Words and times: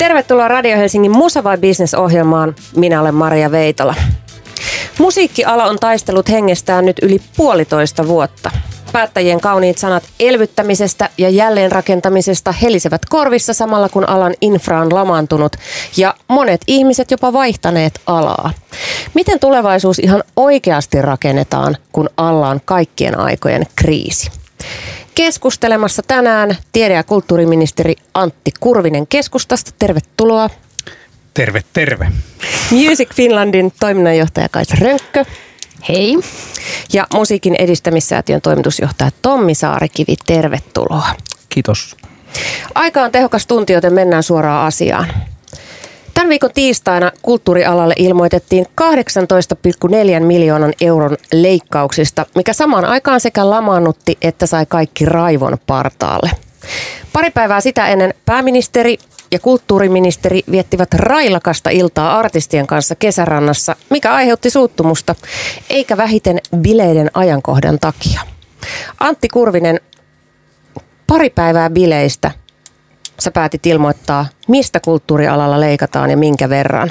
Tervetuloa 0.00 0.48
Radio 0.48 0.76
Helsingin 0.76 1.10
Musa 1.10 1.44
vai 1.44 1.58
Business 1.58 1.94
ohjelmaan. 1.94 2.54
Minä 2.76 3.00
olen 3.00 3.14
Maria 3.14 3.50
Veitola. 3.50 3.94
Musiikkiala 4.98 5.64
on 5.64 5.78
taistellut 5.78 6.28
hengestään 6.28 6.86
nyt 6.86 6.96
yli 7.02 7.20
puolitoista 7.36 8.08
vuotta. 8.08 8.50
Päättäjien 8.92 9.40
kauniit 9.40 9.78
sanat 9.78 10.02
elvyttämisestä 10.20 11.08
ja 11.18 11.28
jälleenrakentamisesta 11.28 12.52
helisevät 12.52 13.06
korvissa 13.08 13.54
samalla 13.54 13.88
kun 13.88 14.08
alan 14.08 14.34
infra 14.40 14.80
on 14.80 14.94
lamaantunut 14.94 15.56
ja 15.96 16.14
monet 16.28 16.60
ihmiset 16.66 17.10
jopa 17.10 17.32
vaihtaneet 17.32 18.00
alaa. 18.06 18.50
Miten 19.14 19.40
tulevaisuus 19.40 19.98
ihan 19.98 20.24
oikeasti 20.36 21.02
rakennetaan, 21.02 21.76
kun 21.92 22.10
alla 22.16 22.48
on 22.48 22.60
kaikkien 22.64 23.18
aikojen 23.18 23.66
kriisi? 23.76 24.30
Keskustelemassa 25.20 26.02
tänään 26.06 26.56
tiede- 26.72 26.94
ja 26.94 27.04
kulttuuriministeri 27.04 27.94
Antti 28.14 28.50
Kurvinen 28.60 29.06
keskustasta. 29.06 29.70
Tervetuloa. 29.78 30.50
Terve, 31.34 31.62
terve. 31.72 32.08
Music 32.70 33.14
Finlandin 33.14 33.72
toiminnanjohtaja 33.80 34.48
Kaisa 34.48 34.76
Rönkkö. 34.80 35.24
Hei. 35.88 36.18
Ja 36.92 37.06
Musiikin 37.14 37.54
edistämissäätiön 37.58 38.40
toimitusjohtaja 38.40 39.10
Tommi 39.22 39.54
Saarikivi, 39.54 40.14
tervetuloa. 40.26 41.08
Kiitos. 41.48 41.96
Aika 42.74 43.02
on 43.02 43.12
tehokas 43.12 43.46
tunti, 43.46 43.72
joten 43.72 43.92
mennään 43.92 44.22
suoraan 44.22 44.66
asiaan. 44.66 45.12
Tämän 46.14 46.28
viikon 46.28 46.50
tiistaina 46.54 47.12
kulttuurialalle 47.22 47.94
ilmoitettiin 47.98 48.66
18,4 48.80 50.24
miljoonan 50.24 50.72
euron 50.80 51.16
leikkauksista, 51.32 52.26
mikä 52.34 52.52
samaan 52.52 52.84
aikaan 52.84 53.20
sekä 53.20 53.50
lamaannutti 53.50 54.18
että 54.22 54.46
sai 54.46 54.66
kaikki 54.66 55.04
raivon 55.04 55.58
partaalle. 55.66 56.30
Pari 57.12 57.30
päivää 57.30 57.60
sitä 57.60 57.86
ennen 57.88 58.14
pääministeri 58.26 58.98
ja 59.32 59.38
kulttuuriministeri 59.38 60.42
viettivät 60.50 60.94
railakasta 60.94 61.70
iltaa 61.70 62.18
artistien 62.18 62.66
kanssa 62.66 62.94
kesärannassa, 62.94 63.76
mikä 63.90 64.14
aiheutti 64.14 64.50
suuttumusta, 64.50 65.14
eikä 65.70 65.96
vähiten 65.96 66.38
bileiden 66.56 67.10
ajankohdan 67.14 67.78
takia. 67.80 68.20
Antti 69.00 69.28
Kurvinen, 69.28 69.80
pari 71.06 71.30
päivää 71.30 71.70
bileistä. 71.70 72.30
Sä 73.20 73.30
päätit 73.30 73.66
ilmoittaa, 73.66 74.26
mistä 74.48 74.80
kulttuurialalla 74.80 75.60
leikataan 75.60 76.10
ja 76.10 76.16
minkä 76.16 76.48
verran. 76.48 76.90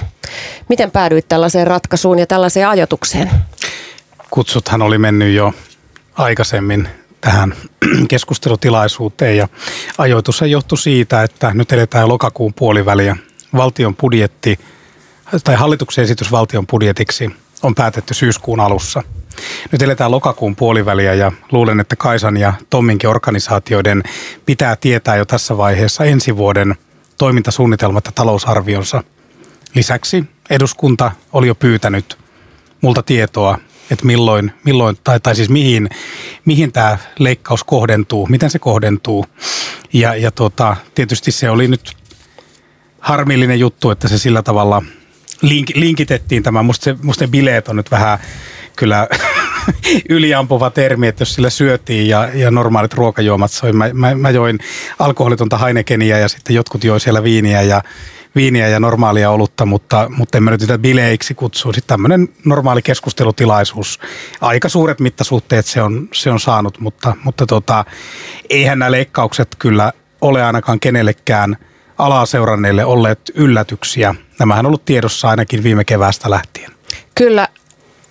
Miten 0.70 0.92
päädyit 0.92 1.26
tällaiseen 1.30 1.68
ratkaisuun 1.68 2.20
ja 2.20 2.28
tällaiseen 2.28 2.68
ajatukseen? 2.68 3.32
Kutsuthan 4.30 4.82
oli 4.82 4.98
mennyt 4.98 5.36
jo 5.36 5.54
aikaisemmin 6.14 6.88
tähän 7.22 7.54
keskustelutilaisuuteen 8.10 9.38
ja 9.38 9.48
ajoitus 9.98 10.42
johtui 10.42 10.78
siitä, 10.78 11.24
että 11.24 11.52
nyt 11.54 11.72
eletään 11.72 12.10
lokakuun 12.10 12.54
puoliväliä. 12.54 13.18
Valtion 13.56 13.96
budjetti 13.96 14.60
tai 15.44 15.56
hallituksen 15.56 16.04
esitys 16.04 16.32
valtion 16.32 16.68
budjetiksi 16.68 17.30
on 17.64 17.76
päätetty 17.76 18.14
syyskuun 18.14 18.60
alussa. 18.60 19.04
Nyt 19.72 19.82
eletään 19.82 20.12
lokakuun 20.12 20.56
puoliväliä 20.56 21.14
ja 21.14 21.32
luulen, 21.52 21.80
että 21.80 21.96
Kaisan 21.96 22.38
ja 22.38 22.54
Tomminkin 22.70 23.10
organisaatioiden 23.10 24.04
pitää 24.46 24.76
tietää 24.76 25.16
jo 25.16 25.26
tässä 25.26 25.58
vaiheessa 25.58 26.04
ensi 26.04 26.38
vuoden 26.38 26.76
toimintasuunnitelmat 27.18 28.06
ja 28.06 28.12
talousarvionsa. 28.12 29.04
Lisäksi 29.76 30.26
eduskunta 30.50 31.12
oli 31.34 31.48
jo 31.48 31.56
pyytänyt 31.56 32.18
multa 32.82 33.04
tietoa 33.04 33.58
että 33.92 34.06
milloin, 34.06 34.52
milloin 34.66 34.98
tai, 35.04 35.20
tai 35.20 35.36
siis 35.36 35.50
mihin, 35.50 35.90
mihin 36.46 36.72
tämä 36.72 36.98
leikkaus 37.20 37.64
kohdentuu, 37.64 38.28
miten 38.28 38.50
se 38.50 38.60
kohdentuu. 38.60 39.26
Ja, 39.94 40.16
ja 40.16 40.32
tota, 40.32 40.76
tietysti 40.96 41.32
se 41.32 41.50
oli 41.50 41.68
nyt 41.68 41.98
harmillinen 43.00 43.60
juttu, 43.60 43.92
että 43.92 44.08
se 44.08 44.18
sillä 44.18 44.42
tavalla 44.42 44.84
link, 45.42 45.70
linkitettiin 45.76 46.44
tämä. 46.44 46.64
Musta, 46.64 46.84
se, 46.84 46.96
musta 47.04 47.24
ne 47.24 47.28
bileet 47.32 47.68
on 47.68 47.76
nyt 47.76 47.92
vähän 47.92 48.20
kyllä 48.80 49.08
yliampuva 50.10 50.70
termi, 50.70 51.08
että 51.08 51.22
jos 51.22 51.34
sillä 51.34 51.50
syötiin 51.50 52.10
ja, 52.10 52.30
ja 52.34 52.52
normaalit 52.52 52.94
ruokajuomat 52.94 53.52
soi. 53.52 53.74
Mä, 53.74 53.90
mä, 53.94 54.16
mä 54.16 54.30
join 54.30 54.60
alkoholitonta 55.00 55.58
Heinekeniä 55.58 56.20
ja 56.20 56.28
sitten 56.28 56.56
jotkut 56.56 56.84
joi 56.84 57.00
siellä 57.00 57.24
viiniä 57.24 57.62
ja 57.62 57.82
viiniä 58.36 58.68
ja 58.68 58.80
normaalia 58.80 59.32
olutta, 59.32 59.66
mutta, 59.66 60.10
mutta 60.16 60.38
en 60.38 60.44
mä 60.44 60.52
nyt 60.52 60.62
sitä 60.62 60.78
bileiksi 60.78 61.34
kutsu. 61.34 61.74
Sitten 61.74 61.88
tämmöinen 61.88 62.30
normaali 62.46 62.82
keskustelutilaisuus. 62.82 64.00
Aika 64.42 64.70
suuret 64.70 65.00
mittasuhteet 65.00 65.66
se 65.66 65.82
on, 65.82 66.08
se 66.14 66.32
on 66.32 66.40
saanut, 66.40 66.80
mutta, 66.80 67.16
mutta 67.24 67.46
tota, 67.46 67.86
eihän 68.50 68.80
nämä 68.80 68.92
leikkaukset 68.92 69.56
kyllä 69.60 69.94
ole 70.22 70.44
ainakaan 70.44 70.80
kenellekään 70.80 71.58
alaa 71.98 72.26
seuranneille 72.26 72.86
olleet 72.86 73.32
yllätyksiä. 73.34 74.16
Nämähän 74.40 74.66
on 74.66 74.70
ollut 74.70 74.86
tiedossa 74.86 75.30
ainakin 75.30 75.64
viime 75.64 75.86
keväästä 75.86 76.30
lähtien. 76.30 76.72
Kyllä, 77.16 77.48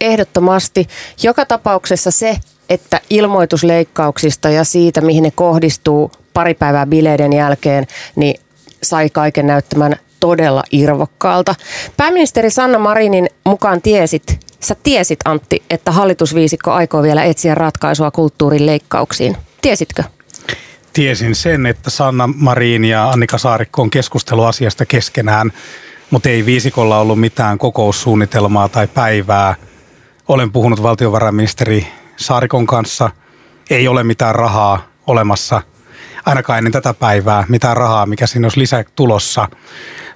ehdottomasti. 0.01 0.89
Joka 1.23 1.47
tapauksessa 1.47 2.11
se, 2.11 2.37
että 2.69 3.01
ilmoitusleikkauksista 3.11 4.49
ja 4.51 4.65
siitä, 4.65 5.01
mihin 5.01 5.23
ne 5.23 5.31
kohdistuu 5.31 6.13
pari 6.35 6.55
päivää 6.55 6.87
bileiden 6.87 7.33
jälkeen, 7.33 7.87
niin 8.17 8.41
sai 8.83 9.11
kaiken 9.11 9.47
näyttämään 9.47 9.97
todella 10.21 10.63
irvokkaalta. 10.73 11.55
Pääministeri 11.97 12.51
Sanna 12.51 12.79
Marinin 12.79 13.29
mukaan 13.45 13.83
tiesit, 13.83 14.41
sä 14.61 14.77
tiesit 14.83 15.19
Antti, 15.25 15.63
että 15.71 15.93
hallitusviisikko 15.93 16.73
aikoo 16.73 17.03
vielä 17.03 17.25
etsiä 17.25 17.55
ratkaisua 17.55 18.11
kulttuurin 18.11 18.67
leikkauksiin. 18.67 19.37
Tiesitkö? 19.63 20.05
Tiesin 20.93 21.35
sen, 21.35 21.67
että 21.67 21.91
Sanna 21.91 22.27
Marin 22.27 22.85
ja 22.85 23.11
Annika 23.11 23.39
Saarikko 23.39 23.83
on 23.83 23.91
keskustelu 23.91 24.45
asiasta 24.45 24.87
keskenään, 24.87 25.53
mutta 26.11 26.29
ei 26.29 26.47
viisikolla 26.47 26.99
ollut 26.99 27.21
mitään 27.21 27.59
kokoussuunnitelmaa 27.59 28.69
tai 28.69 28.87
päivää. 28.87 29.55
Olen 30.29 30.53
puhunut 30.53 30.83
valtiovarainministeri 30.83 31.87
Saarikon 32.17 32.67
kanssa. 32.67 33.11
Ei 33.71 33.89
ole 33.89 34.05
mitään 34.05 34.35
rahaa 34.35 34.83
olemassa, 35.07 35.63
ainakaan 36.27 36.59
ennen 36.59 36.73
tätä 36.73 36.95
päivää, 36.95 37.45
mitään 37.49 37.77
rahaa, 37.77 38.07
mikä 38.07 38.27
siinä 38.27 38.45
olisi 38.45 38.61
lisää 38.61 38.85
tulossa 38.97 39.49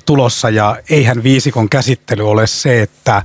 tulossa 0.06 0.50
ja 0.50 0.76
eihän 0.90 1.22
viisikon 1.22 1.68
käsittely 1.68 2.30
ole 2.30 2.46
se, 2.46 2.82
että 2.82 3.22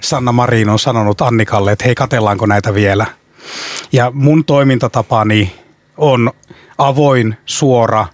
Sanna 0.00 0.32
Marin 0.32 0.68
on 0.68 0.78
sanonut 0.78 1.20
Annikalle, 1.20 1.72
että 1.72 1.84
hei 1.84 1.94
katellaanko 1.94 2.46
näitä 2.46 2.74
vielä. 2.74 3.06
Ja 3.92 4.10
mun 4.14 4.44
toimintatapani 4.44 5.54
on 5.96 6.30
avoin, 6.78 7.36
suora, 7.46 8.06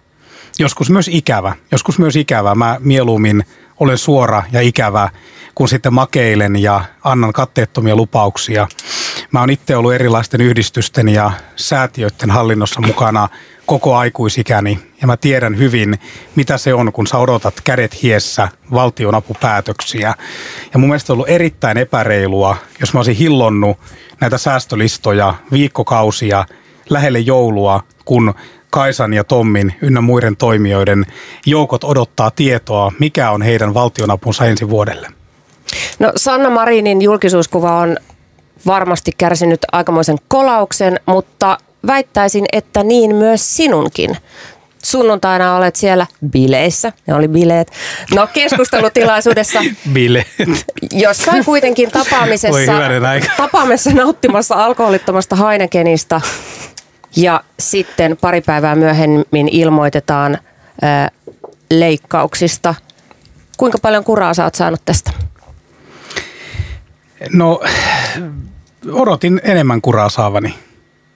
joskus 0.58 0.90
myös 0.90 1.08
ikävä. 1.08 1.54
Joskus 1.72 1.98
myös 1.98 2.16
ikävä. 2.16 2.54
Mä 2.54 2.76
mieluummin 2.80 3.44
olen 3.80 3.98
suora 3.98 4.42
ja 4.52 4.60
ikävä, 4.60 5.10
kun 5.54 5.68
sitten 5.68 5.94
makeilen 5.94 6.56
ja 6.56 6.84
annan 7.04 7.32
katteettomia 7.32 7.96
lupauksia. 7.96 8.68
Mä 9.30 9.40
oon 9.40 9.50
itse 9.50 9.76
ollut 9.76 9.94
erilaisten 9.94 10.40
yhdistysten 10.40 11.08
ja 11.08 11.32
säätiöiden 11.56 12.30
hallinnossa 12.30 12.80
mukana 12.80 13.28
koko 13.66 13.96
aikuisikäni 13.96 14.78
ja 15.00 15.06
mä 15.06 15.16
tiedän 15.16 15.58
hyvin, 15.58 15.98
mitä 16.36 16.58
se 16.58 16.74
on, 16.74 16.92
kun 16.92 17.06
sä 17.06 17.18
odotat 17.18 17.60
kädet 17.64 18.02
hiessä 18.02 18.48
valtionapupäätöksiä. 18.72 20.14
Ja 20.72 20.78
mun 20.78 20.88
mielestä 20.88 21.12
on 21.12 21.14
ollut 21.14 21.28
erittäin 21.28 21.78
epäreilua, 21.78 22.56
jos 22.80 22.94
mä 22.94 22.98
olisin 22.98 23.16
hillonnut 23.16 23.78
näitä 24.20 24.38
säästölistoja 24.38 25.34
viikkokausia 25.52 26.44
lähelle 26.90 27.18
joulua, 27.18 27.82
kun 28.04 28.34
Kaisan 28.70 29.14
ja 29.14 29.24
Tommin 29.24 29.74
ynnä 29.82 30.00
muiden 30.00 30.36
toimijoiden 30.36 31.06
joukot 31.46 31.84
odottaa 31.84 32.30
tietoa, 32.30 32.92
mikä 32.98 33.30
on 33.30 33.42
heidän 33.42 33.74
valtionapunsa 33.74 34.46
ensi 34.46 34.68
vuodelle. 34.68 35.21
No 35.98 36.12
Sanna 36.16 36.50
Marinin 36.50 37.02
julkisuuskuva 37.02 37.78
on 37.78 37.96
varmasti 38.66 39.10
kärsinyt 39.18 39.60
aikamoisen 39.72 40.16
kolauksen, 40.28 41.00
mutta 41.06 41.58
väittäisin, 41.86 42.44
että 42.52 42.82
niin 42.82 43.16
myös 43.16 43.56
sinunkin. 43.56 44.16
Sunnuntaina 44.84 45.56
olet 45.56 45.76
siellä 45.76 46.06
bileissä, 46.30 46.92
ne 47.06 47.14
oli 47.14 47.28
bileet, 47.28 47.72
no 48.14 48.28
keskustelutilaisuudessa. 48.32 49.60
bileet. 49.92 50.26
Jossain 50.92 51.44
kuitenkin 51.44 51.90
tapaamisessa, 51.90 52.72
tapaamisessa 53.36 53.90
nauttimassa 53.90 54.64
alkoholittomasta 54.64 55.36
Heinekenista 55.36 56.20
ja 57.16 57.44
sitten 57.58 58.16
pari 58.20 58.40
päivää 58.40 58.74
myöhemmin 58.74 59.48
ilmoitetaan 59.50 60.38
ää, 60.82 61.10
leikkauksista. 61.70 62.74
Kuinka 63.56 63.78
paljon 63.78 64.04
kuraa 64.04 64.34
sä 64.34 64.44
oot 64.44 64.54
saanut 64.54 64.80
tästä? 64.84 65.10
No, 67.32 67.60
odotin 68.92 69.40
enemmän 69.44 69.80
kuraa 69.80 70.08
saavani. 70.08 70.54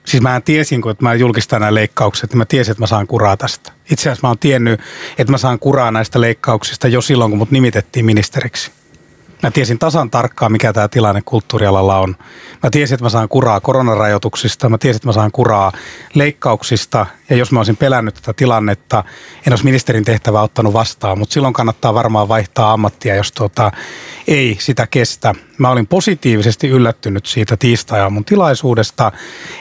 Siis 0.05 0.23
mä 0.23 0.41
tiesin, 0.41 0.81
kun 0.81 0.95
mä 1.01 1.13
julkistan 1.13 1.61
nämä 1.61 1.73
leikkaukset, 1.73 2.29
niin 2.29 2.37
mä 2.37 2.45
tiesin, 2.45 2.71
että 2.71 2.81
mä 2.81 2.87
saan 2.87 3.07
kuraa 3.07 3.37
tästä. 3.37 3.71
Itse 3.91 4.09
asiassa 4.09 4.27
mä 4.27 4.29
oon 4.29 4.39
tiennyt, 4.39 4.79
että 5.17 5.31
mä 5.31 5.37
saan 5.37 5.59
kuraa 5.59 5.91
näistä 5.91 6.21
leikkauksista 6.21 6.87
jo 6.87 7.01
silloin, 7.01 7.31
kun 7.31 7.37
mut 7.37 7.51
nimitettiin 7.51 8.05
ministeriksi. 8.05 8.71
Mä 9.43 9.51
tiesin 9.51 9.79
tasan 9.79 10.09
tarkkaan, 10.09 10.51
mikä 10.51 10.73
tämä 10.73 10.87
tilanne 10.87 11.21
kulttuurialalla 11.25 11.99
on. 11.99 12.15
Mä 12.63 12.69
tiesin, 12.69 12.95
että 12.95 13.05
mä 13.05 13.09
saan 13.09 13.29
kuraa 13.29 13.59
koronarajoituksista, 13.59 14.69
mä 14.69 14.77
tiesin, 14.77 14.97
että 14.97 15.07
mä 15.07 15.13
saan 15.13 15.31
kuraa 15.31 15.71
leikkauksista. 16.13 17.05
Ja 17.29 17.35
jos 17.35 17.51
mä 17.51 17.59
olisin 17.59 17.77
pelännyt 17.77 18.15
tätä 18.15 18.33
tilannetta, 18.33 19.03
en 19.47 19.53
olisi 19.53 19.65
ministerin 19.65 20.03
tehtävää 20.03 20.41
ottanut 20.41 20.73
vastaan. 20.73 21.19
Mutta 21.19 21.33
silloin 21.33 21.53
kannattaa 21.53 21.93
varmaan 21.93 22.27
vaihtaa 22.27 22.73
ammattia, 22.73 23.15
jos 23.15 23.31
tuota, 23.31 23.71
ei 24.27 24.57
sitä 24.59 24.87
kestä. 24.87 25.35
Mä 25.57 25.69
olin 25.69 25.87
positiivisesti 25.87 26.67
yllättynyt 26.67 27.25
siitä 27.25 27.57
tiistai 27.57 28.09
mun 28.09 28.25
tilaisuudesta, 28.25 29.11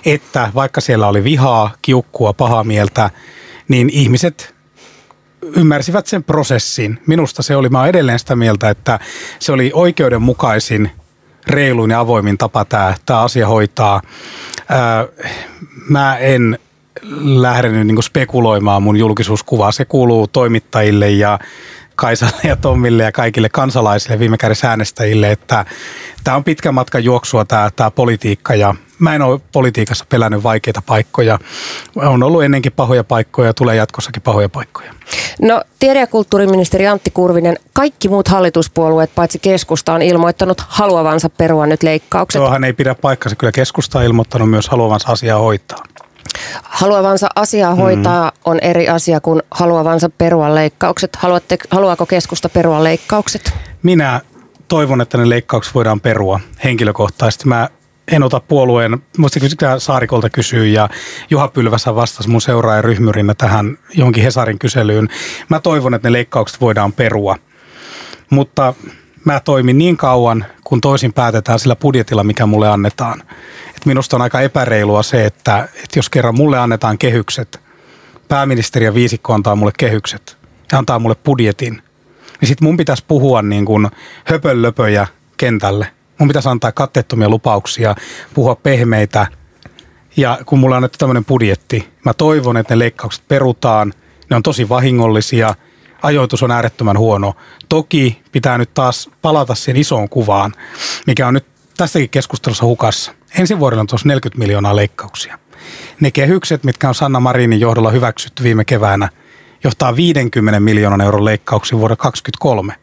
että 0.04 0.50
vaikka 0.54 0.80
siellä 0.80 1.08
oli 1.08 1.24
vihaa, 1.24 1.74
kiukkua, 1.82 2.32
pahaa 2.32 2.64
mieltä, 2.64 3.10
niin 3.68 3.90
ihmiset 3.92 4.55
ymmärsivät 5.56 6.06
sen 6.06 6.24
prosessin. 6.24 6.98
Minusta 7.06 7.42
se 7.42 7.56
oli, 7.56 7.68
mä 7.68 7.78
olen 7.78 7.90
edelleen 7.90 8.18
sitä 8.18 8.36
mieltä, 8.36 8.70
että 8.70 8.98
se 9.38 9.52
oli 9.52 9.70
oikeudenmukaisin, 9.74 10.90
reiluin 11.46 11.90
ja 11.90 12.00
avoimin 12.00 12.38
tapa 12.38 12.64
tämä, 12.64 12.94
tämä 13.06 13.20
asia 13.20 13.48
hoitaa. 13.48 14.02
Ää, 14.68 15.06
mä 15.88 16.16
en 16.16 16.58
lähde 17.20 17.68
nyt 17.68 17.86
niin 17.86 18.02
spekuloimaan 18.02 18.82
mun 18.82 18.96
julkisuuskuvaa. 18.96 19.72
Se 19.72 19.84
kuuluu 19.84 20.26
toimittajille 20.26 21.10
ja 21.10 21.38
Kaisalle 21.96 22.40
ja 22.44 22.56
Tommille 22.56 23.02
ja 23.02 23.12
kaikille 23.12 23.48
kansalaisille, 23.48 24.18
viime 24.18 24.38
kädessä 24.38 24.68
äänestäjille, 24.68 25.30
että 25.30 25.64
tämä 26.24 26.36
on 26.36 26.44
pitkä 26.44 26.72
matka 26.72 26.98
juoksua 26.98 27.44
tämä, 27.44 27.70
tämä 27.76 27.90
politiikka 27.90 28.54
ja 28.54 28.74
mä 28.98 29.14
en 29.14 29.22
ole 29.22 29.40
politiikassa 29.52 30.04
pelännyt 30.08 30.42
vaikeita 30.42 30.82
paikkoja. 30.86 31.38
On 31.96 32.22
ollut 32.22 32.44
ennenkin 32.44 32.72
pahoja 32.72 33.04
paikkoja 33.04 33.48
ja 33.48 33.54
tulee 33.54 33.76
jatkossakin 33.76 34.22
pahoja 34.22 34.48
paikkoja. 34.48 34.94
No 35.42 35.62
tiede- 35.78 36.00
ja 36.00 36.06
kulttuuriministeri 36.06 36.86
Antti 36.86 37.10
Kurvinen, 37.10 37.56
kaikki 37.72 38.08
muut 38.08 38.28
hallituspuolueet 38.28 39.10
paitsi 39.14 39.38
keskusta 39.38 39.94
on 39.94 40.02
ilmoittanut 40.02 40.60
haluavansa 40.68 41.30
perua 41.30 41.66
nyt 41.66 41.82
leikkaukset. 41.82 42.40
Tuohan 42.40 42.64
ei 42.64 42.72
pidä 42.72 42.94
paikkansa. 42.94 43.36
Kyllä 43.36 43.52
keskusta 43.52 43.98
on 43.98 44.04
ilmoittanut 44.04 44.50
myös 44.50 44.68
haluavansa 44.68 45.12
asiaa 45.12 45.38
hoitaa. 45.38 45.84
Haluavansa 46.62 47.26
asiaa 47.36 47.74
mm. 47.74 47.80
hoitaa 47.80 48.30
mm. 48.30 48.36
on 48.44 48.58
eri 48.62 48.88
asia 48.88 49.20
kuin 49.20 49.42
haluavansa 49.50 50.10
perua 50.18 50.54
leikkaukset. 50.54 51.16
Haluatte, 51.16 51.58
haluaako 51.70 52.06
keskusta 52.06 52.48
perua 52.48 52.84
leikkaukset? 52.84 53.54
Minä 53.82 54.20
toivon, 54.68 55.00
että 55.00 55.18
ne 55.18 55.28
leikkaukset 55.28 55.74
voidaan 55.74 56.00
perua 56.00 56.40
henkilökohtaisesti. 56.64 57.48
Mä 57.48 57.68
en 58.12 58.22
ota 58.22 58.40
puolueen, 58.40 58.98
muista 59.18 59.40
kysyä 59.40 59.78
Saarikolta 59.78 60.30
kysyy 60.30 60.66
ja 60.66 60.88
Juha 61.30 61.48
Pylväsä 61.48 61.94
vastasi 61.94 62.28
mun 62.28 62.40
seuraajan 62.40 62.84
ryhmyrinä 62.84 63.34
tähän 63.34 63.78
johonkin 63.94 64.22
Hesarin 64.22 64.58
kyselyyn. 64.58 65.08
Mä 65.48 65.60
toivon, 65.60 65.94
että 65.94 66.08
ne 66.08 66.12
leikkaukset 66.12 66.60
voidaan 66.60 66.92
perua, 66.92 67.36
mutta 68.30 68.74
mä 69.24 69.40
toimin 69.40 69.78
niin 69.78 69.96
kauan, 69.96 70.44
kun 70.64 70.80
toisin 70.80 71.12
päätetään 71.12 71.58
sillä 71.58 71.76
budjetilla, 71.76 72.24
mikä 72.24 72.46
mulle 72.46 72.68
annetaan. 72.68 73.22
Minusta 73.86 74.16
on 74.16 74.22
aika 74.22 74.40
epäreilua 74.40 75.02
se, 75.02 75.26
että, 75.26 75.68
että 75.74 75.98
jos 75.98 76.10
kerran 76.10 76.36
mulle 76.36 76.58
annetaan 76.58 76.98
kehykset, 76.98 77.60
pääministeri 78.28 78.84
ja 78.84 78.94
viisikko 78.94 79.32
antaa 79.32 79.56
mulle 79.56 79.72
kehykset 79.78 80.36
ja 80.72 80.78
antaa 80.78 80.98
mulle 80.98 81.14
budjetin, 81.14 81.82
niin 82.40 82.48
sitten 82.48 82.68
mun 82.68 82.76
pitäisi 82.76 83.04
puhua 83.08 83.42
niin 83.42 83.64
kuin 83.64 83.88
höpönlöpöjä 84.24 85.06
kentälle 85.36 85.90
Mun 86.18 86.28
pitäisi 86.28 86.48
antaa 86.48 86.72
katteettomia 86.72 87.28
lupauksia, 87.28 87.94
puhua 88.34 88.54
pehmeitä. 88.54 89.26
Ja 90.16 90.38
kun 90.46 90.58
mulla 90.58 90.74
on 90.74 90.76
annettu 90.76 90.98
tämmöinen 90.98 91.24
budjetti, 91.24 91.88
mä 92.04 92.14
toivon, 92.14 92.56
että 92.56 92.74
ne 92.74 92.78
leikkaukset 92.78 93.28
perutaan. 93.28 93.92
Ne 94.30 94.36
on 94.36 94.42
tosi 94.42 94.68
vahingollisia. 94.68 95.54
Ajoitus 96.02 96.42
on 96.42 96.50
äärettömän 96.50 96.98
huono. 96.98 97.34
Toki 97.68 98.22
pitää 98.32 98.58
nyt 98.58 98.74
taas 98.74 99.10
palata 99.22 99.54
siihen 99.54 99.80
isoon 99.80 100.08
kuvaan, 100.08 100.52
mikä 101.06 101.26
on 101.26 101.34
nyt 101.34 101.46
tässäkin 101.76 102.10
keskustelussa 102.10 102.66
hukassa. 102.66 103.12
Ensi 103.38 103.58
vuodella 103.58 103.80
on 103.80 103.86
tuossa 103.86 104.08
40 104.08 104.38
miljoonaa 104.38 104.76
leikkauksia. 104.76 105.38
Ne 106.00 106.10
kehykset, 106.10 106.64
mitkä 106.64 106.88
on 106.88 106.94
Sanna 106.94 107.20
Marinin 107.20 107.60
johdolla 107.60 107.90
hyväksytty 107.90 108.42
viime 108.42 108.64
keväänä, 108.64 109.08
johtaa 109.64 109.96
50 109.96 110.60
miljoonan 110.60 111.00
euron 111.00 111.24
leikkauksiin 111.24 111.78
vuodelle 111.78 111.96
2023. 111.96 112.74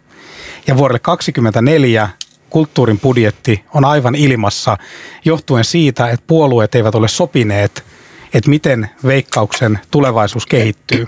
Ja 0.67 0.77
vuodelle 0.77 0.99
2024 0.99 2.09
kulttuurin 2.49 2.99
budjetti 2.99 3.65
on 3.73 3.85
aivan 3.85 4.15
ilmassa 4.15 4.77
johtuen 5.25 5.63
siitä, 5.63 6.09
että 6.09 6.23
puolueet 6.27 6.75
eivät 6.75 6.95
ole 6.95 7.07
sopineet, 7.07 7.85
että 8.33 8.49
miten 8.49 8.89
veikkauksen 9.05 9.79
tulevaisuus 9.91 10.45
kehittyy. 10.45 11.07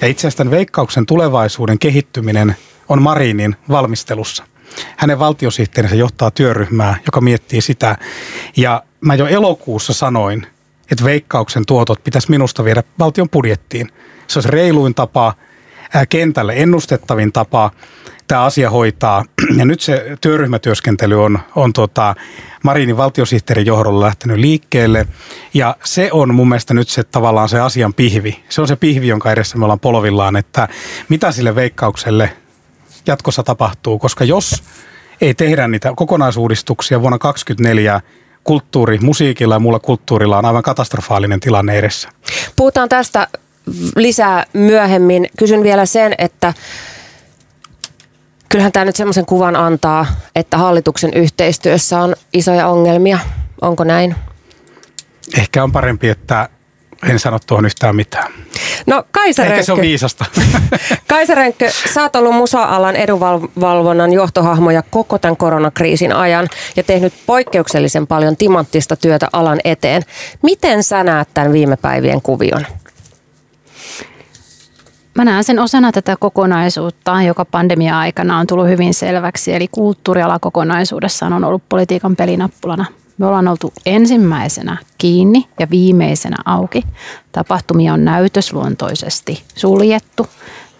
Ja 0.00 0.08
itse 0.08 0.20
asiassa 0.20 0.38
tämän 0.38 0.50
veikkauksen 0.50 1.06
tulevaisuuden 1.06 1.78
kehittyminen 1.78 2.56
on 2.88 3.02
Marinin 3.02 3.56
valmistelussa. 3.68 4.44
Hänen 4.96 5.18
valtiosihteerinsä 5.18 5.96
johtaa 5.96 6.30
työryhmää, 6.30 6.96
joka 7.06 7.20
miettii 7.20 7.60
sitä. 7.60 7.96
Ja 8.56 8.82
mä 9.00 9.14
jo 9.14 9.26
elokuussa 9.26 9.92
sanoin, 9.92 10.46
että 10.90 11.04
veikkauksen 11.04 11.66
tuotot 11.66 12.04
pitäisi 12.04 12.30
minusta 12.30 12.64
viedä 12.64 12.82
valtion 12.98 13.30
budjettiin. 13.30 13.88
Se 14.26 14.38
olisi 14.38 14.50
reiluin 14.50 14.94
tapa, 14.94 15.34
kentälle 16.08 16.54
ennustettavin 16.56 17.32
tapa 17.32 17.70
tämä 18.28 18.42
asia 18.42 18.70
hoitaa. 18.70 19.24
Ja 19.56 19.64
nyt 19.64 19.80
se 19.80 20.16
työryhmätyöskentely 20.20 21.24
on, 21.24 21.38
on 21.54 21.72
tota 21.72 22.14
Marinin 22.62 22.96
valtiosihteerin 22.96 23.66
johdolla 23.66 24.06
lähtenyt 24.06 24.36
liikkeelle. 24.36 25.06
Ja 25.54 25.76
se 25.84 26.08
on 26.12 26.34
mun 26.34 26.48
mielestä 26.48 26.74
nyt 26.74 26.88
se 26.88 27.04
tavallaan 27.04 27.48
se 27.48 27.60
asian 27.60 27.94
pihvi. 27.94 28.44
Se 28.48 28.60
on 28.60 28.68
se 28.68 28.76
pihvi, 28.76 29.08
jonka 29.08 29.32
edessä 29.32 29.58
me 29.58 29.64
ollaan 29.64 29.80
polovillaan, 29.80 30.36
että 30.36 30.68
mitä 31.08 31.32
sille 31.32 31.54
veikkaukselle 31.54 32.36
jatkossa 33.06 33.42
tapahtuu. 33.42 33.98
Koska 33.98 34.24
jos 34.24 34.62
ei 35.20 35.34
tehdä 35.34 35.68
niitä 35.68 35.92
kokonaisuudistuksia 35.96 37.00
vuonna 37.00 37.18
2024 37.18 38.00
kulttuuri, 38.44 38.98
musiikilla 38.98 39.54
ja 39.54 39.58
muulla 39.58 39.78
kulttuurilla 39.78 40.38
on 40.38 40.44
aivan 40.44 40.62
katastrofaalinen 40.62 41.40
tilanne 41.40 41.78
edessä. 41.78 42.08
Puhutaan 42.56 42.88
tästä 42.88 43.28
lisää 43.96 44.44
myöhemmin. 44.52 45.28
Kysyn 45.38 45.62
vielä 45.62 45.86
sen, 45.86 46.14
että 46.18 46.54
kyllähän 48.48 48.72
tämä 48.72 48.84
nyt 48.84 48.96
semmoisen 48.96 49.26
kuvan 49.26 49.56
antaa, 49.56 50.06
että 50.34 50.58
hallituksen 50.58 51.14
yhteistyössä 51.14 52.00
on 52.00 52.16
isoja 52.32 52.68
ongelmia. 52.68 53.18
Onko 53.60 53.84
näin? 53.84 54.14
Ehkä 55.38 55.62
on 55.64 55.72
parempi, 55.72 56.08
että 56.08 56.48
en 57.10 57.18
sano 57.18 57.38
tuohon 57.46 57.66
yhtään 57.66 57.96
mitään. 57.96 58.32
No 58.86 59.04
Kaisa 59.10 59.44
Ehkä 59.44 59.62
se 59.62 59.72
on 59.72 59.80
viisasta. 59.80 60.24
Kaisa 61.08 61.34
Rönkkö, 61.34 61.70
sä 61.94 62.02
oot 62.02 62.16
ollut 62.16 62.34
musa-alan 62.34 62.96
edunvalvonnan 62.96 64.12
johtohahmoja 64.12 64.82
koko 64.90 65.18
tämän 65.18 65.36
koronakriisin 65.36 66.12
ajan 66.12 66.48
ja 66.76 66.82
tehnyt 66.82 67.12
poikkeuksellisen 67.26 68.06
paljon 68.06 68.36
timanttista 68.36 68.96
työtä 68.96 69.28
alan 69.32 69.58
eteen. 69.64 70.02
Miten 70.42 70.82
sä 70.82 71.04
näet 71.04 71.28
tämän 71.34 71.52
viime 71.52 71.76
päivien 71.76 72.22
kuvion? 72.22 72.66
Mä 75.14 75.24
näen 75.24 75.44
sen 75.44 75.58
osana 75.58 75.92
tätä 75.92 76.16
kokonaisuutta, 76.20 77.22
joka 77.22 77.44
pandemia-aikana 77.44 78.38
on 78.38 78.46
tullut 78.46 78.68
hyvin 78.68 78.94
selväksi. 78.94 79.54
Eli 79.54 79.68
kulttuuriala 79.68 80.38
kokonaisuudessaan 80.38 81.32
on 81.32 81.44
ollut 81.44 81.62
politiikan 81.68 82.16
pelinappulana. 82.16 82.84
Me 83.18 83.26
ollaan 83.26 83.48
oltu 83.48 83.72
ensimmäisenä 83.86 84.76
kiinni 84.98 85.48
ja 85.60 85.66
viimeisenä 85.70 86.36
auki. 86.44 86.82
Tapahtumia 87.32 87.92
on 87.92 88.04
näytösluontoisesti 88.04 89.42
suljettu, 89.54 90.26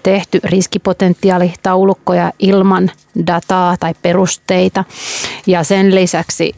tehty 0.02 0.40
riskipotentiaalitaulukkoja 0.44 2.32
ilman 2.38 2.90
dataa 3.26 3.76
tai 3.80 3.94
perusteita. 4.02 4.84
Ja 5.46 5.64
sen 5.64 5.94
lisäksi 5.94 6.54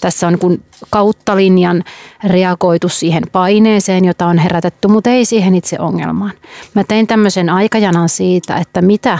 tässä 0.00 0.26
on 0.26 0.38
niin 0.42 0.62
kautta 0.90 1.36
linjan 1.36 1.84
reagoitu 2.24 2.88
siihen 2.88 3.22
paineeseen, 3.32 4.04
jota 4.04 4.26
on 4.26 4.38
herätetty, 4.38 4.88
mutta 4.88 5.10
ei 5.10 5.24
siihen 5.24 5.54
itse 5.54 5.76
ongelmaan. 5.78 6.32
Mä 6.74 6.84
tein 6.84 7.06
tämmöisen 7.06 7.50
aikajanan 7.50 8.08
siitä, 8.08 8.56
että 8.56 8.82
mitä 8.82 9.18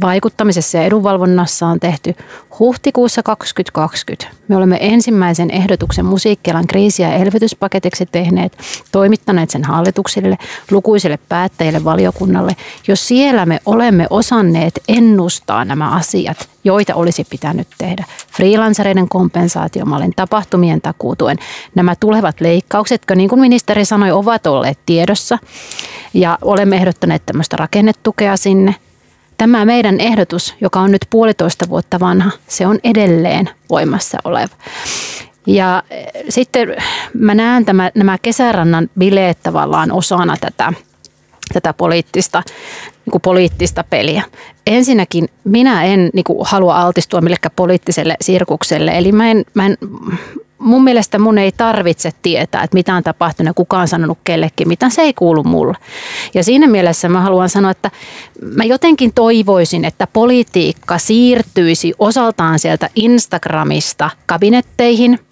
vaikuttamisessa 0.00 0.78
ja 0.78 0.84
edunvalvonnassa 0.84 1.66
on 1.66 1.80
tehty 1.80 2.14
huhtikuussa 2.58 3.22
2020. 3.22 4.26
Me 4.48 4.56
olemme 4.56 4.78
ensimmäisen 4.80 5.50
ehdotuksen 5.50 6.04
musiikkialan 6.04 6.66
kriisi- 6.66 7.02
ja 7.02 7.14
elvytyspaketiksi 7.14 8.06
tehneet, 8.06 8.58
toimittaneet 8.92 9.50
sen 9.50 9.64
hallituksille, 9.64 10.38
lukuisille 10.70 11.18
päättäjille, 11.28 11.84
valiokunnalle. 11.84 12.56
Jos 12.88 13.08
siellä 13.08 13.46
me 13.46 13.60
olemme 13.66 14.06
osanneet 14.10 14.82
ennustaa 14.88 15.64
nämä 15.64 15.90
asiat, 15.90 16.48
joita 16.64 16.94
olisi 16.94 17.24
pitänyt 17.30 17.68
tehdä. 17.78 18.04
Freelancereiden 18.32 19.08
kompensaatiomallin, 19.08 20.12
tapahtumien 20.16 20.80
takuutuen, 20.80 21.38
nämä 21.74 21.94
tulevat 21.96 22.40
leikkaukset, 22.40 23.02
niin 23.14 23.28
kuin 23.28 23.40
ministeri 23.40 23.84
sanoi, 23.84 24.10
ovat 24.10 24.46
olleet 24.46 24.78
tiedossa. 24.86 25.38
Ja 26.14 26.38
olemme 26.42 26.76
ehdottaneet 26.76 27.26
tämmöistä 27.26 27.56
rakennetukea 27.56 28.36
sinne 28.36 28.74
Tämä 29.38 29.64
meidän 29.64 30.00
ehdotus, 30.00 30.54
joka 30.60 30.80
on 30.80 30.92
nyt 30.92 31.06
puolitoista 31.10 31.68
vuotta 31.68 32.00
vanha, 32.00 32.30
se 32.48 32.66
on 32.66 32.78
edelleen 32.84 33.50
voimassa 33.70 34.18
oleva. 34.24 34.54
Ja 35.46 35.82
eh, 35.90 36.06
sitten 36.28 36.76
mä 37.14 37.34
näen 37.34 37.64
tämä, 37.64 37.90
nämä 37.94 38.18
kesärannan 38.18 38.90
bileet 38.98 39.38
tavallaan 39.42 39.92
osana 39.92 40.36
tätä 40.40 40.72
tätä 41.52 41.72
poliittista, 41.72 42.42
niin 43.06 43.10
kuin 43.10 43.22
poliittista 43.22 43.84
peliä. 43.90 44.22
Ensinnäkin 44.66 45.28
minä 45.44 45.84
en 45.84 46.10
niin 46.14 46.24
kuin, 46.24 46.38
halua 46.42 46.80
altistua 46.80 47.20
millekään 47.20 47.52
poliittiselle 47.56 48.16
sirkukselle, 48.20 48.98
eli 48.98 49.12
mä 49.12 49.30
en, 49.30 49.44
mä 49.54 49.66
en 49.66 49.78
mun 50.62 50.84
mielestä 50.84 51.18
mun 51.18 51.38
ei 51.38 51.52
tarvitse 51.52 52.10
tietää, 52.22 52.62
että 52.62 52.74
mitä 52.74 52.94
on 52.94 53.02
tapahtunut 53.02 53.48
ja 53.48 53.54
kuka 53.54 53.78
on 53.78 53.88
sanonut 53.88 54.18
kellekin, 54.24 54.68
mitä 54.68 54.90
se 54.90 55.02
ei 55.02 55.14
kuulu 55.14 55.44
mulle. 55.44 55.76
Ja 56.34 56.44
siinä 56.44 56.66
mielessä 56.66 57.08
mä 57.08 57.20
haluan 57.20 57.48
sanoa, 57.48 57.70
että 57.70 57.90
mä 58.40 58.64
jotenkin 58.64 59.12
toivoisin, 59.14 59.84
että 59.84 60.06
politiikka 60.12 60.98
siirtyisi 60.98 61.94
osaltaan 61.98 62.58
sieltä 62.58 62.90
Instagramista 62.94 64.10
kabinetteihin– 64.26 65.18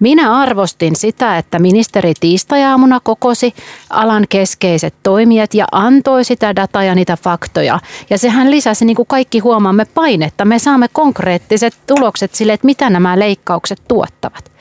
minä 0.00 0.36
arvostin 0.36 0.96
sitä, 0.96 1.38
että 1.38 1.58
ministeri 1.58 2.12
tiistajaamuna 2.20 3.00
kokosi 3.00 3.54
alan 3.90 4.26
keskeiset 4.28 4.94
toimijat 5.02 5.54
ja 5.54 5.66
antoi 5.72 6.24
sitä 6.24 6.56
dataa 6.56 6.84
ja 6.84 6.94
niitä 6.94 7.16
faktoja. 7.16 7.80
Ja 8.10 8.18
sehän 8.18 8.50
lisäsi, 8.50 8.84
niin 8.84 8.96
kuin 8.96 9.08
kaikki 9.08 9.38
huomaamme, 9.38 9.84
painetta. 9.84 10.44
Me 10.44 10.58
saamme 10.58 10.88
konkreettiset 10.92 11.74
tulokset 11.86 12.34
sille, 12.34 12.52
että 12.52 12.66
mitä 12.66 12.90
nämä 12.90 13.18
leikkaukset 13.18 13.82
tuottavat. 13.88 14.52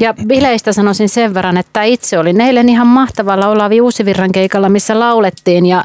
Ja 0.00 0.14
bileistä 0.26 0.72
sanoisin 0.72 1.08
sen 1.08 1.34
verran, 1.34 1.56
että 1.56 1.82
itse 1.82 2.18
olin 2.18 2.40
eilen 2.40 2.68
ihan 2.68 2.86
mahtavalla 2.86 3.48
Olavi 3.48 3.80
Uusivirran 3.80 4.32
keikalla, 4.32 4.68
missä 4.68 5.00
laulettiin 5.00 5.66
ja 5.66 5.84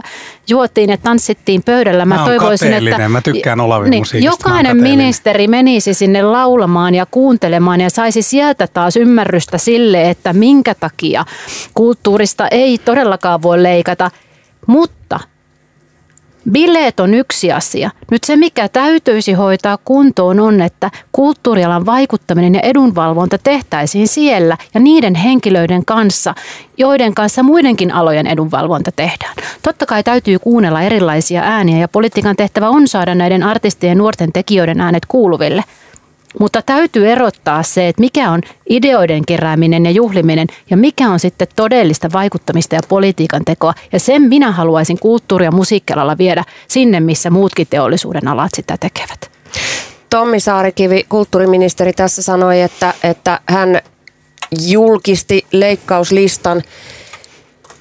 juotiin 0.50 0.89
ja 0.89 0.98
tanssittiin 0.98 1.63
pöydällä. 1.63 2.05
Mä, 2.05 2.15
mä 2.15 2.25
toivoisin, 2.25 2.74
että 2.74 3.10
mä 3.10 3.22
tykkään 3.22 3.60
Olavi 3.60 3.89
niin, 3.89 4.03
Jokainen 4.22 4.77
ministeri 4.77 5.48
menisi 5.48 5.93
sinne 5.93 6.22
laulamaan 6.22 6.96
ja 6.96 7.05
kuuntelemaan 7.12 7.82
ja 7.82 7.89
saisi 7.89 8.22
sieltä 8.22 8.67
taas 8.67 8.98
ymmärrystä 8.98 9.58
sille, 9.58 10.10
että 10.10 10.34
minkä 10.34 10.75
takia 10.75 11.25
kulttuurista 11.74 12.48
ei 12.48 12.77
todellakaan 12.77 13.41
voi 13.41 13.63
leikata. 13.63 14.12
Mutta 14.67 15.20
Bileet 16.51 17.00
on 17.00 17.13
yksi 17.13 17.51
asia. 17.51 17.91
Nyt 18.12 18.23
se, 18.23 18.35
mikä 18.35 18.69
täytyisi 18.69 19.33
hoitaa 19.33 19.77
kuntoon, 19.85 20.39
on, 20.39 20.62
että 20.62 20.91
kulttuurialan 21.12 21.85
vaikuttaminen 21.85 22.55
ja 22.55 22.62
edunvalvonta 22.62 23.38
tehtäisiin 23.38 24.07
siellä 24.07 24.57
ja 24.73 24.79
niiden 24.79 25.15
henkilöiden 25.15 25.85
kanssa, 25.85 26.35
joiden 26.77 27.13
kanssa 27.13 27.43
muidenkin 27.43 27.91
alojen 27.91 28.27
edunvalvonta 28.27 28.91
tehdään. 28.91 29.33
Totta 29.62 29.85
kai 29.85 30.03
täytyy 30.03 30.39
kuunnella 30.39 30.81
erilaisia 30.81 31.41
ääniä 31.41 31.77
ja 31.77 31.88
politiikan 31.88 32.35
tehtävä 32.35 32.69
on 32.69 32.88
saada 32.88 33.15
näiden 33.15 33.43
artistien 33.43 33.91
ja 33.91 33.95
nuorten 33.95 34.33
tekijöiden 34.33 34.81
äänet 34.81 35.05
kuuluville– 35.05 35.63
mutta 36.39 36.61
täytyy 36.61 37.11
erottaa 37.11 37.63
se, 37.63 37.87
että 37.87 37.99
mikä 37.99 38.31
on 38.31 38.41
ideoiden 38.69 39.25
kerääminen 39.25 39.85
ja 39.85 39.91
juhliminen 39.91 40.47
ja 40.69 40.77
mikä 40.77 41.09
on 41.09 41.19
sitten 41.19 41.47
todellista 41.55 42.09
vaikuttamista 42.13 42.75
ja 42.75 42.81
politiikan 42.89 43.45
tekoa. 43.45 43.73
Ja 43.91 43.99
sen 43.99 44.21
minä 44.21 44.51
haluaisin 44.51 44.99
kulttuuri- 44.99 45.45
ja 45.45 45.51
musiikkialalla 45.51 46.17
viedä 46.17 46.43
sinne, 46.67 46.99
missä 46.99 47.29
muutkin 47.29 47.67
teollisuuden 47.69 48.27
alat 48.27 48.51
sitä 48.55 48.77
tekevät. 48.79 49.31
Tommi 50.09 50.39
Saarikivi, 50.39 51.05
kulttuuriministeri, 51.09 51.93
tässä 51.93 52.21
sanoi, 52.21 52.61
että, 52.61 52.93
että 53.03 53.39
hän 53.49 53.81
julkisti 54.67 55.45
leikkauslistan, 55.51 56.61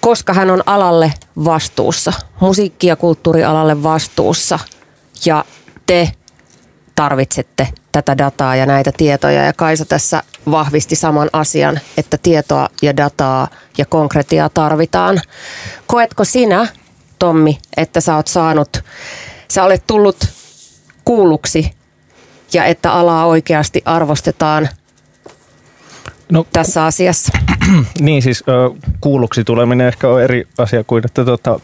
koska 0.01 0.33
hän 0.33 0.51
on 0.51 0.63
alalle 0.67 1.13
vastuussa, 1.45 2.13
musiikki- 2.41 2.87
ja 2.87 2.97
kulttuurialalle 2.97 3.83
vastuussa. 3.83 4.59
Ja 5.25 5.45
te 5.87 6.13
tarvitsette 6.95 7.69
tätä 7.93 8.19
dataa 8.19 8.57
ja 8.57 8.67
näitä 8.67 8.93
tietoja. 8.97 9.45
Ja 9.45 9.53
Kaisa 9.53 9.85
tässä 9.85 10.23
vahvisti 10.51 10.97
saman 10.97 11.31
asian, 11.33 11.81
että 11.97 12.19
tietoa 12.23 12.69
ja 12.83 12.97
dataa 12.97 13.49
ja 13.79 13.85
konkretiaa 13.87 14.49
tarvitaan. 14.49 15.21
Koetko 15.87 16.25
sinä, 16.25 16.67
Tommi, 17.19 17.59
että 17.77 18.01
sä 18.01 18.17
oot 18.17 18.27
saanut, 18.27 18.85
sä 19.49 19.65
olet 19.65 19.83
tullut 19.87 20.29
kuulluksi 21.05 21.71
ja 22.53 22.65
että 22.65 22.93
alaa 22.93 23.27
oikeasti 23.27 23.83
arvostetaan 23.85 24.69
no, 26.33 26.47
tässä 26.53 26.85
asiassa? 26.85 27.33
Niin 28.01 28.23
siis 28.23 28.45
kuulluksi 29.01 29.45
tuleminen 29.45 29.89
ehkä 29.89 30.09
on 30.09 30.23
eri 30.23 30.49
asia 30.59 30.85
kuin, 30.85 31.05
että 31.07 31.25
tota, 31.25 31.61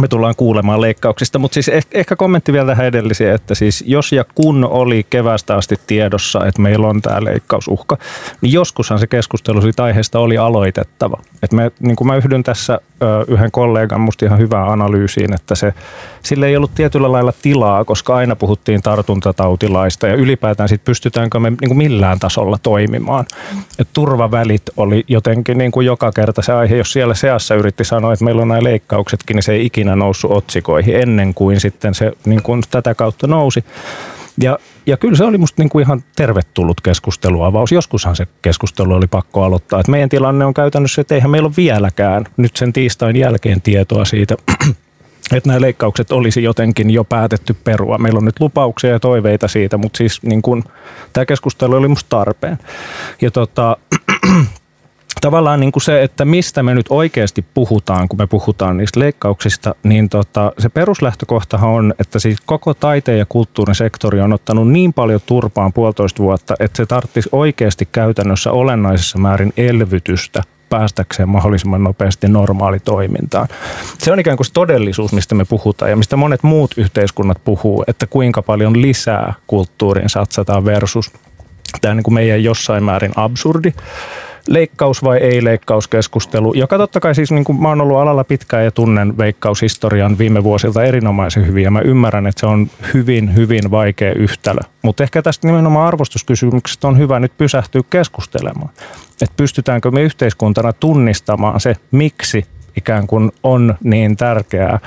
me 0.00 0.08
tullaan 0.08 0.34
kuulemaan 0.36 0.80
leikkauksista, 0.80 1.38
mutta 1.38 1.54
siis 1.54 1.68
ehkä, 1.68 1.98
ehkä 1.98 2.16
kommentti 2.16 2.52
vielä 2.52 2.66
tähän 2.66 2.86
edellisiin, 2.86 3.30
että 3.30 3.54
siis 3.54 3.84
jos 3.86 4.12
ja 4.12 4.24
kun 4.34 4.64
oli 4.64 5.06
kevästä 5.10 5.54
asti 5.54 5.76
tiedossa, 5.86 6.46
että 6.46 6.62
meillä 6.62 6.88
on 6.88 7.02
tämä 7.02 7.24
leikkausuhka, 7.24 7.98
niin 8.40 8.52
joskushan 8.52 8.98
se 8.98 9.06
keskustelu 9.06 9.62
siitä 9.62 9.84
aiheesta 9.84 10.18
oli 10.18 10.38
aloitettava. 10.38 11.20
Et 11.42 11.52
me, 11.52 11.70
niin 11.80 11.96
kuin 11.96 12.08
mä 12.08 12.16
yhdyn 12.16 12.42
tässä 12.42 12.80
ö, 13.02 13.24
yhden 13.28 13.50
kollegan 13.50 14.00
musta 14.00 14.24
ihan 14.24 14.38
hyvään 14.38 14.68
analyysiin, 14.68 15.34
että 15.34 15.54
se, 15.54 15.74
sille 16.22 16.46
ei 16.46 16.56
ollut 16.56 16.74
tietyllä 16.74 17.12
lailla 17.12 17.32
tilaa, 17.42 17.84
koska 17.84 18.16
aina 18.16 18.36
puhuttiin 18.36 18.82
tartuntatautilaista 18.82 20.06
ja 20.06 20.14
ylipäätään 20.14 20.68
sit 20.68 20.84
pystytäänkö 20.84 21.40
me 21.40 21.50
niin 21.50 21.68
kuin 21.68 21.78
millään 21.78 22.18
tasolla 22.18 22.58
toimimaan. 22.62 23.24
Et 23.78 23.88
turvavälit 23.92 24.62
oli 24.76 25.04
jotenkin 25.08 25.58
niin 25.58 25.70
kuin 25.70 25.86
joka 25.86 26.12
kerta 26.12 26.42
se 26.42 26.52
aihe, 26.52 26.76
jos 26.76 26.92
siellä 26.92 27.14
seassa 27.14 27.54
yritti 27.54 27.84
sanoa, 27.84 28.12
että 28.12 28.24
meillä 28.24 28.42
on 28.42 28.48
nämä 28.48 28.62
leikkauksetkin, 28.62 29.34
niin 29.34 29.42
se 29.42 29.52
ei 29.52 29.66
ikinä 29.66 29.85
noussut 29.94 30.30
otsikoihin 30.30 30.96
ennen 30.96 31.34
kuin 31.34 31.60
sitten 31.60 31.94
se 31.94 32.12
niin 32.26 32.42
kuin 32.42 32.62
tätä 32.70 32.94
kautta 32.94 33.26
nousi. 33.26 33.64
Ja, 34.40 34.58
ja 34.86 34.96
kyllä 34.96 35.16
se 35.16 35.24
oli 35.24 35.38
musta 35.38 35.62
niin 35.62 35.68
kuin 35.68 35.82
ihan 35.82 36.04
tervetullut 36.16 36.80
keskusteluavaus. 36.80 37.72
Joskushan 37.72 38.16
se 38.16 38.26
keskustelu 38.42 38.94
oli 38.94 39.06
pakko 39.06 39.42
aloittaa. 39.42 39.80
Et 39.80 39.88
meidän 39.88 40.08
tilanne 40.08 40.44
on 40.44 40.54
käytännössä, 40.54 41.00
että 41.00 41.14
eihän 41.14 41.30
meillä 41.30 41.46
ole 41.46 41.54
vieläkään 41.56 42.24
nyt 42.36 42.56
sen 42.56 42.72
tiistain 42.72 43.16
jälkeen 43.16 43.62
tietoa 43.62 44.04
siitä, 44.04 44.34
että 45.36 45.48
nämä 45.48 45.60
leikkaukset 45.60 46.12
olisi 46.12 46.42
jotenkin 46.42 46.90
jo 46.90 47.04
päätetty 47.04 47.56
perua. 47.64 47.98
Meillä 47.98 48.18
on 48.18 48.24
nyt 48.24 48.40
lupauksia 48.40 48.90
ja 48.90 49.00
toiveita 49.00 49.48
siitä, 49.48 49.76
mutta 49.76 49.96
siis 49.96 50.22
niin 50.22 50.42
kuin, 50.42 50.64
tämä 51.12 51.26
keskustelu 51.26 51.74
oli 51.74 51.88
musta 51.88 52.08
tarpeen. 52.08 52.58
Ja 53.20 53.30
tota, 53.30 53.76
tavallaan 55.26 55.60
niin 55.60 55.72
kuin 55.72 55.82
se, 55.82 56.02
että 56.02 56.24
mistä 56.24 56.62
me 56.62 56.74
nyt 56.74 56.86
oikeasti 56.90 57.44
puhutaan, 57.54 58.08
kun 58.08 58.18
me 58.18 58.26
puhutaan 58.26 58.76
niistä 58.76 59.00
leikkauksista, 59.00 59.74
niin 59.82 60.08
tota, 60.08 60.52
se 60.58 60.68
peruslähtökohtahan 60.68 61.70
on, 61.70 61.94
että 61.98 62.18
siis 62.18 62.40
koko 62.40 62.74
taiteen 62.74 63.18
ja 63.18 63.26
kulttuurin 63.28 63.74
sektori 63.74 64.20
on 64.20 64.32
ottanut 64.32 64.70
niin 64.70 64.92
paljon 64.92 65.20
turpaan 65.26 65.72
puolitoista 65.72 66.22
vuotta, 66.22 66.54
että 66.60 66.76
se 66.76 66.86
tarvitsisi 66.86 67.28
oikeasti 67.32 67.88
käytännössä 67.92 68.52
olennaisessa 68.52 69.18
määrin 69.18 69.52
elvytystä 69.56 70.42
päästäkseen 70.68 71.28
mahdollisimman 71.28 71.84
nopeasti 71.84 72.28
normaalitoimintaan. 72.28 73.48
Se 73.98 74.12
on 74.12 74.20
ikään 74.20 74.36
kuin 74.36 74.46
todellisuus, 74.54 75.12
mistä 75.12 75.34
me 75.34 75.44
puhutaan 75.44 75.90
ja 75.90 75.96
mistä 75.96 76.16
monet 76.16 76.42
muut 76.42 76.74
yhteiskunnat 76.76 77.40
puhuu, 77.44 77.84
että 77.86 78.06
kuinka 78.06 78.42
paljon 78.42 78.82
lisää 78.82 79.34
kulttuuriin 79.46 80.08
satsataan 80.08 80.64
versus 80.64 81.12
tämä 81.80 81.94
niin 81.94 82.04
kuin 82.04 82.14
meidän 82.14 82.44
jossain 82.44 82.84
määrin 82.84 83.12
absurdi 83.16 83.72
leikkaus 84.48 85.04
vai 85.04 85.18
ei 85.18 85.44
leikkauskeskustelu, 85.44 86.54
joka 86.54 86.78
totta 86.78 87.00
kai 87.00 87.14
siis 87.14 87.32
niin 87.32 87.44
kuin 87.44 87.62
mä 87.62 87.68
oon 87.68 87.80
ollut 87.80 87.96
alalla 87.96 88.24
pitkään 88.24 88.64
ja 88.64 88.70
tunnen 88.70 89.18
veikkaushistorian 89.18 90.18
viime 90.18 90.44
vuosilta 90.44 90.84
erinomaisen 90.84 91.46
hyvin 91.46 91.64
ja 91.64 91.70
mä 91.70 91.80
ymmärrän, 91.80 92.26
että 92.26 92.40
se 92.40 92.46
on 92.46 92.70
hyvin, 92.94 93.34
hyvin 93.36 93.70
vaikea 93.70 94.12
yhtälö. 94.12 94.60
Mutta 94.82 95.02
ehkä 95.02 95.22
tästä 95.22 95.48
nimenomaan 95.48 95.88
arvostuskysymyksestä 95.88 96.88
on 96.88 96.98
hyvä 96.98 97.20
nyt 97.20 97.32
pysähtyä 97.38 97.82
keskustelemaan. 97.90 98.70
Että 99.22 99.34
pystytäänkö 99.36 99.90
me 99.90 100.02
yhteiskuntana 100.02 100.72
tunnistamaan 100.72 101.60
se, 101.60 101.74
miksi 101.90 102.44
ikään 102.76 103.06
kuin 103.06 103.32
on 103.42 103.74
niin 103.84 104.16
tärkeää 104.16 104.78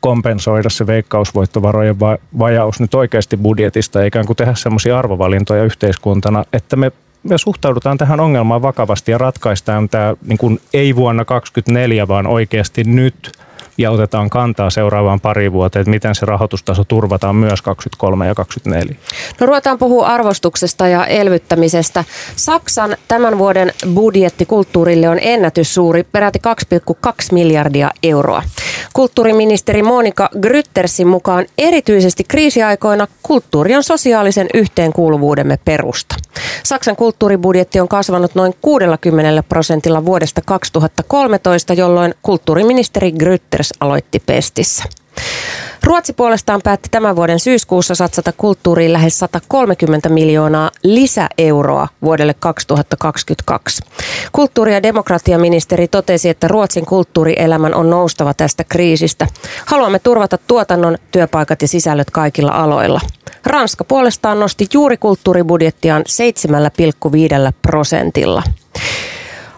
kompensoida 0.00 0.70
se 0.70 0.86
veikkausvoittovarojen 0.86 1.96
vajaus 2.38 2.80
nyt 2.80 2.94
oikeasti 2.94 3.36
budjetista 3.36 4.00
ja 4.00 4.06
ikään 4.06 4.26
kuin 4.26 4.36
tehdä 4.36 4.54
semmoisia 4.54 4.98
arvovalintoja 4.98 5.64
yhteiskuntana, 5.64 6.44
että 6.52 6.76
me 6.76 6.92
me 7.24 7.38
suhtaudutaan 7.38 7.98
tähän 7.98 8.20
ongelmaan 8.20 8.62
vakavasti 8.62 9.10
ja 9.10 9.18
ratkaistaan 9.18 9.88
tämä 9.88 10.14
niin 10.26 10.38
kuin 10.38 10.60
ei 10.74 10.96
vuonna 10.96 11.24
2024, 11.24 12.08
vaan 12.08 12.26
oikeasti 12.26 12.84
nyt 12.84 13.32
ja 13.78 13.90
otetaan 13.90 14.30
kantaa 14.30 14.70
seuraavaan 14.70 15.20
pari 15.20 15.52
vuoteen, 15.52 15.80
että 15.80 15.90
miten 15.90 16.14
se 16.14 16.26
rahoitustaso 16.26 16.84
turvataan 16.84 17.36
myös 17.36 17.62
23 17.62 18.26
ja 18.26 18.34
24. 18.34 18.96
No 19.40 19.46
ruvetaan 19.46 19.78
puhua 19.78 20.06
arvostuksesta 20.06 20.88
ja 20.88 21.06
elvyttämisestä. 21.06 22.04
Saksan 22.36 22.96
tämän 23.08 23.38
vuoden 23.38 23.72
budjetti 23.94 24.46
kulttuurille 24.46 25.08
on 25.08 25.18
ennätyssuuri, 25.20 26.04
peräti 26.04 26.40
2,2 26.74 27.12
miljardia 27.32 27.90
euroa. 28.02 28.42
Kulttuuriministeri 28.92 29.82
Monika 29.82 30.28
Gryttersin 30.40 31.06
mukaan 31.06 31.46
erityisesti 31.58 32.24
kriisiaikoina 32.24 33.06
kulttuuri 33.22 33.74
on 33.74 33.84
sosiaalisen 33.84 34.46
yhteenkuuluvuudemme 34.54 35.58
perusta. 35.64 36.14
Saksan 36.62 36.96
kulttuuribudjetti 36.96 37.80
on 37.80 37.88
kasvanut 37.88 38.34
noin 38.34 38.54
60 38.62 39.42
prosentilla 39.42 40.04
vuodesta 40.04 40.40
2013, 40.46 41.72
jolloin 41.74 42.14
kulttuuriministeri 42.22 43.12
Grytters 43.12 43.72
aloitti 43.80 44.22
Pestissä. 44.26 44.84
Ruotsi 45.84 46.12
puolestaan 46.12 46.60
päätti 46.64 46.88
tämän 46.90 47.16
vuoden 47.16 47.40
syyskuussa 47.40 47.94
satsata 47.94 48.32
kulttuuriin 48.32 48.92
lähes 48.92 49.18
130 49.18 50.08
miljoonaa 50.08 50.70
lisäeuroa 50.82 51.88
vuodelle 52.02 52.34
2022. 52.34 53.82
Kulttuuri- 54.32 54.72
ja 54.72 54.82
demokratiaministeri 54.82 55.88
totesi, 55.88 56.28
että 56.28 56.48
Ruotsin 56.48 56.86
kulttuurielämän 56.86 57.74
on 57.74 57.90
noustava 57.90 58.34
tästä 58.34 58.64
kriisistä. 58.64 59.26
Haluamme 59.66 59.98
turvata 59.98 60.38
tuotannon, 60.38 60.98
työpaikat 61.12 61.62
ja 61.62 61.68
sisällöt 61.68 62.10
kaikilla 62.10 62.52
aloilla. 62.52 63.00
Ranska 63.46 63.84
puolestaan 63.84 64.40
nosti 64.40 64.66
juuri 64.72 64.96
kulttuuribudjettiaan 64.96 66.04
7,5 67.48 67.52
prosentilla. 67.62 68.42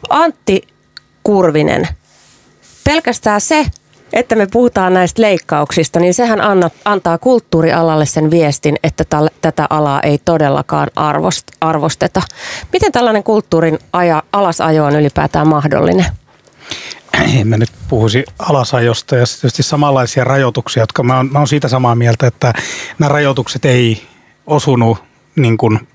Antti 0.08 0.62
Kurvinen, 1.22 1.88
pelkästään 2.84 3.40
se, 3.40 3.66
että 4.12 4.34
me 4.34 4.46
puhutaan 4.52 4.94
näistä 4.94 5.22
leikkauksista, 5.22 6.00
niin 6.00 6.14
sehän 6.14 6.40
anna, 6.40 6.70
antaa 6.84 7.18
kulttuurialalle 7.18 8.06
sen 8.06 8.30
viestin, 8.30 8.76
että 8.82 9.04
täl, 9.04 9.28
tätä 9.40 9.66
alaa 9.70 10.00
ei 10.00 10.18
todellakaan 10.24 10.90
arvost, 10.96 11.44
arvosteta. 11.60 12.22
Miten 12.72 12.92
tällainen 12.92 13.22
kulttuurin 13.22 13.78
aja, 13.92 14.22
alasajo 14.32 14.84
on 14.84 14.96
ylipäätään 14.96 15.48
mahdollinen? 15.48 16.06
En 17.40 17.48
mä 17.48 17.56
nyt 17.56 17.72
puhuisi 17.88 18.24
alasajosta 18.38 19.16
ja 19.16 19.24
tietysti 19.26 19.62
samanlaisia 19.62 20.24
rajoituksia, 20.24 20.82
jotka 20.82 21.02
mä 21.02 21.16
oon, 21.16 21.32
mä 21.32 21.38
oon 21.38 21.48
siitä 21.48 21.68
samaa 21.68 21.94
mieltä, 21.94 22.26
että 22.26 22.52
nämä 22.98 23.08
rajoitukset 23.08 23.64
ei 23.64 24.02
osunut 24.46 24.98
niin 25.36 25.56
kuin, 25.56 25.88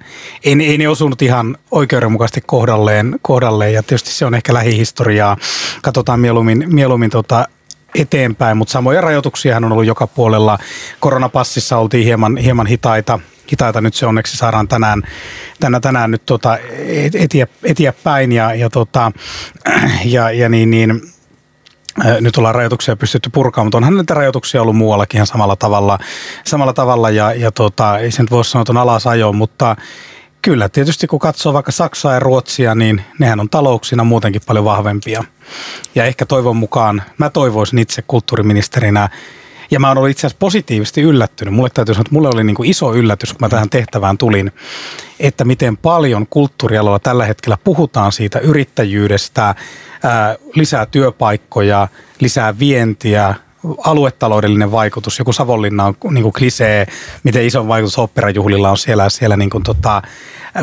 ei, 0.44 0.56
ei 0.66 0.78
ne 0.78 0.88
osunut 0.88 1.22
ihan 1.22 1.58
oikeudenmukaisesti 1.72 2.42
kohdalleen, 2.46 3.20
kohdalleen 3.22 3.74
ja 3.74 3.84
tietysti 3.84 4.12
se 4.12 4.26
on 4.26 4.36
ehkä 4.36 4.54
lähihistoriaa. 4.54 5.38
Katsotaan 5.82 6.20
mieluummin, 6.20 6.64
mieluummin 6.68 7.10
tota 7.10 7.48
eteenpäin, 7.96 8.58
mutta 8.58 8.72
samoja 8.72 9.02
rajoituksia 9.02 9.58
on 9.58 9.72
ollut 9.72 9.86
joka 9.86 10.08
puolella. 10.08 10.60
Koronapassissa 11.00 11.78
oltiin 11.78 12.06
hieman, 12.06 12.38
hieman 12.38 12.68
hitaita, 12.68 13.20
hitaita. 13.52 13.82
Nyt 13.82 13.94
se 13.94 14.06
onneksi 14.06 14.38
saadaan 14.38 14.68
tänään, 14.68 15.02
tänä, 15.60 15.80
tänään 15.80 16.12
nyt 16.12 16.26
tota 16.26 16.58
etiä, 17.14 17.48
etiä 17.64 17.94
päin 18.04 18.32
ja, 18.32 18.54
ja, 18.54 18.70
tota, 18.70 19.12
ja, 20.06 20.32
ja 20.32 20.50
niin, 20.50 20.72
niin 20.72 21.02
nyt 22.22 22.38
ollaan 22.38 22.56
rajoituksia 22.56 22.96
pystytty 22.96 23.30
purkamaan, 23.30 23.66
mutta 23.66 23.78
onhan 23.78 23.96
näitä 23.96 24.14
rajoituksia 24.14 24.62
ollut 24.62 24.76
muuallakin 24.76 25.18
ihan 25.18 25.28
samalla 25.28 25.56
tavalla, 25.56 26.00
samalla 26.46 26.74
tavalla 26.74 27.10
ja, 27.10 27.34
ja 27.34 27.52
tota, 27.52 27.98
ei 27.98 28.12
sen 28.12 28.28
voi 28.32 28.46
sanoa, 28.46 28.62
että 28.62 28.72
on 28.72 28.78
alasajo, 28.78 29.34
mutta 29.34 29.76
Kyllä, 30.42 30.70
tietysti 30.70 31.08
kun 31.08 31.20
katsoo 31.20 31.54
vaikka 31.54 31.72
Saksaa 31.72 32.14
ja 32.14 32.20
Ruotsia, 32.20 32.76
niin 32.76 33.02
nehän 33.20 33.40
on 33.40 33.50
talouksina 33.50 34.04
muutenkin 34.04 34.42
paljon 34.46 34.66
vahvempia. 34.66 35.24
Ja 35.96 36.06
ehkä 36.06 36.26
toivon 36.26 36.58
mukaan, 36.58 37.04
mä 37.18 37.30
toivoisin 37.30 37.80
itse 37.80 38.02
kulttuuriministerinä, 38.02 39.10
ja 39.72 39.80
mä 39.80 39.88
oon 39.88 39.98
ollut 39.98 40.10
itse 40.10 40.28
asiassa 40.28 40.40
positiivisesti 40.40 41.02
yllättynyt. 41.02 41.54
Mulle 41.54 41.70
täytyy 41.74 41.96
sanoa, 41.96 42.02
että 42.02 42.14
mulle 42.14 42.30
oli 42.30 42.44
niin 42.44 42.56
kuin 42.56 42.70
iso 42.70 42.94
yllätys, 42.94 43.34
kun 43.34 43.38
mä 43.42 43.50
tähän 43.50 43.70
tehtävään 43.70 44.18
tulin, 44.18 44.52
että 45.20 45.46
miten 45.46 45.78
paljon 45.78 46.28
kulttuurialalla 46.30 47.00
tällä 47.00 47.26
hetkellä 47.26 47.58
puhutaan 47.64 48.12
siitä 48.12 48.40
yrittäjyydestä, 48.40 49.56
ää, 50.04 50.36
lisää 50.56 50.86
työpaikkoja, 50.86 51.88
lisää 52.20 52.60
vientiä, 52.60 53.36
aluetaloudellinen 53.86 54.72
vaikutus, 54.72 55.20
joku 55.20 55.34
Savonlinna 55.34 55.86
on 55.86 55.96
niin 56.12 56.24
kuin 56.24 56.34
klisee, 56.34 56.88
miten 57.24 57.46
iso 57.46 57.68
vaikutus 57.68 57.98
operajuhlilla 57.98 58.70
on 58.70 58.78
siellä, 58.78 59.10
siellä 59.10 59.38
niin 59.38 59.50
kuin 59.50 59.64
tota, 59.64 60.02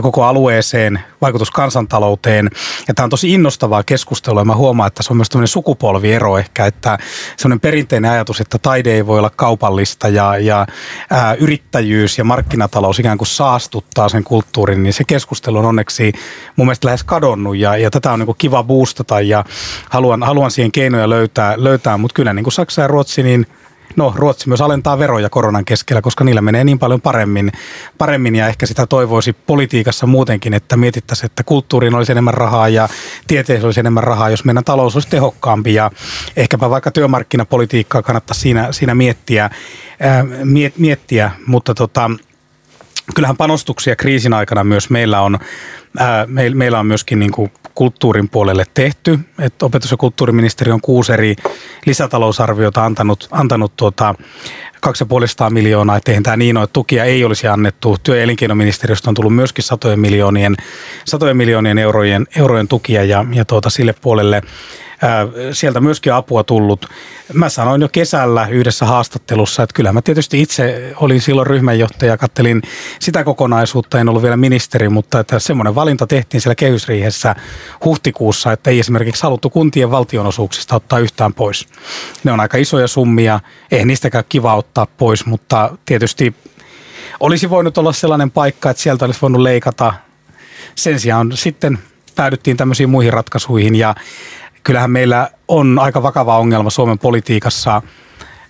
koko 0.02 0.24
alueeseen, 0.24 1.00
vaikutus 1.20 1.50
kansantalouteen. 1.50 2.50
Ja 2.88 2.94
tämä 2.94 3.04
on 3.04 3.10
tosi 3.10 3.32
innostavaa 3.32 3.82
keskustelua. 3.82 4.44
Mä 4.44 4.54
huomaan, 4.54 4.86
että 4.86 5.02
se 5.02 5.12
on 5.12 5.16
myös 5.16 5.28
tämmöinen 5.28 5.48
sukupolviero 5.48 6.38
ehkä, 6.38 6.66
että 6.66 6.98
semmoinen 7.36 7.60
perinteinen 7.60 8.10
ajatus, 8.10 8.40
että 8.40 8.58
taide 8.58 8.94
ei 8.94 9.06
voi 9.06 9.18
olla 9.18 9.30
kaupallista 9.30 10.08
ja, 10.08 10.38
ja 10.38 10.66
ää, 11.10 11.34
yrittäjyys 11.34 12.18
ja 12.18 12.24
markkinatalous 12.24 12.98
ikään 12.98 13.18
kuin 13.18 13.28
saastuttaa 13.28 14.08
sen 14.08 14.24
kulttuurin, 14.24 14.82
niin 14.82 14.92
se 14.92 15.04
keskustelu 15.04 15.58
on 15.58 15.64
onneksi 15.64 16.12
mun 16.56 16.66
mielestä 16.66 16.86
lähes 16.86 17.04
kadonnut 17.04 17.56
ja, 17.56 17.76
ja 17.76 17.90
tätä 17.90 18.12
on 18.12 18.18
niin 18.18 18.36
kiva 18.38 18.62
boostata 18.62 19.20
ja 19.20 19.44
haluan, 19.90 20.22
haluan 20.22 20.50
siihen 20.50 20.72
keinoja 20.72 21.10
löytää, 21.10 21.54
löytää 21.56 21.96
mutta 21.96 22.14
kyllä 22.14 22.32
niin 22.32 22.44
kuin 22.44 22.52
Saksa 22.52 22.82
ja 22.82 22.88
Ruotsi, 22.88 23.22
niin 23.22 23.46
No 23.96 24.12
Ruotsi 24.16 24.48
myös 24.48 24.60
alentaa 24.60 24.98
veroja 24.98 25.30
koronan 25.30 25.64
keskellä, 25.64 26.02
koska 26.02 26.24
niillä 26.24 26.40
menee 26.40 26.64
niin 26.64 26.78
paljon 26.78 27.00
paremmin, 27.00 27.52
paremmin. 27.98 28.34
Ja 28.34 28.48
ehkä 28.48 28.66
sitä 28.66 28.86
toivoisi 28.86 29.32
politiikassa 29.32 30.06
muutenkin, 30.06 30.54
että 30.54 30.76
mietittäisiin, 30.76 31.26
että 31.26 31.42
kulttuuriin 31.42 31.94
olisi 31.94 32.12
enemmän 32.12 32.34
rahaa 32.34 32.68
ja 32.68 32.88
tieteeseen 33.26 33.64
olisi 33.64 33.80
enemmän 33.80 34.04
rahaa, 34.04 34.30
jos 34.30 34.44
meidän 34.44 34.64
talous 34.64 34.96
olisi 34.96 35.08
tehokkaampi. 35.08 35.74
Ja 35.74 35.90
ehkäpä 36.36 36.70
vaikka 36.70 36.90
työmarkkinapolitiikkaa 36.90 38.02
kannattaa 38.02 38.34
siinä, 38.34 38.72
siinä 38.72 38.94
miettiä, 38.94 39.50
ää, 40.00 40.24
miet, 40.44 40.78
miettiä, 40.78 41.30
mutta 41.46 41.74
tota, 41.74 42.10
kyllähän 43.14 43.36
panostuksia 43.36 43.96
kriisin 43.96 44.34
aikana 44.34 44.64
myös 44.64 44.90
meillä 44.90 45.20
on, 45.20 45.38
ää, 45.98 46.26
me, 46.26 46.50
meillä 46.50 46.78
on 46.78 46.86
myöskin 46.86 47.18
niin 47.18 47.32
kuin 47.32 47.52
kulttuurin 47.74 48.28
puolelle 48.28 48.64
tehty. 48.74 49.18
Että 49.38 49.66
opetus- 49.66 49.90
ja 49.90 49.96
kulttuuriministeri 49.96 50.72
on 50.72 50.80
kuusi 50.80 51.12
eri 51.12 51.36
lisätalousarviota 51.86 52.84
antanut, 52.84 53.28
antanut 53.30 53.76
tuota, 53.76 54.14
250 54.80 55.54
miljoonaa, 55.54 55.96
että 55.96 56.10
eihän 56.10 56.22
tämä 56.22 56.36
niin 56.36 56.56
ole, 56.56 56.64
että 56.64 56.72
tukia 56.72 57.04
ei 57.04 57.24
olisi 57.24 57.46
annettu. 57.46 57.96
Työ- 58.02 58.16
ja 58.16 58.22
elinkeinoministeriöstä 58.22 59.10
on 59.10 59.14
tullut 59.14 59.34
myöskin 59.34 59.64
satojen 59.64 60.00
miljoonien, 60.00 60.56
satojen 61.08 61.36
miljoonien 61.36 61.78
eurojen, 61.78 62.26
eurojen 62.36 62.68
tukia 62.68 63.04
ja, 63.04 63.24
ja 63.32 63.44
tuota, 63.44 63.70
sille 63.70 63.94
puolelle 64.00 64.42
sieltä 65.52 65.80
myöskin 65.80 66.14
apua 66.14 66.44
tullut. 66.44 66.86
Mä 67.32 67.48
sanoin 67.48 67.80
jo 67.80 67.88
kesällä 67.88 68.46
yhdessä 68.50 68.86
haastattelussa, 68.86 69.62
että 69.62 69.74
kyllä 69.74 69.92
mä 69.92 70.02
tietysti 70.02 70.42
itse 70.42 70.92
olin 70.96 71.20
silloin 71.20 71.46
ryhmänjohtaja, 71.46 72.16
kattelin 72.16 72.62
sitä 73.00 73.24
kokonaisuutta, 73.24 74.00
en 74.00 74.08
ollut 74.08 74.22
vielä 74.22 74.36
ministeri, 74.36 74.88
mutta 74.88 75.20
että 75.20 75.38
semmoinen 75.38 75.74
valinta 75.74 76.06
tehtiin 76.06 76.40
siellä 76.40 76.54
kehysriihessä 76.54 77.34
huhtikuussa, 77.84 78.52
että 78.52 78.70
ei 78.70 78.80
esimerkiksi 78.80 79.22
haluttu 79.22 79.50
kuntien 79.50 79.90
valtionosuuksista 79.90 80.76
ottaa 80.76 80.98
yhtään 80.98 81.34
pois. 81.34 81.68
Ne 82.24 82.32
on 82.32 82.40
aika 82.40 82.58
isoja 82.58 82.88
summia, 82.88 83.40
ei 83.70 83.84
niistäkään 83.84 84.24
kiva 84.28 84.56
ottaa 84.56 84.86
pois, 84.86 85.26
mutta 85.26 85.78
tietysti 85.84 86.34
olisi 87.20 87.50
voinut 87.50 87.78
olla 87.78 87.92
sellainen 87.92 88.30
paikka, 88.30 88.70
että 88.70 88.82
sieltä 88.82 89.04
olisi 89.04 89.22
voinut 89.22 89.42
leikata. 89.42 89.94
Sen 90.78 91.00
sijaan 91.00 91.32
sitten 91.34 91.78
päädyttiin 92.16 92.56
tämmöisiin 92.56 92.90
muihin 92.90 93.12
ratkaisuihin 93.12 93.74
ja 93.74 93.94
kyllähän 94.64 94.90
meillä 94.90 95.30
on 95.48 95.78
aika 95.78 96.02
vakava 96.02 96.38
ongelma 96.38 96.70
Suomen 96.70 96.98
politiikassa, 96.98 97.82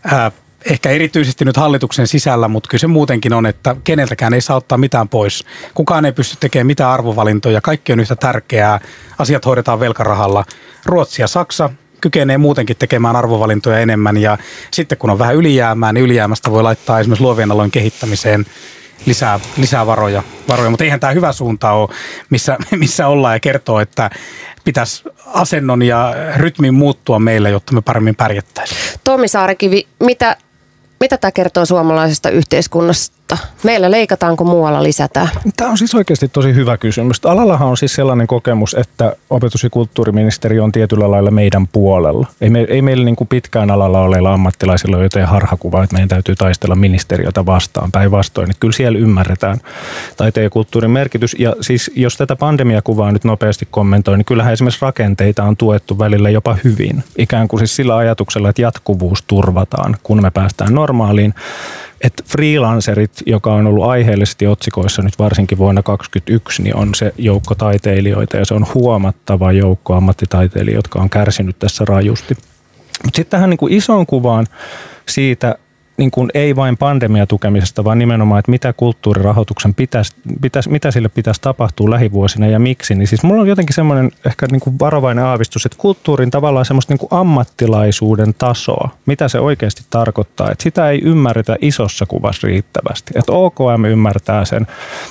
ää, 0.04 0.32
ehkä 0.64 0.90
erityisesti 0.90 1.44
nyt 1.44 1.56
hallituksen 1.56 2.06
sisällä, 2.06 2.48
mutta 2.48 2.68
kyllä 2.68 2.80
se 2.80 2.86
muutenkin 2.86 3.32
on, 3.32 3.46
että 3.46 3.76
keneltäkään 3.84 4.34
ei 4.34 4.40
saa 4.40 4.56
ottaa 4.56 4.78
mitään 4.78 5.08
pois. 5.08 5.44
Kukaan 5.74 6.04
ei 6.04 6.12
pysty 6.12 6.36
tekemään 6.40 6.66
mitään 6.66 6.90
arvovalintoja, 6.90 7.60
kaikki 7.60 7.92
on 7.92 8.00
yhtä 8.00 8.16
tärkeää, 8.16 8.80
asiat 9.18 9.46
hoidetaan 9.46 9.80
velkarahalla. 9.80 10.44
Ruotsi 10.84 11.22
ja 11.22 11.28
Saksa 11.28 11.70
kykenee 12.00 12.38
muutenkin 12.38 12.76
tekemään 12.76 13.16
arvovalintoja 13.16 13.78
enemmän 13.78 14.16
ja 14.16 14.38
sitten 14.70 14.98
kun 14.98 15.10
on 15.10 15.18
vähän 15.18 15.36
ylijäämää, 15.36 15.92
niin 15.92 16.04
ylijäämästä 16.04 16.50
voi 16.50 16.62
laittaa 16.62 17.00
esimerkiksi 17.00 17.24
luovien 17.24 17.52
alojen 17.52 17.70
kehittämiseen 17.70 18.46
lisää, 19.06 19.40
lisää 19.56 19.86
varoja, 19.86 20.22
varoja. 20.48 20.70
Mutta 20.70 20.84
eihän 20.84 21.00
tämä 21.00 21.12
hyvä 21.12 21.32
suunta 21.32 21.72
ole, 21.72 21.88
missä, 22.30 22.56
missä 22.76 23.06
ollaan 23.06 23.34
ja 23.34 23.40
kertoo, 23.40 23.80
että 23.80 24.10
pitäisi 24.64 25.04
asennon 25.26 25.82
ja 25.82 26.14
rytmin 26.36 26.74
muuttua 26.74 27.18
meille, 27.18 27.50
jotta 27.50 27.72
me 27.72 27.80
paremmin 27.82 28.16
pärjättäisiin. 28.16 28.80
Tomi 29.04 29.28
Saarekivi, 29.28 29.86
mitä, 30.00 30.36
mitä 31.00 31.18
tämä 31.18 31.32
kertoo 31.32 31.66
suomalaisesta 31.66 32.30
yhteiskunnasta? 32.30 33.18
meillä 33.62 33.90
leikataan, 33.90 34.36
kun 34.36 34.46
muualla 34.46 34.82
lisätään? 34.82 35.28
Tämä 35.56 35.70
on 35.70 35.78
siis 35.78 35.94
oikeasti 35.94 36.28
tosi 36.28 36.54
hyvä 36.54 36.76
kysymys. 36.76 37.26
Alallahan 37.26 37.68
on 37.68 37.76
siis 37.76 37.94
sellainen 37.94 38.26
kokemus, 38.26 38.74
että 38.74 39.16
opetus- 39.30 39.62
ja 39.62 39.70
kulttuuriministeri 39.70 40.60
on 40.60 40.72
tietyllä 40.72 41.10
lailla 41.10 41.30
meidän 41.30 41.68
puolella. 41.68 42.26
Ei, 42.40 42.50
me, 42.50 42.66
ei 42.68 42.82
meillä 42.82 43.04
niin 43.04 43.16
kuin 43.16 43.28
pitkään 43.28 43.70
alalla 43.70 44.00
oleilla 44.00 44.32
ammattilaisilla 44.32 44.96
ole 44.96 45.04
jotain 45.04 45.26
harhakuvaa, 45.26 45.84
että 45.84 45.94
meidän 45.94 46.08
täytyy 46.08 46.36
taistella 46.36 46.74
ministeriötä 46.74 47.46
vastaan. 47.46 47.92
Päinvastoin, 47.92 48.52
kyllä 48.60 48.72
siellä 48.72 48.98
ymmärretään 48.98 49.60
taiteen 50.16 50.44
ja 50.44 50.50
kulttuurin 50.50 50.90
merkitys. 50.90 51.36
Ja 51.38 51.56
siis 51.60 51.90
jos 51.96 52.16
tätä 52.16 52.36
pandemiakuvaa 52.36 53.12
nyt 53.12 53.24
nopeasti 53.24 53.68
kommentoi, 53.70 54.16
niin 54.16 54.24
kyllähän 54.24 54.52
esimerkiksi 54.52 54.82
rakenteita 54.82 55.44
on 55.44 55.56
tuettu 55.56 55.98
välillä 55.98 56.30
jopa 56.30 56.56
hyvin. 56.64 57.04
Ikään 57.18 57.48
kuin 57.48 57.60
siis 57.60 57.76
sillä 57.76 57.96
ajatuksella, 57.96 58.48
että 58.48 58.62
jatkuvuus 58.62 59.22
turvataan, 59.22 59.96
kun 60.02 60.22
me 60.22 60.30
päästään 60.30 60.74
normaaliin 60.74 60.87
että 62.00 62.22
freelancerit, 62.26 63.10
joka 63.26 63.54
on 63.54 63.66
ollut 63.66 63.84
aiheellisesti 63.84 64.46
otsikoissa 64.46 65.02
nyt 65.02 65.18
varsinkin 65.18 65.58
vuonna 65.58 65.82
2021, 65.82 66.62
niin 66.62 66.76
on 66.76 66.94
se 66.94 67.12
joukko 67.18 67.54
taiteilijoita 67.54 68.36
ja 68.36 68.44
se 68.44 68.54
on 68.54 68.66
huomattava 68.74 69.52
joukko 69.52 69.94
ammattitaiteilijoita, 69.94 70.86
jotka 70.86 70.98
on 70.98 71.10
kärsinyt 71.10 71.58
tässä 71.58 71.84
rajusti. 71.88 72.34
Mutta 73.04 73.16
sitten 73.16 73.30
tähän 73.30 73.50
niin 73.50 73.58
kuin 73.58 73.72
isoon 73.72 74.06
kuvaan 74.06 74.46
siitä, 75.08 75.58
niin 75.98 76.10
kuin 76.10 76.30
ei 76.34 76.56
vain 76.56 76.76
pandemia 76.76 77.26
tukemisesta, 77.26 77.84
vaan 77.84 77.98
nimenomaan, 77.98 78.38
että 78.38 78.50
mitä 78.50 78.72
kulttuurirahoituksen 78.72 79.74
pitäisi, 79.74 80.16
pitäisi, 80.40 80.70
mitä 80.70 80.90
sille 80.90 81.08
pitäisi 81.08 81.40
tapahtua 81.40 81.90
lähivuosina 81.90 82.46
ja 82.46 82.58
miksi. 82.58 82.94
Niin 82.94 83.08
siis 83.08 83.22
mulla 83.22 83.42
on 83.42 83.48
jotenkin 83.48 83.74
semmoinen 83.74 84.10
ehkä 84.26 84.46
niin 84.50 84.60
kuin 84.60 84.78
varovainen 84.78 85.24
aavistus, 85.24 85.66
että 85.66 85.78
kulttuurin 85.78 86.30
tavallaan 86.30 86.64
semmoista 86.64 86.92
niin 86.92 86.98
kuin 86.98 87.08
ammattilaisuuden 87.12 88.34
tasoa, 88.38 88.88
mitä 89.06 89.28
se 89.28 89.40
oikeasti 89.40 89.82
tarkoittaa, 89.90 90.50
että 90.50 90.62
sitä 90.62 90.90
ei 90.90 91.00
ymmärretä 91.04 91.56
isossa 91.60 92.06
kuvassa 92.06 92.46
riittävästi. 92.46 93.12
Että 93.16 93.32
OKM 93.32 93.84
ymmärtää 93.84 94.44
sen 94.44 94.66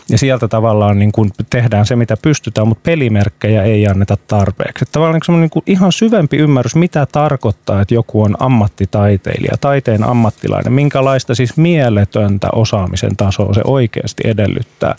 ja 0.10 0.18
sieltä 0.18 0.48
tavallaan 0.48 1.00
niin 1.00 1.12
kuin 1.12 1.32
tehdään 1.50 1.86
se, 1.86 1.96
mitä 1.96 2.18
pystytään, 2.22 2.68
mutta 2.68 2.82
pelimerkkejä 2.84 3.64
ei 3.64 3.88
anneta 3.88 4.18
tarpeeksi. 4.28 4.84
Että 4.84 4.92
tavallaan 4.92 5.22
niin 5.28 5.42
niin 5.42 5.50
kuin 5.50 5.64
ihan 5.66 5.92
syvempi 5.92 6.38
ymmärrys, 6.38 6.76
mitä 6.76 7.08
tarkoittaa, 7.12 7.82
että 7.82 7.94
joku 7.94 8.22
on 8.22 8.36
ammattitaiteilija, 8.40 9.58
taiteen 9.62 10.04
ammattilainen, 10.04 10.74
minkälaista 10.78 11.36
siis 11.36 11.58
mieletöntä 11.58 12.48
osaamisen 12.54 13.18
tasoa 13.18 13.54
se 13.54 13.62
oikeasti 13.64 14.24
edellyttää. 14.26 14.96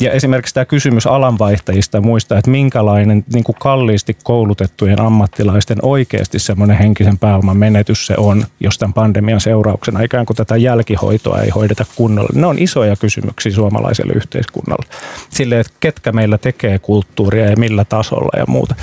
Ja 0.00 0.12
esimerkiksi 0.12 0.54
tämä 0.54 0.64
kysymys 0.64 1.06
alanvaihtajista 1.06 2.00
muista, 2.00 2.38
että 2.38 2.50
minkälainen 2.50 3.24
niin 3.32 3.44
kuin 3.44 3.56
kalliisti 3.60 4.16
koulutettujen 4.24 5.00
ammattilaisten 5.00 5.78
oikeasti 5.82 6.38
semmoinen 6.38 6.78
henkisen 6.78 7.18
pääoman 7.18 7.56
menetys 7.56 8.06
se 8.06 8.14
on, 8.18 8.44
jos 8.60 8.78
tämän 8.78 8.92
pandemian 8.92 9.40
seurauksena 9.40 10.00
ikään 10.00 10.26
kuin 10.26 10.36
tätä 10.36 10.56
jälkihoitoa 10.56 11.40
ei 11.40 11.50
hoideta 11.50 11.84
kunnolla. 11.96 12.30
Ne 12.34 12.46
on 12.46 12.58
isoja 12.58 12.96
kysymyksiä 12.96 13.52
suomalaiselle 13.52 14.12
yhteiskunnalle. 14.12 14.86
Sille, 15.30 15.60
että 15.60 15.72
ketkä 15.80 16.12
meillä 16.12 16.38
tekee 16.38 16.78
kulttuuria 16.78 17.50
ja 17.50 17.56
millä 17.56 17.84
tasolla 17.84 18.38
ja 18.38 18.44
muuta. 18.48 18.74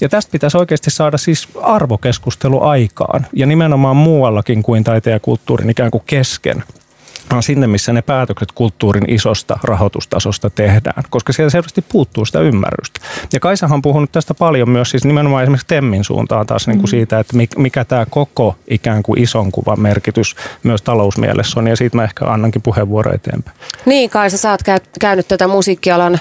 Ja 0.00 0.08
tästä 0.08 0.32
pitäisi 0.32 0.58
oikeasti 0.58 0.90
saada 0.90 1.18
siis 1.18 1.48
arvokeskustelu 1.62 2.62
aikaan 2.62 3.26
ja 3.32 3.46
nimenomaan 3.46 3.96
muuallakin 3.96 4.62
kuin 4.62 4.84
taiteen 4.84 5.14
ja 5.14 5.20
kulttuurin 5.20 5.70
ikään 5.70 5.89
kuin 5.90 6.02
kesken 6.06 6.64
vaan 7.30 7.42
sinne, 7.42 7.66
missä 7.66 7.92
ne 7.92 8.02
päätökset 8.02 8.52
kulttuurin 8.52 9.10
isosta 9.10 9.58
rahoitustasosta 9.62 10.50
tehdään, 10.50 11.02
koska 11.10 11.32
siellä 11.32 11.50
selvästi 11.50 11.84
puuttuu 11.88 12.24
sitä 12.24 12.40
ymmärrystä. 12.40 13.00
Ja 13.32 13.40
Kaisahan 13.40 13.74
on 13.74 13.82
puhunut 13.82 14.12
tästä 14.12 14.34
paljon 14.34 14.70
myös 14.70 14.90
siis 14.90 15.04
nimenomaan 15.04 15.42
esimerkiksi 15.42 15.66
Temmin 15.66 16.04
suuntaan 16.04 16.46
taas 16.46 16.66
niin 16.66 16.78
kuin 16.78 16.88
mm. 16.88 16.90
siitä, 16.90 17.18
että 17.18 17.36
mikä 17.56 17.84
tämä 17.84 18.06
koko 18.10 18.56
ikään 18.68 19.02
kuin 19.02 19.22
ison 19.22 19.52
kuvan 19.52 19.80
merkitys 19.80 20.36
myös 20.62 20.82
talousmielessä 20.82 21.60
on, 21.60 21.66
ja 21.66 21.76
siitä 21.76 21.96
mä 21.96 22.04
ehkä 22.04 22.24
annankin 22.24 22.62
puheenvuoro 22.62 23.14
eteenpäin. 23.14 23.56
Niin, 23.86 24.10
Kaisa, 24.10 24.38
sä 24.38 24.50
oot 24.50 24.62
käynyt 25.00 25.28
tätä 25.28 25.48
musiikkialan 25.48 26.18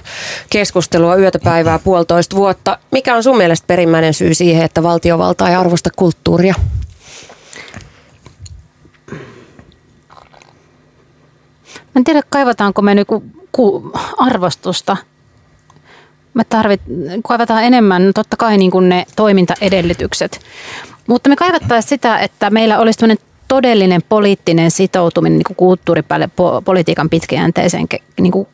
keskustelua 0.49 1.15
yötäpäivää 1.15 1.79
puolitoista 1.79 2.36
vuotta. 2.36 2.77
Mikä 2.91 3.15
on 3.15 3.23
sun 3.23 3.38
mielestä 3.38 3.67
perimmäinen 3.67 4.13
syy 4.13 4.34
siihen, 4.34 4.65
että 4.65 4.84
valtiovalta 4.84 5.49
ei 5.49 5.55
arvosta 5.55 5.89
kulttuuria? 5.95 6.55
En 11.99 12.03
tiedä, 12.03 12.21
kaivataanko 12.29 12.81
me 12.81 12.95
niinku 12.95 13.23
arvostusta. 14.17 14.97
Me 16.33 16.43
tarvit, 16.43 16.81
kaivataan 17.27 17.63
enemmän 17.63 18.12
totta 18.15 18.38
kai 18.38 18.57
niin 18.57 18.71
kuin 18.71 18.89
ne 18.89 19.05
toimintaedellytykset. 19.15 20.39
Mutta 21.07 21.29
me 21.29 21.35
kaivattaisiin 21.35 21.89
sitä, 21.89 22.19
että 22.19 22.49
meillä 22.49 22.79
olisi 22.79 23.05
todellinen 23.47 24.01
poliittinen 24.09 24.71
sitoutuminen 24.71 25.38
niin 25.38 25.55
kulttuuripolitiikan 25.57 27.09
pitkäjänteiseen 27.09 27.88
niin 28.19 28.47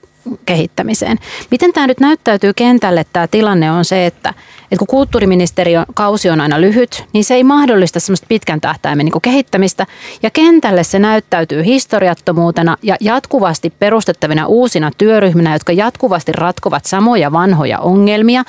kehittämiseen. 0.45 1.17
Miten 1.51 1.73
tämä 1.73 1.88
nyt 1.88 1.99
näyttäytyy 1.99 2.53
kentälle? 2.53 3.05
Tämä 3.13 3.27
tilanne 3.27 3.71
on 3.71 3.86
se, 3.86 4.05
että, 4.05 4.34
että 4.65 4.78
kun 4.78 4.88
kulttuuriministeriön 4.88 5.86
kausi 5.93 6.30
on 6.30 6.41
aina 6.41 6.62
lyhyt, 6.62 7.04
niin 7.13 7.23
se 7.23 7.34
ei 7.34 7.43
mahdollista 7.43 7.99
semmoista 7.99 8.25
pitkän 8.30 8.62
tähtäimen 8.62 9.06
niin 9.06 9.21
kehittämistä. 9.21 9.86
Ja 10.23 10.30
kentälle 10.30 10.84
se 10.84 10.99
näyttäytyy 10.99 11.65
historiattomuutena 11.65 12.78
ja 12.84 12.95
jatkuvasti 12.99 13.69
perustettavina 13.69 14.47
uusina 14.47 14.91
työryhminä, 14.97 15.54
jotka 15.54 15.73
jatkuvasti 15.73 16.32
ratkovat 16.32 16.86
samoja 16.86 17.32
vanhoja 17.32 17.80
ongelmia. 17.80 18.43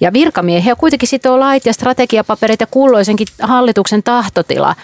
Ja 0.00 0.12
virkamiehiä 0.12 0.76
kuitenkin 0.76 1.08
sitoo 1.08 1.40
lait 1.40 1.66
ja 1.66 1.72
strategiapaperit 1.72 2.60
ja 2.60 2.66
kulloisenkin 2.66 3.26
hallituksen 3.42 4.02
tahtotila. 4.02 4.74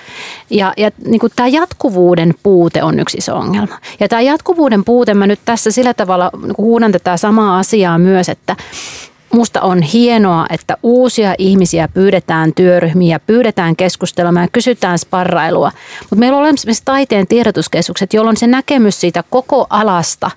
Ja, 0.50 0.72
ja 0.76 0.90
niin 1.06 1.20
kuin 1.20 1.32
tämä 1.36 1.48
jatkuvuuden 1.48 2.34
puute 2.42 2.82
on 2.82 3.00
yksi 3.00 3.18
iso 3.18 3.36
ongelma. 3.36 3.78
Ja 4.00 4.08
tämä 4.08 4.22
jatkuvuuden 4.22 4.84
puute 4.84 5.14
mä 5.14 5.26
nyt 5.26 5.40
tässä 5.44 5.70
sillä 5.70 5.94
tavalla 5.94 6.30
huudan 6.58 6.92
tätä 6.92 7.16
samaa 7.16 7.58
asiaa 7.58 7.98
myös, 7.98 8.28
että 8.28 8.56
Musta 9.36 9.60
on 9.60 9.82
hienoa, 9.82 10.46
että 10.50 10.76
uusia 10.82 11.34
ihmisiä 11.38 11.88
pyydetään 11.88 12.52
työryhmiä, 12.54 13.20
pyydetään 13.20 13.76
keskustelemaan 13.76 14.44
ja 14.44 14.48
kysytään 14.52 14.98
sparrailua. 14.98 15.72
Mutta 16.00 16.16
meillä 16.16 16.36
on 16.36 16.42
olemassa 16.42 16.84
taiteen 16.84 17.26
tiedotuskeskukset, 17.26 18.14
jolloin 18.14 18.36
se 18.36 18.46
näkemys 18.46 19.00
siitä 19.00 19.24
koko 19.30 19.66
alasta 19.70 20.30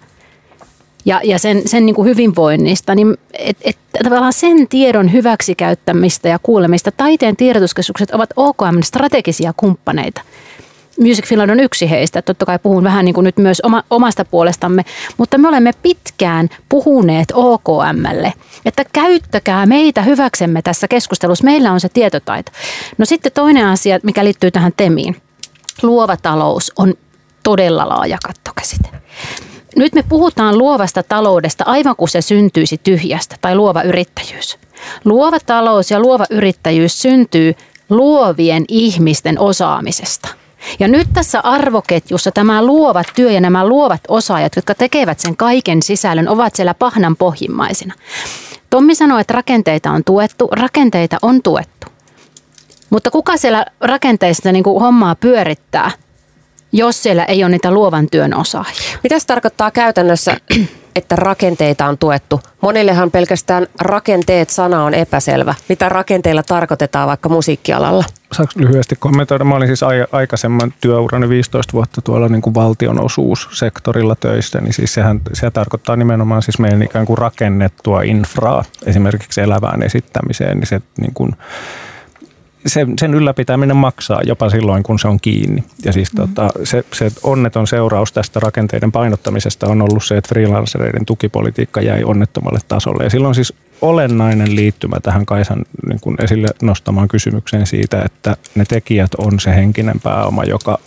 ja, 1.06 1.22
ja 1.24 1.40
sen, 1.40 1.62
sen 1.68 1.86
niin 1.86 1.96
kuin 1.96 2.08
hyvinvoinnista, 2.08 2.96
niin 2.96 3.18
et, 3.34 3.58
et, 3.62 3.78
tavallaan 4.04 4.34
sen 4.34 4.68
tiedon 4.68 5.14
hyväksikäyttämistä 5.14 6.30
ja 6.30 6.40
kuulemista 6.40 6.92
taiteen 6.92 7.36
tiedotuskeskukset 7.36 8.12
ovat 8.12 8.30
OKM 8.36 8.82
strategisia 8.84 9.54
kumppaneita. 9.58 10.22
Music 11.00 11.26
Finland 11.28 11.50
on 11.50 11.60
yksi 11.60 11.90
heistä. 11.90 12.22
Totta 12.22 12.46
kai 12.46 12.60
puhun 12.60 12.84
vähän 12.84 13.06
niin 13.06 13.16
kuin 13.16 13.24
nyt 13.24 13.38
myös 13.38 13.62
oma, 13.62 13.84
omasta 13.90 14.26
puolestamme, 14.26 14.86
mutta 15.18 15.38
me 15.38 15.48
olemme 15.48 15.72
pitkään 15.82 16.50
puhuneet 16.70 17.28
OKMlle, 17.34 18.34
että 18.66 18.84
käyttäkää 18.94 19.66
meitä 19.66 20.02
hyväksemme 20.02 20.62
tässä 20.62 20.88
keskustelussa. 20.88 21.46
Meillä 21.46 21.72
on 21.72 21.80
se 21.80 21.90
tietotaito. 21.90 22.52
No 22.98 23.06
sitten 23.06 23.32
toinen 23.32 23.66
asia, 23.66 24.00
mikä 24.04 24.24
liittyy 24.24 24.52
tähän 24.52 24.74
temiin. 24.78 25.16
Luova 25.82 26.18
talous 26.18 26.72
on 26.78 26.94
todella 27.44 27.90
laaja 27.90 28.18
kattokäsite. 28.26 28.90
Nyt 29.76 29.94
me 29.94 30.04
puhutaan 30.10 30.58
luovasta 30.58 31.04
taloudesta 31.04 31.64
aivan 31.68 31.96
kuin 31.96 32.10
se 32.10 32.22
syntyisi 32.22 32.78
tyhjästä 32.78 33.36
tai 33.42 33.56
luova 33.56 33.82
yrittäjyys. 33.82 34.58
Luova 35.06 35.38
talous 35.46 35.92
ja 35.92 36.00
luova 36.00 36.26
yrittäjyys 36.30 37.02
syntyy 37.02 37.54
luovien 37.90 38.66
ihmisten 38.68 39.40
osaamisesta. 39.40 40.39
Ja 40.80 40.88
nyt 40.88 41.08
tässä 41.14 41.40
arvoketjussa 41.40 42.32
tämä 42.32 42.66
luova 42.66 43.04
työ 43.16 43.32
ja 43.32 43.42
nämä 43.42 43.68
luovat 43.68 44.02
osaajat, 44.08 44.56
jotka 44.56 44.76
tekevät 44.76 45.20
sen 45.20 45.38
kaiken 45.38 45.82
sisällön, 45.82 46.28
ovat 46.28 46.56
siellä 46.56 46.74
pahnan 46.74 47.16
pohjimmaisina. 47.16 47.94
Tommi 48.70 48.96
sanoi, 48.96 49.22
että 49.22 49.34
rakenteita 49.34 49.92
on 49.92 50.04
tuettu. 50.04 50.48
Rakenteita 50.52 51.18
on 51.22 51.42
tuettu. 51.42 51.88
Mutta 52.90 53.12
kuka 53.12 53.38
siellä 53.38 53.66
rakenteissa 53.82 54.52
niin 54.52 54.64
kuin 54.64 54.82
hommaa 54.82 55.16
pyörittää, 55.16 55.92
jos 56.72 57.04
siellä 57.04 57.26
ei 57.26 57.44
ole 57.44 57.52
niitä 57.52 57.72
luovan 57.72 58.08
työn 58.12 58.34
osaajia? 58.36 59.00
Mitä 59.04 59.20
se 59.20 59.28
tarkoittaa 59.28 59.72
käytännössä 59.72 60.38
että 61.00 61.16
rakenteita 61.16 61.86
on 61.86 61.98
tuettu. 61.98 62.42
Monillehan 62.62 63.12
pelkästään 63.12 63.68
rakenteet-sana 63.82 64.84
on 64.84 64.94
epäselvä. 64.94 65.56
Mitä 65.70 65.90
rakenteilla 65.90 66.44
tarkoitetaan 66.44 67.08
vaikka 67.08 67.30
musiikkialalla? 67.30 68.04
Saanko 68.32 68.54
lyhyesti 68.56 68.96
kommentoida? 69.00 69.44
Mä 69.44 69.56
olin 69.56 69.68
siis 69.68 69.84
aikaisemman 70.12 70.74
työurani 70.82 71.30
15 71.30 71.74
vuotta 71.74 72.02
tuolla 72.02 72.30
niin 72.30 72.42
kuin 72.42 72.56
valtionosuussektorilla 72.56 74.16
töissä, 74.16 74.62
niin 74.62 74.74
siis 74.74 74.94
sehän, 74.94 75.22
se 75.34 75.52
tarkoittaa 75.52 75.96
nimenomaan 75.96 76.42
siis 76.42 76.60
meidän 76.60 76.84
ikään 76.84 77.06
kuin 77.06 77.18
rakennettua 77.18 78.02
infraa 78.02 78.64
esimerkiksi 78.86 79.42
elävään 79.42 79.84
esittämiseen, 79.84 80.58
niin 80.58 80.68
se 80.68 80.82
niin 81.02 81.14
kuin 81.14 81.36
sen, 82.66 82.94
sen 83.00 83.14
ylläpitäminen 83.14 83.78
maksaa 83.78 84.22
jopa 84.24 84.50
silloin, 84.50 84.84
kun 84.84 85.00
se 85.00 85.08
on 85.08 85.20
kiinni. 85.20 85.64
Ja 85.86 85.94
siis 85.94 86.14
mm. 86.14 86.18
tota, 86.18 86.50
se, 86.64 86.84
se 86.94 87.12
onneton 87.24 87.68
seuraus 87.68 88.14
tästä 88.14 88.40
rakenteiden 88.40 88.92
painottamisesta 88.92 89.68
on 89.68 89.82
ollut 89.82 90.04
se, 90.04 90.18
että 90.18 90.30
freelancereiden 90.30 91.06
tukipolitiikka 91.06 91.82
jäi 91.82 92.04
onnettomalle 92.04 92.60
tasolle. 92.68 93.04
Ja 93.04 93.10
silloin 93.10 93.36
siis 93.36 93.54
olennainen 93.82 94.56
liittymä 94.56 95.00
tähän 95.04 95.26
Kaisan 95.26 95.66
niin 95.88 96.00
kuin 96.00 96.16
esille 96.24 96.48
nostamaan 96.62 97.08
kysymykseen 97.08 97.68
siitä, 97.68 98.02
että 98.06 98.38
ne 98.56 98.66
tekijät 98.66 99.16
on 99.18 99.40
se 99.40 99.56
henkinen 99.56 100.00
pääoma, 100.00 100.44
joka 100.44 100.80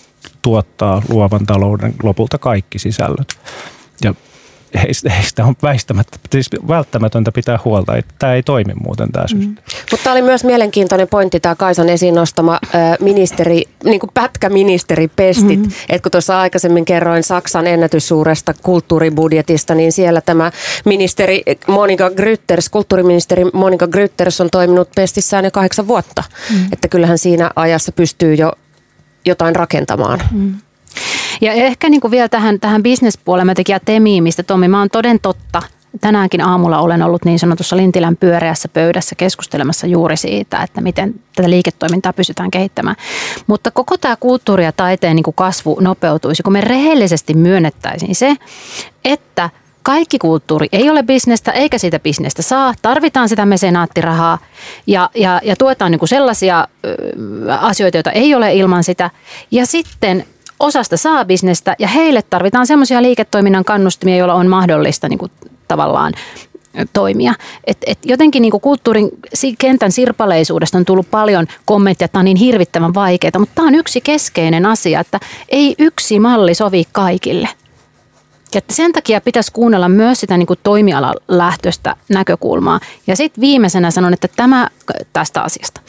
tuottaa 0.42 1.02
luovan 1.08 1.46
talouden 1.46 1.94
lopulta 2.02 2.38
kaikki 2.38 2.78
sisällöt. 2.78 3.38
Ja 4.04 4.14
heistä, 4.82 5.10
heistä 5.10 5.44
on 5.44 5.54
väistämättä, 5.62 6.18
siis 6.32 6.50
välttämätöntä 6.68 7.32
pitää 7.32 7.58
huolta. 7.64 7.96
Että 7.96 8.14
tämä 8.18 8.34
ei 8.34 8.42
toimi 8.42 8.72
muuten 8.74 9.12
tämä 9.12 9.28
systeemi. 9.28 9.54
Mm. 9.54 9.62
Mutta 9.90 10.04
tämä 10.04 10.14
oli 10.14 10.22
myös 10.22 10.44
mielenkiintoinen 10.44 11.08
pointti 11.08 11.40
tämä 11.40 11.54
Kaisan 11.54 11.88
esiin 11.88 12.14
nostama 12.14 12.58
äh, 12.74 12.96
ministeri, 13.00 13.64
niin 13.84 14.00
kuin 14.00 14.10
pätkäministeripestit. 14.14 15.60
Mm-hmm. 15.60 15.72
Että 15.88 16.02
kun 16.02 16.10
tuossa 16.10 16.40
aikaisemmin 16.40 16.84
kerroin 16.84 17.22
Saksan 17.22 17.66
ennätyssuuresta 17.66 18.54
kulttuuribudjetista, 18.62 19.74
niin 19.74 19.92
siellä 19.92 20.20
tämä 20.20 20.52
ministeri 20.84 21.42
Monika 21.66 22.10
Grytters, 22.10 22.68
kulttuuriministeri 22.68 23.44
Monika 23.52 23.86
Grytters 23.86 24.40
on 24.40 24.50
toiminut 24.50 24.88
pestissään 24.94 25.44
jo 25.44 25.50
kahdeksan 25.50 25.88
vuotta. 25.88 26.24
Mm. 26.50 26.66
Että 26.72 26.88
kyllähän 26.88 27.18
siinä 27.18 27.50
ajassa 27.56 27.92
pystyy 27.92 28.34
jo 28.34 28.52
jotain 29.24 29.56
rakentamaan. 29.56 30.22
Mm. 30.30 30.54
Ja 31.42 31.52
ehkä 31.52 31.88
niin 31.88 32.00
kuin 32.00 32.10
vielä 32.10 32.28
tähän, 32.28 32.60
tähän 32.60 32.82
bisnespuoleen 32.82 33.46
mä 33.46 33.54
tekijä 33.54 33.80
Temiin, 33.80 34.22
mistä 34.22 34.42
Tommi, 34.42 34.68
mä 34.68 34.78
oon 34.78 34.90
toden 34.90 35.20
totta 35.20 35.62
tänäänkin 36.00 36.40
aamulla 36.40 36.80
olen 36.80 37.02
ollut 37.02 37.24
niin 37.24 37.38
sanotussa 37.38 37.76
Lintilän 37.76 38.16
pyöreässä 38.16 38.68
pöydässä 38.68 39.14
keskustelemassa 39.14 39.86
juuri 39.86 40.16
siitä, 40.16 40.62
että 40.62 40.80
miten 40.80 41.14
tätä 41.36 41.50
liiketoimintaa 41.50 42.12
pystytään 42.12 42.50
kehittämään. 42.50 42.96
Mutta 43.46 43.70
koko 43.70 43.96
tämä 43.96 44.16
kulttuuri 44.16 44.64
ja 44.64 44.72
taiteen 44.72 45.16
niin 45.16 45.24
kuin 45.24 45.34
kasvu 45.34 45.78
nopeutuisi, 45.80 46.42
kun 46.42 46.52
me 46.52 46.60
rehellisesti 46.60 47.34
myönnettäisiin 47.34 48.14
se, 48.14 48.36
että 49.04 49.50
kaikki 49.82 50.18
kulttuuri 50.18 50.66
ei 50.72 50.90
ole 50.90 51.02
bisnestä 51.02 51.52
eikä 51.52 51.78
siitä 51.78 51.98
bisnestä 51.98 52.42
saa. 52.42 52.74
Tarvitaan 52.82 53.28
sitä 53.28 53.46
mesenaattirahaa 53.46 54.38
ja, 54.86 55.10
ja, 55.14 55.40
ja 55.44 55.56
tuetaan 55.56 55.90
niin 55.90 55.98
kuin 55.98 56.08
sellaisia 56.08 56.68
asioita, 57.60 57.96
joita 57.96 58.10
ei 58.10 58.34
ole 58.34 58.54
ilman 58.54 58.84
sitä. 58.84 59.10
Ja 59.50 59.66
sitten 59.66 60.26
osasta 60.62 60.96
saa 60.96 61.24
bisnestä 61.24 61.76
ja 61.78 61.88
heille 61.88 62.22
tarvitaan 62.30 62.66
semmoisia 62.66 63.02
liiketoiminnan 63.02 63.64
kannustimia, 63.64 64.16
joilla 64.16 64.34
on 64.34 64.46
mahdollista 64.46 65.08
niin 65.08 65.18
kuin 65.18 65.32
tavallaan 65.68 66.12
toimia. 66.92 67.34
Et, 67.64 67.78
et 67.86 67.98
jotenkin 68.04 68.42
niin 68.42 68.60
kulttuurin 68.62 69.08
kentän 69.58 69.92
sirpaleisuudesta 69.92 70.78
on 70.78 70.84
tullut 70.84 71.10
paljon 71.10 71.46
kommentteja, 71.64 72.04
että 72.04 72.12
tämä 72.12 72.20
on 72.20 72.24
niin 72.24 72.36
hirvittävän 72.36 72.94
vaikeaa, 72.94 73.38
mutta 73.38 73.54
tämä 73.54 73.68
on 73.68 73.74
yksi 73.74 74.00
keskeinen 74.00 74.66
asia, 74.66 75.00
että 75.00 75.20
ei 75.48 75.74
yksi 75.78 76.20
malli 76.20 76.54
sovi 76.54 76.84
kaikille. 76.92 77.48
Ja 78.54 78.60
sen 78.70 78.92
takia 78.92 79.20
pitäisi 79.20 79.52
kuunnella 79.52 79.88
myös 79.88 80.20
sitä 80.20 80.36
niin 80.36 80.46
toimialan 80.62 81.14
lähtöistä 81.28 81.96
näkökulmaa. 82.08 82.80
Ja 83.06 83.16
sitten 83.16 83.40
viimeisenä 83.40 83.90
sanon, 83.90 84.12
että 84.12 84.28
tämä 84.36 84.68
tästä 85.12 85.42
asiasta. 85.42 85.80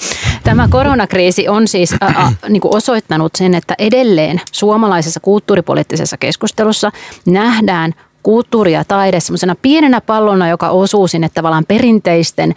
Tämä 0.43 0.67
koronakriisi 0.67 1.47
on 1.47 1.67
siis 1.67 1.93
ä, 1.93 1.97
ä, 2.05 2.31
niin 2.49 2.61
osoittanut 2.63 3.35
sen, 3.35 3.53
että 3.53 3.75
edelleen 3.79 4.41
suomalaisessa 4.51 5.19
kulttuuripoliittisessa 5.19 6.17
keskustelussa 6.17 6.91
nähdään 7.25 7.93
kulttuuri 8.23 8.73
ja 8.73 8.83
taide 8.83 9.19
semmoisena 9.19 9.55
pienenä 9.61 10.01
pallona, 10.01 10.49
joka 10.49 10.69
osuu 10.69 11.07
sinne 11.07 11.29
tavallaan 11.29 11.65
perinteisten 11.65 12.55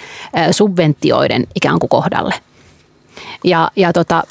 subventioiden 0.50 1.46
ikään 1.54 1.78
kuin 1.78 1.90
kohdalle. 1.90 2.34
Ja, 3.44 3.70
ja 3.76 3.92
tota, 3.92 4.22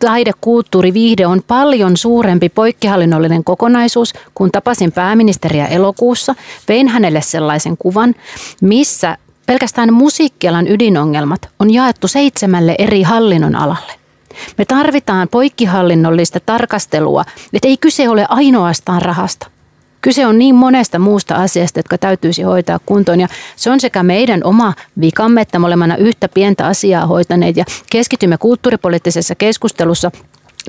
taide, 0.00 0.32
kulttuuri, 0.40 0.94
viihde 0.94 1.26
on 1.26 1.42
paljon 1.48 1.96
suurempi 1.96 2.48
poikkihallinnollinen 2.48 3.44
kokonaisuus, 3.44 4.12
kun 4.34 4.50
tapasin 4.50 4.92
pääministeriä 4.92 5.66
elokuussa. 5.66 6.34
Vein 6.68 6.88
hänelle 6.88 7.20
sellaisen 7.20 7.76
kuvan, 7.76 8.14
missä 8.62 9.18
pelkästään 9.46 9.92
musiikkialan 9.92 10.68
ydinongelmat 10.68 11.48
on 11.58 11.70
jaettu 11.74 12.08
seitsemälle 12.08 12.74
eri 12.78 13.02
hallinnon 13.02 13.56
alalle. 13.56 13.92
Me 14.58 14.64
tarvitaan 14.64 15.28
poikkihallinnollista 15.28 16.40
tarkastelua, 16.40 17.24
että 17.52 17.68
ei 17.68 17.76
kyse 17.76 18.08
ole 18.08 18.26
ainoastaan 18.28 19.02
rahasta– 19.02 19.46
Kyse 20.00 20.26
on 20.26 20.38
niin 20.38 20.54
monesta 20.54 20.98
muusta 20.98 21.34
asiasta, 21.34 21.78
jotka 21.78 21.98
täytyisi 21.98 22.42
hoitaa 22.42 22.78
kuntoon 22.86 23.20
ja 23.20 23.28
se 23.56 23.70
on 23.70 23.80
sekä 23.80 24.02
meidän 24.02 24.44
oma 24.44 24.74
vikamme, 25.00 25.40
että 25.40 25.58
me 25.58 25.66
olemme 25.66 25.96
yhtä 25.98 26.28
pientä 26.28 26.66
asiaa 26.66 27.06
hoitaneet 27.06 27.56
ja 27.56 27.64
keskitymme 27.90 28.38
kulttuuripoliittisessa 28.38 29.34
keskustelussa 29.34 30.10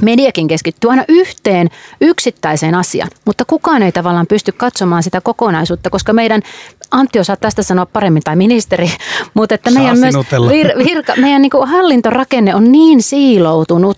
mediakin 0.02 0.48
keskittyy 0.48 0.90
aina 0.90 1.04
yhteen 1.08 1.70
yksittäiseen 2.02 2.76
asiaan, 2.76 3.10
mutta 3.26 3.46
kukaan 3.46 3.84
ei 3.84 3.92
tavallaan 3.92 4.28
pysty 4.28 4.52
katsomaan 4.52 5.04
sitä 5.04 5.22
kokonaisuutta, 5.22 5.90
koska 5.90 6.14
meidän, 6.14 6.42
Antti 6.92 7.20
osaa 7.20 7.36
tästä 7.36 7.64
sanoa 7.64 7.86
paremmin, 7.86 8.24
tai 8.24 8.36
ministeri, 8.36 8.92
mutta 9.34 9.56
että 9.56 9.72
meidän, 9.72 10.00
myös 10.00 10.16
vir, 10.50 10.68
virka, 10.86 11.14
meidän 11.18 11.42
niin 11.42 11.52
hallintorakenne 11.66 12.56
on 12.56 12.72
niin 12.72 13.04
siiloutunut 13.04 13.98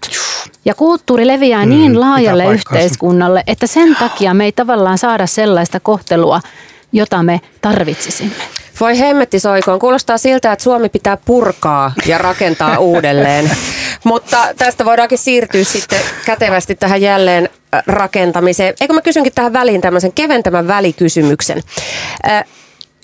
ja 0.66 0.76
kulttuuri 0.76 1.28
leviää 1.28 1.66
mm, 1.66 1.70
niin 1.70 2.00
laajalle 2.00 2.46
yhteiskunnalle, 2.46 3.44
että 3.48 3.68
sen 3.68 3.96
takia 3.96 4.34
me 4.34 4.46
ei 4.46 4.52
tavallaan 4.52 4.98
saada 4.98 5.28
sellaista 5.28 5.80
kohtelua, 5.80 6.42
jota 6.92 7.24
me 7.24 7.42
tarvitsisimme. 7.62 8.44
Voi 8.84 9.00
hemmetti 9.00 9.40
soikoon. 9.40 9.80
Kuulostaa 9.80 10.18
siltä, 10.18 10.52
että 10.52 10.64
Suomi 10.64 10.90
pitää 10.90 11.18
purkaa 11.26 11.92
ja 12.06 12.18
rakentaa 12.18 12.78
uudelleen. 12.92 13.52
Mutta 14.04 14.38
tästä 14.58 14.86
voidaankin 14.86 15.18
siirtyä 15.18 15.64
sitten 15.64 16.00
kätevästi 16.26 16.76
tähän 16.76 17.02
jälleen 17.02 17.50
äh, 17.74 17.84
rakentamiseen. 17.88 18.74
Eikö 18.82 18.94
mä 18.94 19.02
kysynkin 19.02 19.34
tähän 19.36 19.54
väliin 19.54 19.82
tämmöisen 19.82 20.14
keventämän 20.14 20.68
välikysymyksen. 20.68 21.62
Äh, 22.28 22.44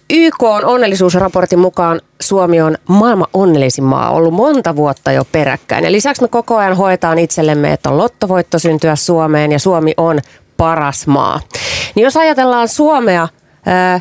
YK 0.09 0.43
on 0.43 0.65
onnellisuusraportin 0.65 1.59
mukaan 1.59 2.01
Suomi 2.21 2.61
on 2.61 2.77
maailman 2.87 3.27
onnellisin 3.33 3.83
maa, 3.83 4.11
ollut 4.11 4.33
monta 4.33 4.75
vuotta 4.75 5.11
jo 5.11 5.25
peräkkäin. 5.31 5.83
Ja 5.83 5.91
lisäksi 5.91 6.21
me 6.21 6.27
koko 6.27 6.57
ajan 6.57 6.77
hoetaan 6.77 7.19
itsellemme, 7.19 7.73
että 7.73 7.89
on 7.89 7.97
lottovoitto 7.97 8.59
syntyä 8.59 8.95
Suomeen 8.95 9.51
ja 9.51 9.59
Suomi 9.59 9.93
on 9.97 10.19
paras 10.57 11.07
maa. 11.07 11.39
Niin 11.95 12.03
jos 12.03 12.17
ajatellaan 12.17 12.67
Suomea 12.67 13.27
ää, 13.65 13.99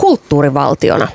kulttuurivaltiona, 0.00 1.08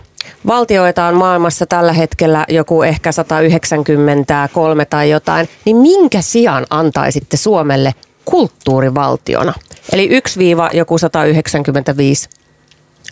valtioita 0.47 1.05
on 1.05 1.15
maailmassa 1.15 1.65
tällä 1.65 1.93
hetkellä 1.93 2.45
joku 2.49 2.83
ehkä 2.83 3.11
193 3.11 4.85
tai 4.85 5.09
jotain, 5.09 5.49
niin 5.65 5.77
minkä 5.77 6.21
sijaan 6.21 6.65
antaisitte 6.69 7.37
Suomelle 7.37 7.95
kulttuurivaltiona? 8.25 9.53
Eli 9.93 10.07
1 10.07 10.39
joku 10.73 10.97
195. 10.97 12.29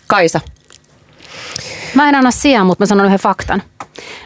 Kaisa. 0.06 0.40
Mä 1.94 2.08
en 2.08 2.14
anna 2.14 2.30
sijaa, 2.30 2.64
mutta 2.64 2.82
mä 2.82 2.86
sanon 2.86 3.06
yhden 3.06 3.18
faktan. 3.18 3.62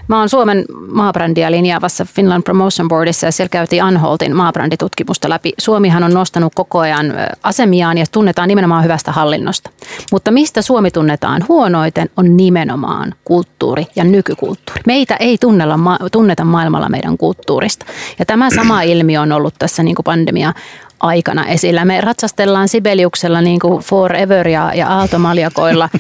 Mä 0.09 0.19
oon 0.19 0.29
Suomen 0.29 0.65
maabrändiä 0.93 1.51
linjaavassa 1.51 2.05
Finland 2.05 2.43
Promotion 2.43 2.89
Boardissa 2.89 3.27
ja 3.27 3.33
siellä 3.33 3.49
käytiin 3.49 3.83
Anholtin 3.83 4.37
maabränditutkimusta 4.37 5.29
läpi. 5.29 5.53
Suomihan 5.59 6.05
on 6.05 6.15
nostanut 6.15 6.55
koko 6.55 6.79
ajan 6.79 7.15
asemiaan 7.43 7.99
ja 7.99 8.05
tunnetaan 8.13 8.49
nimenomaan 8.49 8.85
hyvästä 8.85 9.13
hallinnosta. 9.13 9.71
Mutta 10.13 10.31
mistä 10.31 10.63
Suomi 10.63 10.91
tunnetaan 10.91 11.45
huonoiten 11.49 12.11
on 12.17 12.37
nimenomaan 12.37 13.15
kulttuuri 13.25 13.87
ja 13.97 14.05
nykykulttuuri. 14.05 14.83
Meitä 14.87 15.17
ei 15.21 15.39
tunnella, 15.39 15.79
tunneta 16.13 16.45
maailmalla 16.45 16.89
meidän 16.89 17.19
kulttuurista. 17.19 17.87
Ja 18.19 18.25
tämä 18.25 18.51
sama 18.51 18.83
ilmiö 18.83 19.21
on 19.21 19.33
ollut 19.33 19.55
tässä 19.59 19.83
niin 19.83 19.97
pandemia 20.05 20.53
aikana 21.01 21.47
esillä. 21.47 21.85
Me 21.85 22.01
ratsastellaan 22.01 22.69
Sibeliuksella 22.69 23.41
niin 23.41 23.61
kuin 23.61 23.83
forever 23.83 24.49
ja, 24.49 24.73
ja 24.75 24.89
aaltomaljakoilla. 24.89 25.89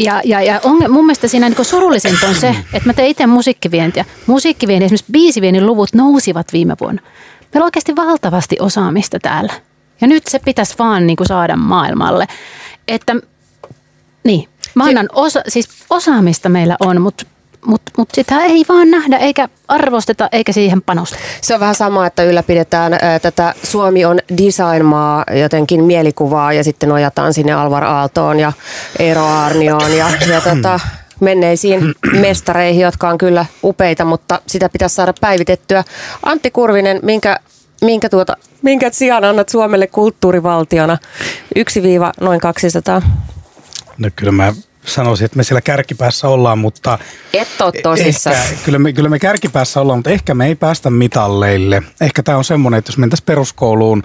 Ja, 0.00 0.20
ja, 0.24 0.42
ja 0.42 0.60
on, 0.64 0.92
mun 0.92 1.06
mielestä 1.06 1.28
siinä 1.28 1.48
niin 1.48 1.64
surullisinta 1.64 2.26
on 2.26 2.34
se, 2.34 2.48
että 2.48 2.88
mä 2.88 2.92
teen 2.92 3.08
itse 3.08 3.26
musiikkivientiä. 3.26 4.04
Musiikkivienti, 4.26 4.84
esimerkiksi 4.84 5.12
biisiviennin 5.12 5.66
luvut 5.66 5.88
nousivat 5.94 6.46
viime 6.52 6.76
vuonna. 6.80 7.02
Meillä 7.40 7.64
on 7.64 7.66
oikeasti 7.66 7.96
valtavasti 7.96 8.56
osaamista 8.60 9.18
täällä. 9.18 9.52
Ja 10.00 10.06
nyt 10.06 10.26
se 10.26 10.38
pitäisi 10.38 10.74
vaan 10.78 11.06
niin 11.06 11.16
kuin 11.16 11.26
saada 11.26 11.56
maailmalle. 11.56 12.26
Että 12.88 13.16
niin, 14.24 14.48
mä 14.74 14.84
annan 14.84 15.08
osa, 15.12 15.42
siis 15.48 15.68
osaamista 15.90 16.48
meillä 16.48 16.76
on, 16.80 17.00
mutta 17.00 17.26
mutta 17.66 17.92
mut 17.98 18.08
sitä 18.14 18.40
ei 18.40 18.64
vaan 18.68 18.90
nähdä 18.90 19.16
eikä 19.16 19.48
arvosteta 19.68 20.28
eikä 20.32 20.52
siihen 20.52 20.82
panosteta. 20.82 21.22
Se 21.40 21.54
on 21.54 21.60
vähän 21.60 21.74
sama, 21.74 22.06
että 22.06 22.22
ylläpidetään 22.22 22.92
ää, 22.92 23.18
tätä 23.18 23.54
Suomi 23.62 24.04
on 24.04 24.18
designmaa 24.38 25.24
jotenkin 25.40 25.84
mielikuvaa 25.84 26.52
ja 26.52 26.64
sitten 26.64 26.88
nojataan 26.88 27.34
sinne 27.34 27.52
Alvar 27.52 27.84
Aaltoon 27.84 28.40
ja 28.40 28.52
Eero 28.98 29.26
Arnioon 29.26 29.96
ja, 29.96 30.10
ja 30.32 30.40
tota, 30.40 30.80
menneisiin 31.20 31.94
mestareihin, 32.20 32.82
jotka 32.82 33.08
on 33.08 33.18
kyllä 33.18 33.46
upeita, 33.64 34.04
mutta 34.04 34.40
sitä 34.46 34.68
pitäisi 34.68 34.94
saada 34.94 35.14
päivitettyä. 35.20 35.84
Antti 36.22 36.50
Kurvinen, 36.50 37.00
minkä, 37.02 37.40
minkä, 37.82 38.08
tuota, 38.08 38.36
minkä 38.62 38.90
sijaan 38.92 39.24
annat 39.24 39.48
Suomelle 39.48 39.86
kulttuurivaltiona? 39.86 40.98
Yksi 41.56 41.82
viiva 41.82 42.12
noin 42.20 42.40
200. 42.40 43.02
No 43.98 44.10
kyllä 44.16 44.32
mä 44.32 44.52
sanoisin, 44.88 45.24
että 45.24 45.36
me 45.36 45.44
siellä 45.44 45.60
kärkipäässä 45.60 46.28
ollaan, 46.28 46.58
mutta... 46.58 46.98
Et 47.32 47.60
ole 47.60 47.72
tosissaan. 47.82 48.36
kyllä, 48.64 48.78
me, 48.78 48.92
kyllä 48.92 49.08
me 49.08 49.18
kärkipäässä 49.18 49.80
ollaan, 49.80 49.98
mutta 49.98 50.10
ehkä 50.10 50.34
me 50.34 50.46
ei 50.46 50.54
päästä 50.54 50.90
mitalleille. 50.90 51.82
Ehkä 52.00 52.22
tämä 52.22 52.38
on 52.38 52.44
semmoinen, 52.44 52.78
että 52.78 52.90
jos 52.90 52.98
mentäisiin 52.98 53.26
peruskouluun, 53.26 54.02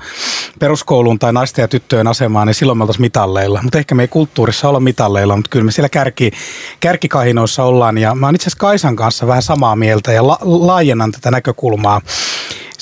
peruskouluun 0.59 1.19
tai 1.19 1.33
naisten 1.33 1.63
ja 1.63 1.67
tyttöjen 1.67 2.07
asemaan, 2.07 2.47
niin 2.47 2.55
silloin 2.55 2.77
me 2.77 2.83
oltaisiin 2.83 3.01
mitalleilla. 3.01 3.59
Mutta 3.63 3.77
ehkä 3.77 3.95
me 3.95 4.03
ei 4.03 4.07
kulttuurissa 4.07 4.69
olla 4.69 4.79
mitalleilla, 4.79 5.35
mutta 5.35 5.49
kyllä 5.49 5.65
me 5.65 5.71
siellä 5.71 5.89
kärki, 5.89 6.31
kärkikahinoissa 6.79 7.63
ollaan. 7.63 7.97
Ja 7.97 8.15
mä 8.15 8.27
oon 8.27 8.35
itse 8.35 8.43
asiassa 8.43 8.59
Kaisan 8.59 8.95
kanssa 8.95 9.27
vähän 9.27 9.43
samaa 9.43 9.75
mieltä 9.75 10.11
ja 10.11 10.27
la, 10.27 10.37
laajennan 10.41 11.11
tätä 11.11 11.31
näkökulmaa. 11.31 12.01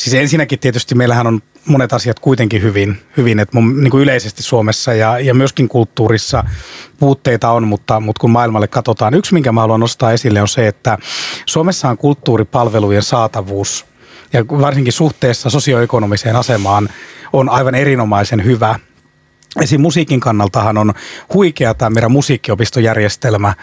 Siis 0.02 0.14
ensinnäkin 0.14 0.60
tietysti 0.60 0.96
meillähän 0.96 1.28
on 1.28 1.42
monet 1.66 1.94
asiat 1.94 2.20
kuitenkin 2.20 2.62
hyvin, 2.62 3.02
hyvin 3.18 3.40
että 3.40 3.58
mun, 3.58 3.82
niin 3.82 3.92
kuin 3.92 4.04
yleisesti 4.04 4.44
Suomessa 4.44 4.94
ja, 4.94 5.20
ja 5.20 5.34
myöskin 5.34 5.68
kulttuurissa 5.68 6.44
puutteita 7.00 7.52
on, 7.52 7.68
mutta, 7.68 8.00
mutta 8.00 8.20
kun 8.20 8.32
maailmalle 8.32 8.68
katsotaan, 8.68 9.14
yksi 9.14 9.34
minkä 9.34 9.52
mä 9.52 9.62
haluan 9.62 9.80
nostaa 9.80 10.12
esille 10.12 10.42
on 10.42 10.48
se, 10.48 10.68
että 10.68 10.98
Suomessa 11.46 11.90
on 11.90 11.98
kulttuuripalvelujen 11.98 13.04
saatavuus 13.04 13.86
ja 14.34 14.48
varsinkin 14.48 14.94
suhteessa 14.94 15.50
sosioekonomiseen 15.50 16.36
asemaan 16.36 16.90
on 17.34 17.50
aivan 17.50 17.76
erinomaisen 17.76 18.44
hyvä. 18.46 18.80
Esim. 19.62 19.82
musiikin 19.82 20.20
kannaltahan 20.20 20.78
on 20.78 20.94
huikea 21.34 21.74
tämä 21.74 21.90
meidän 21.90 22.12
musiikkiopistojärjestelmä 22.12 23.54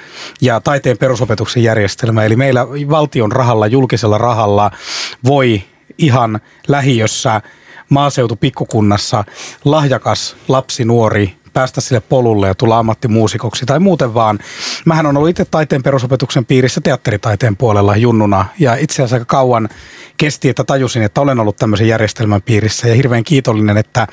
ja 0.40 0.60
taiteen 0.60 0.98
perusopetuksen 0.98 1.62
järjestelmä. 1.62 2.24
Eli 2.24 2.36
meillä 2.36 2.66
valtion 2.68 3.32
rahalla, 3.32 3.66
julkisella 3.66 4.18
rahalla 4.18 4.70
voi 5.24 5.62
ihan 5.98 6.40
lähiössä 6.68 7.40
maaseutu 7.88 8.36
pikkukunnassa 8.36 9.24
lahjakas 9.64 10.36
lapsi, 10.48 10.84
nuori 10.84 11.36
päästä 11.58 11.80
sille 11.80 12.00
polulle 12.00 12.46
ja 12.46 12.54
tulla 12.54 12.78
ammattimuusikoksi 12.78 13.66
tai 13.66 13.78
muuten 13.78 14.14
vaan. 14.14 14.38
Mähän 14.84 15.06
on 15.06 15.16
ollut 15.16 15.30
itse 15.30 15.44
taiteen 15.44 15.82
perusopetuksen 15.82 16.44
piirissä 16.44 16.80
teatteritaiteen 16.80 17.56
puolella 17.56 17.96
junnuna 17.96 18.46
ja 18.58 18.74
itse 18.74 18.94
asiassa 18.94 19.16
aika 19.16 19.24
kauan 19.24 19.68
kesti, 20.16 20.48
että 20.48 20.64
tajusin, 20.64 21.02
että 21.02 21.20
olen 21.20 21.40
ollut 21.40 21.56
tämmöisen 21.56 21.88
järjestelmän 21.88 22.42
piirissä 22.42 22.88
ja 22.88 22.94
hirveän 22.94 23.24
kiitollinen, 23.24 23.76
että 23.76 24.06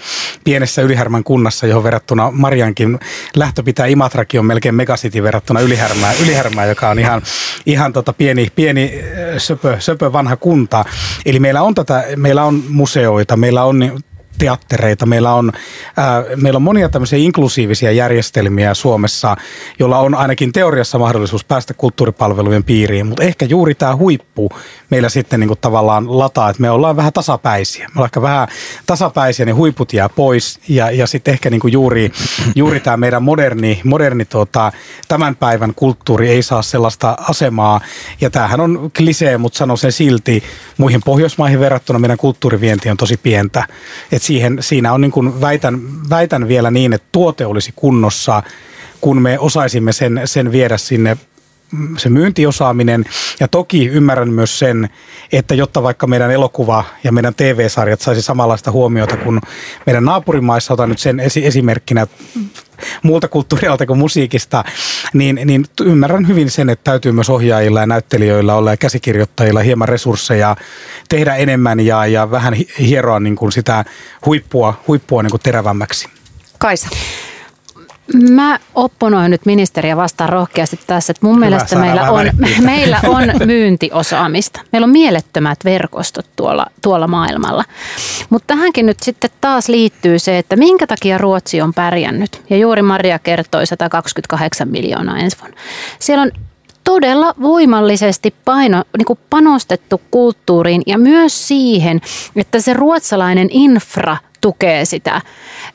pienessä 0.44 0.82
Ylihärmän 0.82 1.24
kunnassa, 1.24 1.68
johon 1.68 1.84
verrattuna 1.84 2.32
Mariankin 2.32 3.00
lähtö 3.36 3.64
pitää 3.64 3.86
Imatrakin 3.86 4.40
on 4.40 4.46
melkein 4.46 4.76
megacity 4.76 5.24
verrattuna 5.24 5.60
Ylihärmää, 5.60 6.14
Ylihärmää 6.24 6.66
joka 6.66 6.90
on 6.90 7.00
ihan, 7.00 7.22
ihan 7.66 7.94
tota 7.94 8.14
pieni, 8.14 8.48
pieni 8.56 8.94
söpö, 9.38 9.76
söpö 9.80 10.14
vanha 10.14 10.36
kunta. 10.36 10.86
Eli 11.26 11.40
meillä 11.40 11.62
on 11.62 11.76
tätä, 11.76 12.04
meillä 12.16 12.44
on 12.44 12.64
museoita, 12.70 13.38
meillä 13.38 13.64
on 13.64 14.00
teattereita. 14.38 15.06
Meillä 15.06 15.34
on, 15.34 15.52
ää, 15.98 16.24
meillä 16.36 16.58
on 16.58 16.64
monia 16.64 16.90
tämmöisiä 16.90 17.20
inklusiivisia 17.20 17.92
järjestelmiä 17.92 18.74
Suomessa, 18.74 19.38
jolla 19.80 20.00
on 20.00 20.16
ainakin 20.16 20.52
teoriassa 20.52 21.00
mahdollisuus 21.00 21.46
päästä 21.46 21.74
kulttuuripalvelujen 21.74 22.64
piiriin, 22.64 23.08
mutta 23.08 23.24
ehkä 23.24 23.46
juuri 23.46 23.76
tämä 23.76 23.96
huippu 23.96 24.50
meillä 24.90 25.10
sitten 25.10 25.40
niin 25.40 25.48
kuin 25.48 25.60
tavallaan 25.62 26.20
lataa, 26.20 26.50
että 26.50 26.62
me 26.62 26.70
ollaan 26.70 26.96
vähän 26.96 27.14
tasapäisiä. 27.14 27.88
Me 27.88 27.92
ollaan 27.96 28.08
ehkä 28.08 28.22
vähän 28.22 28.48
tasapäisiä, 28.86 29.46
niin 29.46 29.56
huiput 29.56 29.94
jää 29.94 30.10
pois 30.10 30.60
ja, 30.68 30.92
ja 30.92 31.08
sitten 31.08 31.32
ehkä 31.32 31.50
niin 31.50 31.60
kuin 31.62 31.72
juuri, 31.72 32.12
juuri 32.56 32.80
tämä 32.80 32.98
meidän 32.98 33.24
moderni, 33.24 33.82
moderni 33.84 34.26
tuota, 34.26 34.72
tämän 35.08 35.36
päivän 35.36 35.74
kulttuuri 35.76 36.30
ei 36.30 36.42
saa 36.44 36.62
sellaista 36.62 37.18
asemaa 37.30 37.82
ja 38.22 38.30
tämähän 38.30 38.60
on 38.60 38.92
klisee, 38.98 39.38
mutta 39.38 39.58
sanon 39.58 39.78
sen 39.78 39.92
silti, 39.92 40.44
muihin 40.78 41.02
Pohjoismaihin 41.06 41.60
verrattuna 41.60 42.00
meidän 42.00 42.18
kulttuurivienti 42.18 42.90
on 42.90 42.98
tosi 42.98 43.18
pientä. 43.18 43.68
Et 44.12 44.22
siihen, 44.26 44.58
siinä 44.60 44.94
on 44.94 45.02
niin 45.02 45.12
kuin 45.12 45.42
väitän, 45.42 45.82
väitän 46.10 46.48
vielä 46.48 46.72
niin, 46.72 46.94
että 46.94 47.08
tuote 47.12 47.46
olisi 47.46 47.74
kunnossa, 47.76 48.44
kun 49.02 49.22
me 49.22 49.40
osaisimme 49.40 49.94
sen, 49.94 50.22
sen 50.26 50.52
viedä 50.52 50.78
sinne 50.78 51.18
se 51.98 52.10
myyntiosaaminen. 52.10 53.06
Ja 53.40 53.48
toki 53.48 53.88
ymmärrän 53.88 54.30
myös 54.30 54.60
sen, 54.60 54.90
että 55.32 55.56
jotta 55.56 55.84
vaikka 55.84 56.08
meidän 56.08 56.32
elokuva 56.32 56.84
ja 57.04 57.12
meidän 57.12 57.36
TV-sarjat 57.36 58.02
saisi 58.02 58.22
samanlaista 58.22 58.72
huomiota 58.72 59.18
kuin 59.18 59.42
meidän 59.86 60.06
naapurimaissa, 60.06 60.74
otan 60.74 60.90
nyt 60.90 61.00
sen 61.00 61.20
esi- 61.20 61.46
esimerkkinä 61.46 62.08
muulta 63.04 63.28
kulttuurialta 63.28 63.86
kuin 63.86 64.00
musiikista, 64.00 64.64
niin, 65.14 65.40
niin 65.46 65.66
ymmärrän 65.82 66.28
hyvin 66.28 66.52
sen, 66.52 66.70
että 66.70 66.84
täytyy 66.84 67.12
myös 67.12 67.30
ohjaajilla 67.30 67.80
ja 67.80 67.86
näyttelijöillä 67.86 68.56
olla 68.56 68.72
ja 68.72 68.78
käsikirjoittajilla 68.78 69.60
hieman 69.60 69.90
resursseja 69.90 70.56
tehdä 71.10 71.36
enemmän 71.36 71.80
ja, 71.80 72.06
ja 72.06 72.32
vähän 72.32 72.54
hieroa 72.80 73.20
niin 73.20 73.36
kuin 73.36 73.52
sitä 73.52 73.86
huippua, 74.26 74.82
huippua 74.88 75.24
niin 75.24 75.32
kuin 75.32 75.42
terävämmäksi. 75.42 76.08
Kaisa. 76.60 76.88
Mä 78.14 78.60
opponoin 78.76 79.32
nyt 79.32 79.46
ministeriä 79.46 79.98
vastaan 79.98 80.30
rohkeasti 80.30 80.80
tässä, 80.88 81.12
että 81.12 81.26
mun 81.26 81.36
Hyvä, 81.36 81.46
mielestä 81.46 81.76
meillä 81.86 82.12
on, 82.12 82.30
meillä 82.62 83.00
on 83.16 83.24
myyntiosaamista. 83.46 84.62
Meillä 84.72 84.86
on 84.86 84.92
mielettömät 84.92 85.60
verkostot 85.66 86.26
tuolla, 86.36 86.66
tuolla 86.82 87.08
maailmalla. 87.08 87.64
Mutta 88.30 88.48
tähänkin 88.48 88.86
nyt 88.86 89.00
sitten 89.00 89.30
taas 89.42 89.70
liittyy 89.70 90.20
se, 90.20 90.38
että 90.38 90.56
minkä 90.56 90.88
takia 90.88 91.18
Ruotsi 91.18 91.62
on 91.62 91.74
pärjännyt. 91.74 92.42
Ja 92.50 92.58
juuri 92.58 92.82
Maria 92.82 93.20
kertoi 93.20 93.66
128 93.66 94.68
miljoonaa 94.68 95.18
ensi 95.18 95.38
vuonna. 95.42 95.58
Siellä 96.00 96.22
on 96.22 96.32
todella 96.84 97.34
voimallisesti 97.42 98.34
paino, 98.46 98.84
niin 98.98 99.06
kuin 99.06 99.20
panostettu 99.30 100.02
kulttuuriin 100.12 100.82
ja 100.88 100.98
myös 100.98 101.48
siihen, 101.48 102.02
että 102.36 102.60
se 102.60 102.74
ruotsalainen 102.74 103.48
infra 103.52 104.18
tukee 104.46 104.86
sitä. 104.86 105.22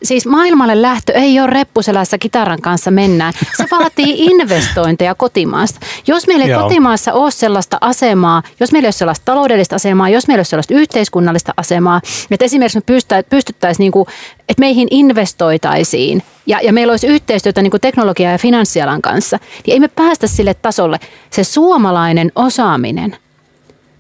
Siis 0.03 0.27
maailmalle 0.27 0.83
lähtö 0.83 1.13
ei 1.13 1.41
ole 1.41 1.47
reppuselässä 1.47 2.19
kitaran 2.19 2.61
kanssa 2.61 2.91
mennään. 2.91 3.33
Se 3.57 3.65
vaatii 3.71 4.15
investointeja 4.31 5.15
kotimaasta. 5.15 5.81
Jos 6.07 6.27
meillä 6.27 6.45
ei 6.45 6.51
Joo. 6.51 6.63
kotimaassa 6.63 7.13
ole 7.13 7.31
sellaista 7.31 7.79
asemaa, 7.81 8.43
jos 8.61 8.73
meillä 8.73 8.87
ei 8.87 8.89
ole 8.89 8.93
sellaista 8.93 9.25
taloudellista 9.25 9.77
asemaa, 9.77 10.09
jos 10.09 10.27
meillä 10.27 10.39
ei 10.39 10.41
ole 10.41 10.45
sellaista 10.45 10.75
yhteiskunnallista 10.75 11.55
asemaa, 11.57 12.01
että 12.31 12.45
esimerkiksi 12.45 12.79
me 12.79 13.23
pystyttäisiin, 13.31 13.85
niin 13.85 13.93
kuin, 13.93 14.07
että 14.49 14.61
meihin 14.61 14.89
investoitaisiin 14.91 16.23
ja, 16.47 16.61
ja 16.63 16.73
meillä 16.73 16.91
olisi 16.91 17.07
yhteistyötä 17.07 17.63
niin 17.63 17.73
teknologia- 17.81 18.33
ja 18.33 18.39
finanssialan 18.39 19.03
kanssa, 19.03 19.39
niin 19.67 19.73
ei 19.73 19.81
me 19.81 19.89
päästä 19.89 20.27
sille 20.27 20.55
tasolle. 20.55 21.01
Se 21.31 21.45
suomalainen 21.45 22.33
osaaminen 22.35 23.17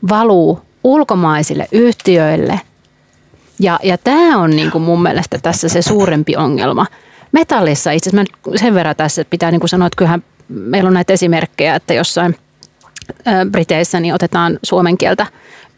valuu 0.09 0.61
ulkomaisille 0.85 1.69
yhtiöille– 1.73 2.61
ja, 3.61 3.79
ja 3.83 3.99
tämä 3.99 4.39
on 4.39 4.51
niin 4.51 4.71
kuin 4.71 4.83
mun 4.83 5.03
mielestä 5.03 5.39
tässä 5.39 5.69
se 5.69 5.83
suurempi 5.83 6.37
ongelma. 6.37 6.87
Metallissa 7.33 7.91
itse 7.93 8.11
asiassa 8.11 8.35
sen 8.57 8.75
verran 8.75 8.97
tässä, 8.97 9.23
että 9.23 9.31
pitää 9.31 9.51
niin 9.51 9.61
kuin 9.61 9.69
sanoa, 9.69 9.87
että 9.87 9.97
kyllähän 9.97 10.25
meillä 10.49 10.89
on 10.89 10.95
näitä 10.95 11.13
esimerkkejä, 11.13 11.75
että 11.75 11.95
jossain 11.95 12.37
Briteissä 13.51 14.01
niin 14.01 14.15
otetaan 14.15 14.59
suomen 14.63 14.99
kieltä 14.99 15.27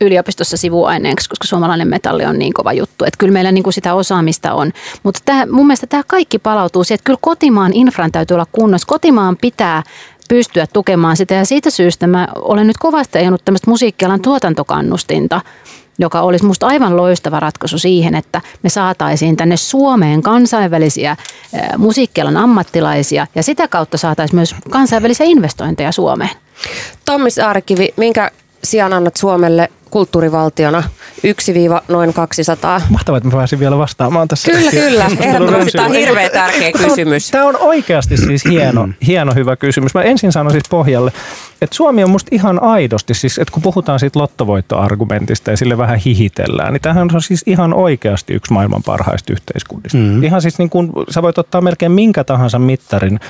yliopistossa 0.00 0.56
sivuaineeksi, 0.56 1.28
koska 1.28 1.46
suomalainen 1.46 1.88
metalli 1.88 2.24
on 2.24 2.38
niin 2.38 2.52
kova 2.52 2.72
juttu. 2.72 3.04
Että 3.04 3.18
kyllä 3.18 3.32
meillä 3.32 3.52
niin 3.52 3.62
kuin 3.62 3.72
sitä 3.72 3.94
osaamista 3.94 4.54
on. 4.54 4.72
Mutta 5.02 5.20
tämä, 5.24 5.46
mun 5.46 5.66
mielestä 5.66 5.86
tämä 5.86 6.02
kaikki 6.06 6.38
palautuu 6.38 6.84
siihen, 6.84 6.94
että 6.94 7.04
kyllä 7.04 7.18
kotimaan 7.22 7.72
infran 7.72 8.12
täytyy 8.12 8.34
olla 8.34 8.46
kunnossa. 8.52 8.86
Kotimaan 8.86 9.36
pitää 9.40 9.82
pystyä 10.28 10.66
tukemaan 10.72 11.16
sitä 11.16 11.34
ja 11.34 11.44
siitä 11.44 11.70
syystä 11.70 12.06
mä 12.06 12.28
olen 12.34 12.66
nyt 12.66 12.78
kovasti 12.78 13.18
ajanut 13.18 13.44
tämmöistä 13.44 13.70
musiikkialan 13.70 14.22
tuotantokannustinta– 14.22 15.40
joka 15.98 16.20
olisi 16.20 16.44
minusta 16.44 16.66
aivan 16.66 16.96
loistava 16.96 17.40
ratkaisu 17.40 17.78
siihen, 17.78 18.14
että 18.14 18.40
me 18.62 18.68
saataisiin 18.68 19.36
tänne 19.36 19.56
Suomeen 19.56 20.22
kansainvälisiä 20.22 21.16
musiikkialan 21.78 22.36
ammattilaisia 22.36 23.26
ja 23.34 23.42
sitä 23.42 23.68
kautta 23.68 23.98
saataisiin 23.98 24.36
myös 24.36 24.54
kansainvälisiä 24.70 25.26
investointeja 25.26 25.92
Suomeen. 25.92 26.30
Tommi 27.04 27.30
Saarikivi, 27.30 27.88
minkä 27.96 28.30
sijaan 28.64 28.92
annat 28.92 29.16
Suomelle 29.16 29.68
kulttuurivaltiona 29.92 30.82
1-noin 31.26 32.12
200. 32.12 32.80
Mahtavaa, 32.90 33.16
että 33.16 33.28
mä 33.28 33.36
pääsin 33.36 33.58
vielä 33.58 33.78
vastaamaan 33.78 34.28
tässä. 34.28 34.50
Kyllä, 34.52 34.70
kyllä. 34.70 35.06
Ehdottomasti 35.20 35.72
tämä 35.72 35.86
on 35.86 35.92
hirveän 35.92 36.30
tärkeä 36.30 36.72
kysymys. 36.72 37.30
Tämä 37.30 37.44
on 37.44 37.56
oikeasti 37.60 38.16
siis 38.16 38.44
hieno, 38.44 38.88
hieno 39.06 39.34
hyvä 39.34 39.56
kysymys. 39.56 39.94
Mä 39.94 40.02
ensin 40.02 40.32
sanon 40.32 40.52
siis 40.52 40.64
pohjalle, 40.70 41.12
että 41.62 41.76
Suomi 41.76 42.04
on 42.04 42.10
musta 42.10 42.28
ihan 42.32 42.62
aidosti, 42.62 43.14
siis 43.14 43.38
että 43.38 43.52
kun 43.52 43.62
puhutaan 43.62 44.00
siitä 44.00 44.18
lottovoittoargumentista 44.18 45.50
ja 45.50 45.56
sille 45.56 45.78
vähän 45.78 45.98
hihitellään, 45.98 46.72
niin 46.72 46.80
tämähän 46.80 47.08
on 47.14 47.22
siis 47.22 47.42
ihan 47.46 47.74
oikeasti 47.74 48.34
yksi 48.34 48.52
maailman 48.52 48.82
parhaista 48.86 49.32
yhteiskunnista. 49.32 49.98
Mm. 49.98 50.22
Ihan 50.22 50.42
siis 50.42 50.58
niin 50.58 50.70
kuin, 50.70 50.92
sä 51.10 51.22
voit 51.22 51.38
ottaa 51.38 51.60
melkein 51.60 51.92
minkä 51.92 52.24
tahansa 52.24 52.58
mittarin 52.58 53.20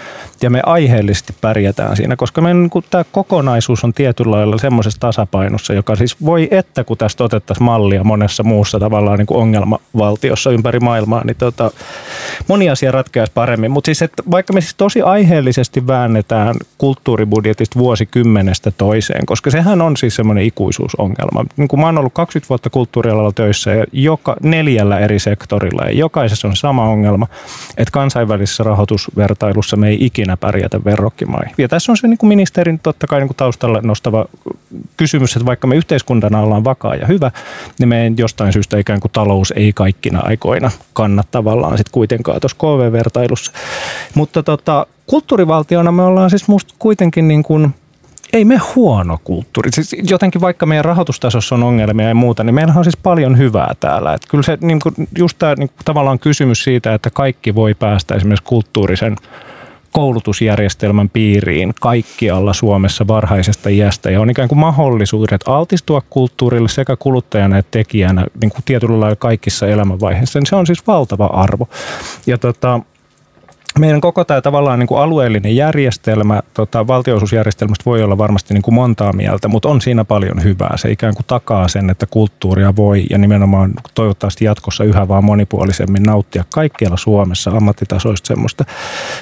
ja 0.42 0.50
me 0.50 0.60
aiheellisesti 0.66 1.34
pärjätään 1.40 1.96
siinä, 1.96 2.16
koska 2.16 2.40
meidän 2.40 2.60
niin 2.60 2.70
kuin, 2.70 2.84
tämä 2.90 3.04
kokonaisuus 3.12 3.84
on 3.84 3.92
tietyllä 3.92 4.36
lailla 4.36 4.58
semmoisessa 4.58 5.00
tasapainossa, 5.00 5.72
joka 5.72 5.96
siis 5.96 6.20
voi 6.24 6.48
että 6.52 6.84
kun 6.84 6.98
tästä 6.98 7.24
otettaisiin 7.24 7.64
mallia 7.64 8.04
monessa 8.04 8.42
muussa 8.42 8.78
tavallaan 8.78 9.18
niin 9.18 9.26
kuin 9.26 9.38
ongelmavaltiossa 9.38 10.50
ympäri 10.50 10.80
maailmaa, 10.80 11.24
niin 11.24 11.36
tota, 11.36 11.70
moni 12.48 12.70
asia 12.70 12.92
ratkeaisi 12.92 13.32
paremmin. 13.32 13.70
Mutta 13.70 13.88
siis, 13.88 14.02
että 14.02 14.22
vaikka 14.30 14.52
me 14.52 14.60
siis 14.60 14.74
tosi 14.74 15.02
aiheellisesti 15.02 15.86
väännetään 15.86 16.54
kulttuuribudjetista 16.78 17.78
vuosikymmenestä 17.78 18.70
toiseen, 18.70 19.26
koska 19.26 19.50
sehän 19.50 19.82
on 19.82 19.96
siis 19.96 20.16
semmoinen 20.16 20.44
ikuisuusongelma. 20.44 21.44
Niin 21.56 21.68
kuin 21.68 21.80
mä 21.80 21.86
oon 21.86 21.98
ollut 21.98 22.12
20 22.12 22.48
vuotta 22.48 22.70
kulttuurialalla 22.70 23.32
töissä 23.32 23.70
ja 23.70 23.84
joka 23.92 24.36
neljällä 24.42 24.98
eri 24.98 25.18
sektorilla 25.18 25.82
ja 25.82 25.92
jokaisessa 25.92 26.48
on 26.48 26.56
sama 26.56 26.88
ongelma, 26.88 27.26
että 27.76 27.92
kansainvälisessä 27.92 28.64
rahoitusvertailussa 28.64 29.76
me 29.76 29.88
ei 29.88 29.96
ikinä 30.00 30.36
pärjätä 30.36 30.84
verrokkimaihin. 30.84 31.54
Ja 31.58 31.68
tässä 31.68 31.92
on 31.92 31.96
se 31.96 32.08
niin 32.08 32.18
kuin 32.18 32.28
ministerin 32.28 32.78
totta 32.78 33.06
kai 33.06 33.20
niin 33.20 33.28
kuin 33.28 33.36
taustalla 33.36 33.80
nostava 33.82 34.24
kysymys, 34.96 35.36
että 35.36 35.46
vaikka 35.46 35.66
me 35.66 35.76
yhteiskuntana 35.76 36.40
ollaan 36.40 36.64
vakaa 36.64 36.94
ja 36.94 37.06
hyvä, 37.06 37.30
niin 37.78 37.88
meidän 37.88 38.18
jostain 38.18 38.52
syystä 38.52 38.78
ikään 38.78 39.00
kuin 39.00 39.12
talous 39.12 39.52
ei 39.56 39.72
kaikkina 39.72 40.20
aikoina 40.20 40.70
kanna 40.92 41.22
tavallaan 41.30 41.78
sitten 41.78 41.92
kuitenkaan 41.92 42.40
tuossa 42.40 42.58
KV-vertailussa. 42.58 43.52
Mutta 44.14 44.42
tota, 44.42 44.86
kulttuurivaltiona 45.06 45.92
me 45.92 46.02
ollaan 46.02 46.30
siis 46.30 46.48
musta 46.48 46.74
kuitenkin 46.78 47.28
niin 47.28 47.42
kuin 47.42 47.74
ei 48.32 48.44
me 48.44 48.60
huono 48.74 49.18
kulttuuri. 49.24 49.70
Siis 49.72 49.96
jotenkin 50.10 50.40
vaikka 50.40 50.66
meidän 50.66 50.84
rahoitustasossa 50.84 51.54
on 51.54 51.62
ongelmia 51.62 52.08
ja 52.08 52.14
muuta, 52.14 52.44
niin 52.44 52.54
meillä 52.54 52.74
on 52.76 52.84
siis 52.84 52.96
paljon 52.96 53.38
hyvää 53.38 53.74
täällä. 53.80 54.14
Et 54.14 54.22
kyllä 54.30 54.42
se 54.42 54.58
niin 54.60 54.78
kuin, 54.80 54.94
just 55.18 55.38
tämä 55.38 55.54
niin 55.54 55.68
kuin, 55.68 55.84
tavallaan 55.84 56.18
kysymys 56.18 56.64
siitä, 56.64 56.94
että 56.94 57.10
kaikki 57.10 57.54
voi 57.54 57.74
päästä 57.74 58.14
esimerkiksi 58.14 58.44
kulttuurisen 58.44 59.16
koulutusjärjestelmän 59.92 61.10
piiriin 61.10 61.74
kaikkialla 61.80 62.52
Suomessa 62.52 63.06
varhaisesta 63.06 63.68
iästä 63.68 64.10
ja 64.10 64.20
on 64.20 64.30
ikään 64.30 64.48
kuin 64.48 64.58
mahdollisuudet 64.58 65.40
altistua 65.46 66.02
kulttuurille 66.10 66.68
sekä 66.68 66.96
kuluttajana 66.96 67.58
että 67.58 67.70
tekijänä 67.70 68.26
niin 68.40 68.50
kuin 68.50 68.62
tietyllä 68.64 69.00
lailla 69.00 69.16
kaikissa 69.16 69.66
elämänvaiheissa. 69.66 70.40
Se 70.44 70.56
on 70.56 70.66
siis 70.66 70.86
valtava 70.86 71.26
arvo. 71.26 71.68
Ja 72.26 72.38
tota, 72.38 72.80
meidän 73.78 74.00
koko 74.00 74.24
tämä 74.24 74.40
tavallaan 74.40 74.78
niin 74.78 74.86
kuin 74.86 75.00
alueellinen 75.00 75.56
järjestelmä, 75.56 76.42
tota, 76.54 76.86
valtionosuusjärjestelmästä 76.86 77.82
voi 77.86 78.02
olla 78.02 78.18
varmasti 78.18 78.54
niin 78.54 78.62
kuin 78.62 78.74
montaa 78.74 79.12
mieltä, 79.12 79.48
mutta 79.48 79.68
on 79.68 79.80
siinä 79.80 80.04
paljon 80.04 80.42
hyvää. 80.42 80.76
Se 80.76 80.90
ikään 80.90 81.14
kuin 81.14 81.26
takaa 81.26 81.68
sen, 81.68 81.90
että 81.90 82.06
kulttuuria 82.06 82.76
voi 82.76 83.04
ja 83.10 83.18
nimenomaan 83.18 83.72
toivottavasti 83.94 84.44
jatkossa 84.44 84.84
yhä 84.84 85.08
vaan 85.08 85.24
monipuolisemmin 85.24 86.02
nauttia 86.02 86.44
kaikkialla 86.54 86.96
Suomessa 86.96 87.50
ammattitasoista 87.50 88.26
semmoista. 88.26 88.64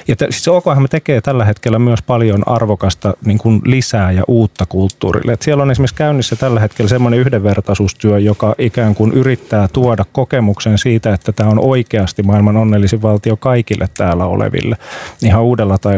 Ja 0.07 0.15
te, 0.15 0.27
siis 0.29 0.47
OKH 0.47 0.67
tekee 0.89 1.21
tällä 1.21 1.45
hetkellä 1.45 1.79
myös 1.79 2.01
paljon 2.01 2.43
arvokasta 2.45 3.13
niin 3.25 3.37
kuin 3.37 3.61
lisää 3.65 4.11
ja 4.11 4.23
uutta 4.27 4.65
kulttuurille. 4.65 5.33
Et 5.33 5.41
siellä 5.41 5.63
on 5.63 5.71
esimerkiksi 5.71 5.95
käynnissä 5.95 6.35
tällä 6.35 6.59
hetkellä 6.59 6.89
semmoinen 6.89 7.19
yhdenvertaisuustyö, 7.19 8.19
joka 8.19 8.55
ikään 8.57 8.95
kuin 8.95 9.13
yrittää 9.13 9.67
tuoda 9.67 10.05
kokemuksen 10.11 10.77
siitä, 10.77 11.13
että 11.13 11.31
tämä 11.31 11.49
on 11.49 11.59
oikeasti 11.59 12.23
maailman 12.23 12.57
onnellisin 12.57 13.01
valtio 13.01 13.37
kaikille 13.37 13.89
täällä 13.97 14.25
oleville 14.41 14.77
ihan 15.23 15.43
uudella, 15.43 15.77
tai, 15.77 15.97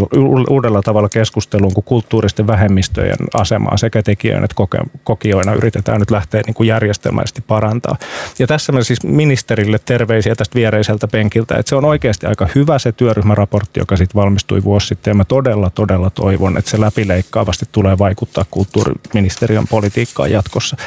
uudella 0.50 0.82
tavalla 0.82 1.10
keskusteluun, 1.10 1.74
kun 1.74 1.84
kulttuuristen 1.84 2.48
vähemmistöjen 2.48 3.18
asemaa 3.34 3.78
sekä 3.78 4.04
tekijöinä 4.04 4.46
että 4.46 4.56
koke, 4.56 4.78
kokijoina 5.04 5.54
yritetään 5.54 6.00
nyt 6.00 6.12
lähteä 6.12 6.42
niin 6.46 6.54
kuin 6.54 6.68
järjestelmällisesti 6.68 7.42
parantaa. 7.42 7.98
Ja 8.40 8.48
tässä 8.48 8.72
me 8.72 8.84
siis 8.84 9.04
ministerille 9.04 9.80
terveisiä 9.80 10.36
tästä 10.36 10.56
viereiseltä 10.56 11.08
penkiltä, 11.08 11.56
että 11.56 11.70
se 11.70 11.76
on 11.76 11.86
oikeasti 11.86 12.26
aika 12.26 12.48
hyvä 12.56 12.80
se 12.80 12.92
työryhmäraportti, 12.92 13.80
joka 13.80 13.98
sitten 13.98 14.22
valmistui 14.22 14.64
vuosi 14.64 14.88
sitten 14.88 15.12
ja 15.12 15.16
mä 15.16 15.26
todella, 15.26 15.70
todella 15.70 16.10
toivon, 16.10 16.58
että 16.58 16.72
se 16.72 16.82
läpileikkaavasti 16.82 17.66
tulee 17.72 17.98
vaikuttaa 17.98 18.46
kulttuuriministeriön 18.52 19.68
politiikkaan 19.68 20.32
jatkossa. 20.32 20.78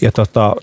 Ja 0.00 0.12
tota, 0.12 0.56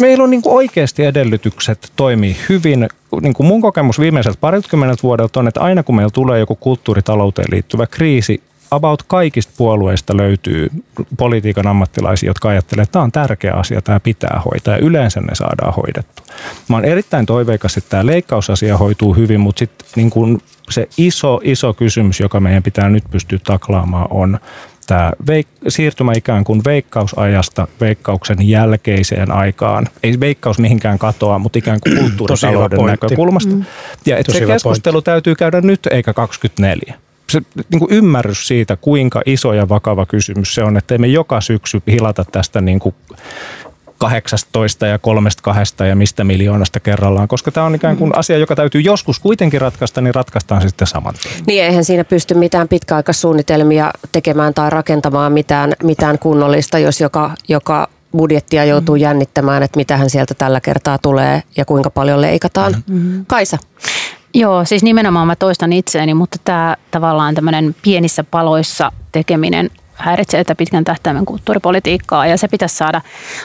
meillä 0.00 0.24
on 0.24 0.30
niin 0.30 0.42
kuin 0.42 0.54
oikeasti 0.54 1.04
edellytykset 1.04 1.92
toimii 1.96 2.36
hyvin 2.48 2.88
niin 3.20 3.34
kuin 3.34 3.46
mun 3.46 3.60
kokemus 3.60 4.00
viimeiseltä 4.00 4.38
parikymmeneltä 4.40 5.02
vuodelta 5.02 5.40
on, 5.40 5.48
että 5.48 5.60
aina 5.60 5.82
kun 5.82 5.96
meillä 5.96 6.10
tulee 6.10 6.38
joku 6.38 6.56
kulttuuritalouteen 6.56 7.48
liittyvä 7.50 7.86
kriisi, 7.86 8.42
about 8.70 9.02
kaikista 9.02 9.52
puolueista 9.56 10.16
löytyy 10.16 10.70
politiikan 11.18 11.66
ammattilaisia, 11.66 12.30
jotka 12.30 12.48
ajattelevat, 12.48 12.86
että 12.86 12.92
tämä 12.92 13.02
on 13.02 13.12
tärkeä 13.12 13.54
asia, 13.54 13.82
tämä 13.82 14.00
pitää 14.00 14.42
hoitaa 14.44 14.74
ja 14.74 14.80
yleensä 14.80 15.20
ne 15.20 15.34
saadaan 15.34 15.74
hoidettu. 15.74 16.22
Mä 16.68 16.76
oon 16.76 16.84
erittäin 16.84 17.26
toiveikas, 17.26 17.76
että 17.76 17.90
tämä 17.90 18.06
leikkausasia 18.06 18.76
hoituu 18.76 19.14
hyvin, 19.14 19.40
mutta 19.40 19.58
sitten 19.58 19.86
niin 19.96 20.42
se 20.70 20.88
iso, 20.96 21.40
iso 21.44 21.74
kysymys, 21.74 22.20
joka 22.20 22.40
meidän 22.40 22.62
pitää 22.62 22.88
nyt 22.88 23.04
pystyä 23.10 23.38
taklaamaan 23.44 24.06
on 24.10 24.38
tämä 24.86 25.12
veik- 25.26 25.68
siirtymä 25.68 26.12
ikään 26.16 26.44
kuin 26.44 26.60
veikkausajasta 26.64 27.68
veikkauksen 27.80 28.48
jälkeiseen 28.48 29.32
aikaan. 29.32 29.86
Ei 30.02 30.20
veikkaus 30.20 30.58
mihinkään 30.58 30.98
katoa, 30.98 31.38
mutta 31.38 31.58
ikään 31.58 31.80
kuin 31.80 31.98
kulttuuritalouden 32.00 32.86
näkökulmasta. 32.86 33.54
Mm. 33.54 33.64
Ja 34.06 34.16
että 34.16 34.32
se 34.32 34.46
keskustelu 34.46 34.92
pointti. 34.92 35.10
täytyy 35.10 35.34
käydä 35.34 35.60
nyt 35.60 35.86
eikä 35.86 36.12
24 36.12 36.94
se 37.30 37.40
niin 37.70 37.78
kuin 37.78 37.92
ymmärrys 37.92 38.46
siitä, 38.46 38.76
kuinka 38.76 39.22
iso 39.26 39.52
ja 39.52 39.68
vakava 39.68 40.06
kysymys 40.06 40.54
se 40.54 40.62
on, 40.62 40.76
että 40.76 40.98
me 40.98 41.06
joka 41.06 41.40
syksy 41.40 41.82
hilata 41.86 42.24
tästä 42.24 42.60
niin 42.60 42.78
kuin 42.78 42.94
18 44.00 44.86
ja 44.86 44.98
kolmesta 44.98 45.42
kahdesta 45.42 45.86
ja 45.86 45.96
mistä 45.96 46.24
miljoonasta 46.24 46.80
kerrallaan, 46.80 47.28
koska 47.28 47.50
tämä 47.50 47.66
on 47.66 47.74
ikään 47.74 47.96
kuin 47.96 48.18
asia, 48.18 48.38
joka 48.38 48.56
täytyy 48.56 48.80
joskus 48.80 49.18
kuitenkin 49.18 49.60
ratkaista, 49.60 50.00
niin 50.00 50.14
ratkaistaan 50.14 50.62
sitten 50.62 50.86
saman 50.86 51.14
tien. 51.22 51.34
Niin, 51.46 51.64
eihän 51.64 51.84
siinä 51.84 52.04
pysty 52.04 52.34
mitään 52.34 52.68
pitkäaikaissuunnitelmia 52.68 53.90
tekemään 54.12 54.54
tai 54.54 54.70
rakentamaan 54.70 55.32
mitään, 55.32 55.72
mitään 55.82 56.18
kunnollista, 56.18 56.78
jos 56.78 57.00
joka, 57.00 57.30
joka 57.48 57.88
budjettia 58.16 58.64
joutuu 58.64 58.94
mm. 58.94 59.00
jännittämään, 59.00 59.62
että 59.62 59.76
mitä 59.76 59.96
hän 59.96 60.10
sieltä 60.10 60.34
tällä 60.34 60.60
kertaa 60.60 60.98
tulee 60.98 61.42
ja 61.56 61.64
kuinka 61.64 61.90
paljon 61.90 62.20
leikataan. 62.20 62.74
Mm-hmm. 62.88 63.24
Kaisa. 63.26 63.58
Joo, 64.34 64.64
siis 64.64 64.82
nimenomaan 64.82 65.26
mä 65.26 65.36
toistan 65.36 65.72
itseäni, 65.72 66.14
mutta 66.14 66.36
tämä 66.44 66.76
tavallaan 66.90 67.34
tämmöinen 67.34 67.76
pienissä 67.82 68.24
paloissa 68.24 68.92
tekeminen 69.12 69.70
häiritsee 70.00 70.44
tätä 70.44 70.54
pitkän 70.54 70.84
tähtäimen 70.84 71.24
kulttuuripolitiikkaa 71.24 72.26
ja 72.26 72.36
se 72.38 72.48
pitäisi 72.48 72.76
saada 72.76 73.00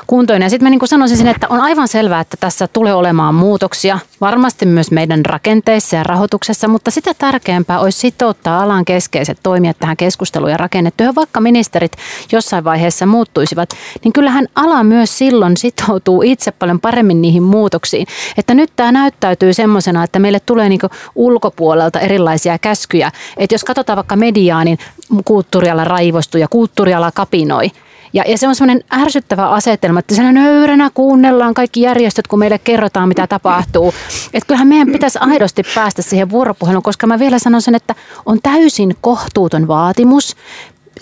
kuntoon. 0.08 0.42
Ja 0.42 0.50
sitten 0.50 0.66
mä 0.66 0.70
niin 0.70 0.88
sanoisin, 0.88 1.28
että 1.28 1.48
on 1.50 1.62
aivan 1.62 1.88
selvää, 1.88 2.20
että 2.20 2.38
tässä 2.40 2.68
tulee 2.68 2.94
olemaan 2.94 3.36
muutoksia, 3.36 4.00
varmasti 4.22 4.66
myös 4.66 4.92
meidän 4.92 5.26
rakenteissa 5.26 5.96
ja 5.96 6.04
rahoituksessa, 6.04 6.68
mutta 6.68 6.92
sitä 6.92 7.14
tärkeämpää 7.14 7.80
olisi 7.80 8.00
sitouttaa 8.00 8.64
alan 8.64 8.86
keskeiset 8.86 9.40
toimijat 9.44 9.80
tähän 9.80 9.98
keskusteluun 9.98 10.52
ja 10.52 10.58
rakennetyöhön, 10.58 11.16
vaikka 11.16 11.42
ministerit 11.42 11.92
jossain 12.32 12.64
vaiheessa 12.64 13.06
muuttuisivat, 13.06 13.70
niin 14.04 14.14
kyllähän 14.14 14.48
ala 14.56 14.84
myös 14.84 15.18
silloin 15.18 15.58
sitoutuu 15.58 16.22
itse 16.22 16.52
paljon 16.52 16.80
paremmin 16.80 17.22
niihin 17.22 17.44
muutoksiin. 17.44 18.08
Että 18.38 18.54
nyt 18.54 18.72
tämä 18.76 18.92
näyttäytyy 18.92 19.54
semmoisena, 19.54 20.04
että 20.04 20.20
meille 20.20 20.40
tulee 20.40 20.70
niin 20.70 20.80
ulkopuolelta 21.16 22.00
erilaisia 22.00 22.60
käskyjä. 22.60 23.12
Että 23.38 23.56
jos 23.56 23.64
katsotaan 23.64 23.98
vaikka 23.98 24.16
mediaa, 24.16 24.64
niin 24.64 24.78
kulttuuriala 25.26 25.84
raivostui 25.84 26.42
ja 26.46 26.50
kulttuuriala 26.50 27.12
kapinoi. 27.12 27.72
Ja, 28.14 28.24
ja 28.28 28.38
se 28.38 28.48
on 28.48 28.56
semmoinen 28.56 28.84
ärsyttävä 29.02 29.50
asetelma, 29.50 30.00
että 30.00 30.16
siellä 30.16 30.32
nöyränä 30.32 30.90
kuunnellaan 30.94 31.54
kaikki 31.54 31.82
järjestöt, 31.82 32.28
kun 32.28 32.40
meille 32.40 32.60
kerrotaan, 32.60 33.08
mitä 33.08 33.28
tapahtuu. 33.28 33.94
Että 34.34 34.48
kyllähän 34.48 34.68
meidän 34.68 34.92
pitäisi 34.92 35.20
aidosti 35.22 35.64
päästä 35.76 36.02
siihen 36.02 36.30
vuoropuheluun, 36.30 36.84
koska 36.84 37.08
mä 37.08 37.20
vielä 37.20 37.40
sanon 37.40 37.62
sen, 37.62 37.76
että 37.76 37.96
on 38.26 38.40
täysin 38.44 38.96
kohtuuton 39.02 39.68
vaatimus 39.68 40.36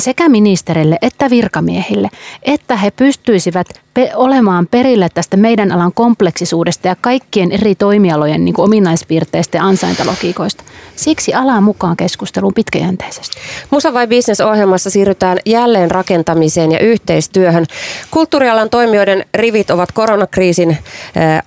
sekä 0.04 0.30
ministerille 0.30 0.98
että 1.02 1.30
virkamiehille, 1.30 2.10
että 2.44 2.78
he 2.78 2.92
pystyisivät 2.92 3.68
pe- 3.94 4.12
olemaan 4.16 4.68
perille 4.72 5.10
tästä 5.14 5.38
meidän 5.38 5.72
alan 5.72 5.94
kompleksisuudesta 5.94 6.88
ja 6.88 6.96
kaikkien 7.02 7.52
eri 7.52 7.76
toimialojen 7.76 8.46
niin 8.46 8.56
kuin 8.56 8.66
ominaispiirteistä 8.66 9.58
ja 9.58 9.64
ansaintalogiikoista. 9.64 10.64
Siksi 10.96 11.34
alaan 11.34 11.64
mukaan 11.64 11.98
keskusteluun 11.98 12.54
pitkäjänteisesti. 12.54 13.38
Musa 13.70 13.94
vai 13.94 14.08
Business-ohjelmassa 14.08 14.90
siirrytään 14.90 15.38
jälleen 15.46 15.92
rakentamiseen 15.92 16.72
ja 16.72 16.80
yhteistyöhön. 16.80 17.66
Kulttuurialan 18.12 18.70
toimijoiden 18.70 19.26
rivit 19.34 19.72
ovat 19.72 19.92
koronakriisin 19.92 20.78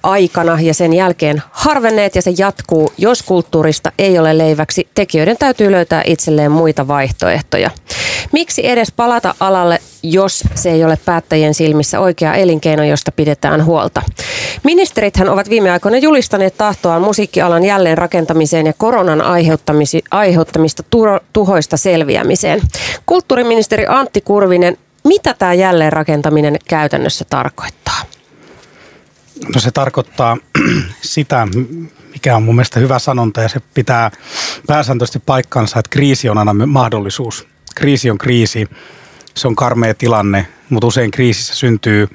aikana 0.03 0.61
ja 0.61 0.75
sen 0.75 0.93
jälkeen 0.93 1.43
harvenneet 1.51 2.15
ja 2.15 2.23
se 2.23 2.35
jatkuu. 2.39 2.93
Jos 2.99 3.23
kulttuurista 3.23 3.93
ei 3.99 4.19
ole 4.19 4.39
leiväksi, 4.39 4.89
tekijöiden 4.95 5.37
täytyy 5.39 5.71
löytää 5.73 6.03
itselleen 6.07 6.53
muita 6.53 6.89
vaihtoehtoja. 6.89 7.71
Miksi 8.33 8.69
edes 8.69 8.93
palata 8.93 9.35
alalle, 9.41 9.79
jos 10.03 10.45
se 10.55 10.71
ei 10.71 10.85
ole 10.85 10.99
päättäjien 11.05 11.55
silmissä 11.55 12.01
oikea 12.01 12.35
elinkeino, 12.35 12.85
josta 12.85 13.13
pidetään 13.13 13.65
huolta? 13.65 14.03
Ministerithän 14.63 15.29
ovat 15.29 15.51
viime 15.51 15.71
aikoina 15.71 15.99
julistaneet 15.99 16.57
tahtoaan 16.59 17.03
musiikkialan 17.03 17.65
jälleen 17.65 17.99
rakentamiseen 17.99 18.67
ja 18.67 18.73
koronan 18.73 19.23
aiheuttamista 20.11 20.83
tuhoista 21.33 21.77
selviämiseen. 21.77 22.61
Kulttuuriministeri 23.07 23.87
Antti 23.89 24.21
Kurvinen, 24.21 24.77
mitä 25.05 25.35
tämä 25.35 25.55
jälleenrakentaminen 25.55 26.57
käytännössä 26.69 27.25
tarkoittaa? 27.31 28.03
No 29.55 29.61
se 29.61 29.71
tarkoittaa 29.71 30.37
sitä, 31.01 31.49
mikä 32.13 32.37
on 32.37 32.43
mun 32.43 32.55
mielestä 32.55 32.81
hyvä 32.81 32.99
sanonta 32.99 33.43
ja 33.43 33.49
se 33.49 33.61
pitää 33.75 34.11
pääsääntöisesti 34.67 35.19
paikkansa, 35.19 35.79
että 35.79 35.91
kriisi 35.91 36.29
on 36.29 36.39
aina 36.39 36.55
mahdollisuus 36.55 37.47
kriisi 37.77 38.11
on 38.11 38.19
kriisi, 38.19 38.69
se 39.35 39.49
on 39.49 39.57
karmea 39.57 39.95
tilanne, 39.95 40.47
mutta 40.71 40.87
usein 40.87 41.11
kriisissä 41.11 41.55
syntyy, 41.55 42.09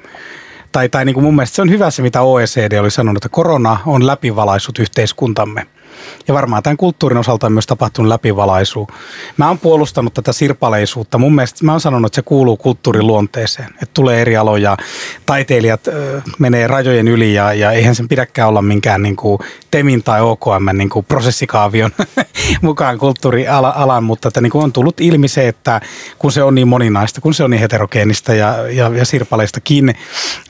tai, 0.72 0.88
tai 0.88 1.04
niin 1.04 1.14
kuin 1.14 1.24
mun 1.24 1.36
mielestä 1.36 1.56
se 1.56 1.62
on 1.62 1.70
hyvä 1.70 1.90
se, 1.90 2.02
mitä 2.02 2.22
OECD 2.22 2.72
oli 2.80 2.90
sanonut, 2.90 3.24
että 3.24 3.34
korona 3.34 3.78
on 3.86 4.06
läpivalaissut 4.06 4.78
yhteiskuntamme– 4.78 5.66
ja 6.28 6.34
varmaan 6.34 6.62
tämän 6.62 6.76
kulttuurin 6.76 7.18
osalta 7.18 7.46
on 7.46 7.52
myös 7.52 7.66
tapahtunut 7.66 8.08
läpivalaisu. 8.08 8.88
Mä 9.36 9.48
oon 9.48 9.58
puolustanut 9.58 10.14
tätä 10.14 10.32
sirpaleisuutta. 10.32 11.18
Mun 11.18 11.34
mielestä 11.34 11.64
mä 11.64 11.72
oon 11.72 11.80
sanonut, 11.80 12.08
että 12.08 12.16
se 12.16 12.22
kuuluu 12.22 12.56
kulttuurin 12.56 13.06
luonteeseen. 13.06 13.68
Että 13.68 13.94
tulee 13.94 14.20
eri 14.20 14.36
aloja, 14.36 14.76
taiteilijat 15.26 15.86
ö, 15.86 16.22
menee 16.38 16.66
rajojen 16.66 17.08
yli 17.08 17.34
ja, 17.34 17.52
ja 17.52 17.72
eihän 17.72 17.94
sen 17.94 18.08
pidäkään 18.08 18.48
olla 18.48 18.62
minkään 18.62 19.02
niin 19.02 19.16
kuin 19.16 19.38
TEMin 19.70 20.02
tai 20.02 20.20
OKM 20.20 20.68
niin 20.72 20.90
kuin 20.90 21.04
prosessikaavion 21.04 21.90
mukaan 22.62 22.98
kulttuurialan, 22.98 24.04
mutta 24.04 24.28
että 24.28 24.40
niin 24.40 24.50
kuin 24.50 24.64
on 24.64 24.72
tullut 24.72 25.00
ilmi 25.00 25.28
se, 25.28 25.48
että 25.48 25.80
kun 26.18 26.32
se 26.32 26.42
on 26.42 26.54
niin 26.54 26.68
moninaista, 26.68 27.20
kun 27.20 27.34
se 27.34 27.44
on 27.44 27.50
niin 27.50 27.60
heterogeenista 27.60 28.34
ja, 28.34 28.68
ja, 28.68 28.88
ja 28.88 29.04
sirpaleistakin, 29.04 29.94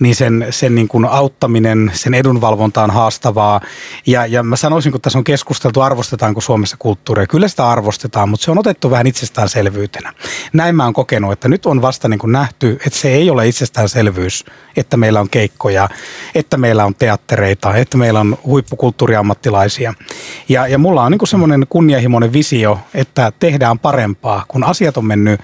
niin 0.00 0.14
sen, 0.14 0.46
sen 0.50 0.74
niin 0.74 0.88
kuin 0.88 1.04
auttaminen, 1.04 1.90
sen 1.94 2.14
edunvalvonta 2.14 2.82
on 2.82 2.90
haastavaa. 2.90 3.60
Ja, 4.06 4.26
ja 4.26 4.42
mä 4.42 4.56
sanoisin, 4.56 4.92
kun 4.92 5.00
tässä 5.00 5.18
on 5.18 5.24
keskusteltu, 5.32 5.80
arvostetaanko 5.80 6.40
Suomessa 6.40 6.76
kulttuuria. 6.78 7.26
Kyllä 7.26 7.48
sitä 7.48 7.68
arvostetaan, 7.68 8.28
mutta 8.28 8.44
se 8.44 8.50
on 8.50 8.58
otettu 8.58 8.90
vähän 8.90 9.06
itsestäänselvyytenä. 9.06 10.12
Näin 10.52 10.76
mä 10.76 10.84
oon 10.84 10.92
kokenut, 10.92 11.32
että 11.32 11.48
nyt 11.48 11.66
on 11.66 11.82
vasta 11.82 12.08
niin 12.08 12.18
kuin 12.18 12.32
nähty, 12.32 12.78
että 12.86 12.98
se 12.98 13.08
ei 13.08 13.30
ole 13.30 13.48
itsestäänselvyys, 13.48 14.44
että 14.76 14.96
meillä 14.96 15.20
on 15.20 15.28
keikkoja, 15.28 15.88
että 16.34 16.56
meillä 16.56 16.84
on 16.84 16.94
teattereita, 16.94 17.76
että 17.76 17.96
meillä 17.96 18.20
on 18.20 18.38
huippukulttuuriammattilaisia. 18.44 19.94
Ja, 20.48 20.66
ja 20.66 20.78
mulla 20.78 21.02
on 21.02 21.12
niin 21.12 21.28
semmoinen 21.28 21.66
kunnianhimoinen 21.68 22.32
visio, 22.32 22.78
että 22.94 23.32
tehdään 23.38 23.78
parempaa, 23.78 24.44
kun 24.48 24.64
asiat 24.64 24.96
on 24.96 25.04
mennyt 25.04 25.40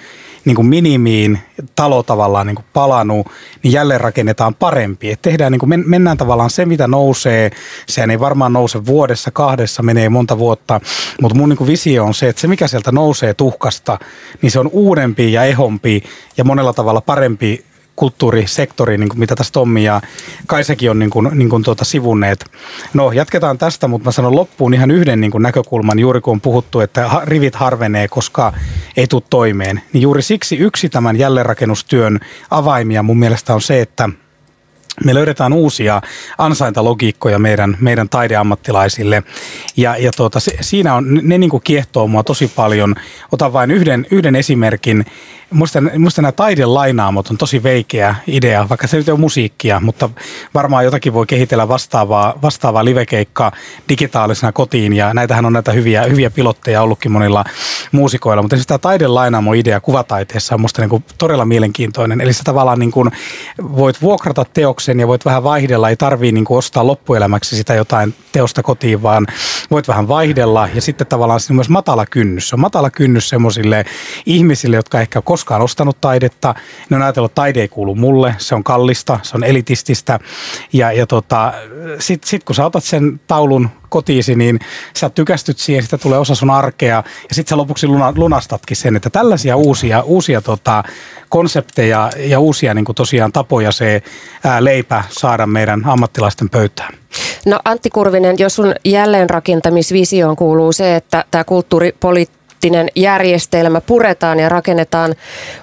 niin 0.49 0.57
kuin 0.57 0.67
minimiin, 0.67 1.39
talo 1.77 2.03
tavallaan 2.03 2.47
niin 2.47 2.55
kuin 2.55 2.67
palannut, 2.73 3.27
niin 3.63 3.73
jälleen 3.73 4.01
rakennetaan 4.01 4.55
parempi. 4.55 5.11
Et 5.11 5.23
tehdään, 5.23 5.53
niin 5.53 5.61
kuin 5.61 5.85
mennään 5.87 6.17
tavallaan 6.17 6.51
se, 6.51 6.67
mitä 6.67 6.89
nousee, 6.89 7.51
sehän 7.87 8.11
ei 8.11 8.21
varmaan 8.21 8.53
nouse 8.53 8.87
vuodessa, 8.87 9.31
kahdessa, 9.31 9.83
menee 9.83 10.09
monta 10.09 10.39
vuotta, 10.39 10.81
mutta 11.23 11.39
mun 11.39 11.49
niin 11.49 11.57
kuin 11.57 11.69
visio 11.69 12.05
on 12.05 12.15
se, 12.15 12.29
että 12.29 12.41
se 12.41 12.49
mikä 12.49 12.69
sieltä 12.69 12.93
nousee 12.93 13.35
tuhkasta, 13.35 13.99
niin 14.43 14.51
se 14.51 14.61
on 14.61 14.71
uudempi 14.73 15.33
ja 15.33 15.45
ehompi 15.45 16.03
ja 16.37 16.45
monella 16.45 16.73
tavalla 16.73 17.01
parempi 17.01 17.65
kulttuurisektori, 17.99 18.99
niin 18.99 19.09
kuin 19.09 19.19
mitä 19.19 19.37
tässä 19.37 19.53
Tommi 19.53 19.85
ja 19.85 20.01
Kaisekin 20.47 20.91
on 20.91 20.99
niin 20.99 21.11
kuin, 21.11 21.29
niin 21.33 21.49
kuin 21.49 21.63
tuota 21.63 21.85
sivunneet. 21.85 22.45
No 22.95 23.13
jatketaan 23.13 23.59
tästä, 23.59 23.89
mutta 23.89 24.09
mä 24.09 24.13
sanon 24.13 24.35
loppuun 24.35 24.75
ihan 24.75 24.91
yhden 24.91 25.21
niin 25.21 25.31
kuin 25.31 25.43
näkökulman, 25.43 25.99
juuri 25.99 26.21
kun 26.21 26.33
on 26.33 26.41
puhuttu, 26.41 26.81
että 26.81 27.11
rivit 27.25 27.55
harvenee, 27.55 28.09
koska 28.09 28.53
ei 28.97 29.07
tule 29.07 29.23
toimeen. 29.31 29.83
Niin 29.93 30.03
juuri 30.03 30.23
siksi 30.23 30.57
yksi 30.57 30.89
tämän 30.89 31.19
jälleenrakennustyön 31.19 32.21
avaimia 32.51 33.03
mun 33.03 33.19
mielestä 33.19 33.55
on 33.55 33.63
se, 33.63 33.81
että– 33.81 34.09
me 35.05 35.15
löydetään 35.15 35.53
uusia 35.53 36.03
ansaintalogiikkoja 36.39 37.39
meidän, 37.39 37.77
meidän 37.81 38.09
taideammattilaisille. 38.09 39.23
Ja, 39.77 39.97
ja 39.97 40.13
tuota, 40.17 40.41
se, 40.41 40.53
siinä 40.61 40.95
on, 40.95 41.21
ne 41.23 41.39
niin 41.39 41.51
kuin 41.51 41.63
kiehtoo 41.63 42.07
mua 42.07 42.23
tosi 42.23 42.53
paljon. 42.57 42.95
Otan 43.33 43.53
vain 43.53 43.71
yhden, 43.71 44.07
yhden 44.11 44.37
esimerkin. 44.37 45.07
Musta, 45.51 45.79
musta 45.99 46.23
nämä 46.23 46.33
taidelainaamot 46.33 47.31
on 47.31 47.39
tosi 47.39 47.63
veikeä 47.63 48.15
idea, 48.27 48.69
vaikka 48.69 48.87
se 48.87 48.97
nyt 48.97 49.09
on 49.09 49.21
musiikkia, 49.21 49.81
mutta 49.81 50.11
varmaan 50.55 50.85
jotakin 50.85 51.13
voi 51.13 51.27
kehitellä 51.27 51.69
vastaavaa, 51.69 52.39
vastaavaa 52.43 52.85
livekeikkaa 52.85 53.53
digitaalisena 53.89 54.53
kotiin. 54.53 54.93
Ja 54.93 55.15
näitähän 55.15 55.47
on 55.47 55.53
näitä 55.53 55.73
hyviä, 55.73 56.03
hyviä 56.03 56.31
pilotteja 56.31 56.83
ollutkin 56.83 57.13
monilla 57.13 57.45
muusikoilla. 57.93 58.43
Mutta 58.43 58.57
tämä 58.67 58.79
taidelainaamo-idea 58.79 59.81
kuvataiteessa 59.81 60.55
on 60.55 60.61
musta 60.61 60.83
niin 60.83 60.91
kuin 60.91 61.05
todella 61.19 61.45
mielenkiintoinen. 61.45 62.21
Eli 62.21 62.33
sä 62.33 62.45
tavallaan 62.45 62.79
niin 62.79 62.91
kuin 62.91 63.11
voit 63.59 64.03
vuokrata 64.03 64.45
teoksen 64.55 64.88
sen 64.89 65.01
ja 65.01 65.09
voit 65.09 65.25
vähän 65.25 65.43
vaihdella. 65.43 65.89
Ei 65.89 65.97
tarvii 65.97 66.33
niin 66.33 66.45
ostaa 66.49 66.87
loppuelämäksi 66.87 67.57
sitä 67.57 67.75
jotain 67.75 68.15
teosta 68.33 68.63
kotiin, 68.63 69.03
vaan 69.03 69.27
voit 69.71 69.89
vähän 69.89 70.09
vaihdella. 70.09 70.69
Ja 70.75 70.81
sitten 70.81 71.07
tavallaan 71.07 71.41
se 71.41 71.53
on 71.53 71.57
myös 71.57 71.69
matala 71.69 72.07
kynnys. 72.07 72.49
Se 72.49 72.57
on 72.57 72.61
matala 72.61 72.91
kynnys 72.91 73.29
semmoisille 73.29 73.85
ihmisille, 74.27 74.77
jotka 74.77 75.01
ehkä 75.01 75.23
koskaan 75.23 75.63
ostanut 75.63 76.01
taidetta. 76.01 76.55
Ne 76.91 76.97
on 76.97 77.03
ajatellut, 77.03 77.31
että 77.31 77.43
taide 77.43 77.61
ei 77.61 77.69
kuulu 77.69 77.95
mulle, 77.95 78.35
se 78.39 78.55
on 78.55 78.65
kallista, 78.65 79.21
se 79.23 79.37
on 79.37 79.45
elitististä. 79.45 80.19
Ja, 80.73 80.93
ja 80.93 81.07
tota, 81.07 81.53
sitten 81.99 82.29
sit 82.29 82.45
kun 82.45 82.55
sä 82.55 82.67
otat 82.67 82.85
sen 82.85 83.21
taulun 83.27 83.69
kotiisi, 83.89 84.35
niin 84.35 84.59
sä 84.97 85.11
tykästyt 85.11 85.59
siihen, 85.59 85.83
sitä 85.83 85.99
tulee 85.99 86.19
osa 86.19 86.35
sun 86.35 86.51
arkea 86.51 87.05
ja 87.29 87.35
sitten 87.35 87.51
sä 87.51 87.57
lopuksi 87.57 87.87
lunastatkin 88.17 88.77
sen, 88.77 88.97
että 88.97 89.11
tällaisia 89.11 89.57
uusia, 89.57 90.03
uusia 90.03 90.41
tota, 90.41 90.85
konsepteja 91.29 92.11
ja 92.17 92.41
uusia 92.41 92.75
niin 92.75 92.85
tosiaan 92.95 93.33
tapoja 93.33 93.73
se 93.73 94.03
ää, 94.45 94.65
leipä 94.79 95.05
saada 95.09 95.47
meidän 95.47 95.83
ammattilaisten 95.87 96.51
pöytään. 96.51 96.95
No 97.47 97.59
Antti 97.65 97.91
Kurvinen, 97.91 98.37
jos 98.39 98.55
sun 98.57 98.75
jälleenrakentamisvisioon 98.85 100.37
kuuluu 100.37 100.73
se, 100.73 100.97
että 100.97 101.25
tämä 101.31 101.45
kulttuuripoliittinen 101.45 102.39
poliittinen 102.61 102.89
järjestelmä 102.95 103.81
puretaan 103.81 104.39
ja 104.39 104.49
rakennetaan 104.49 105.15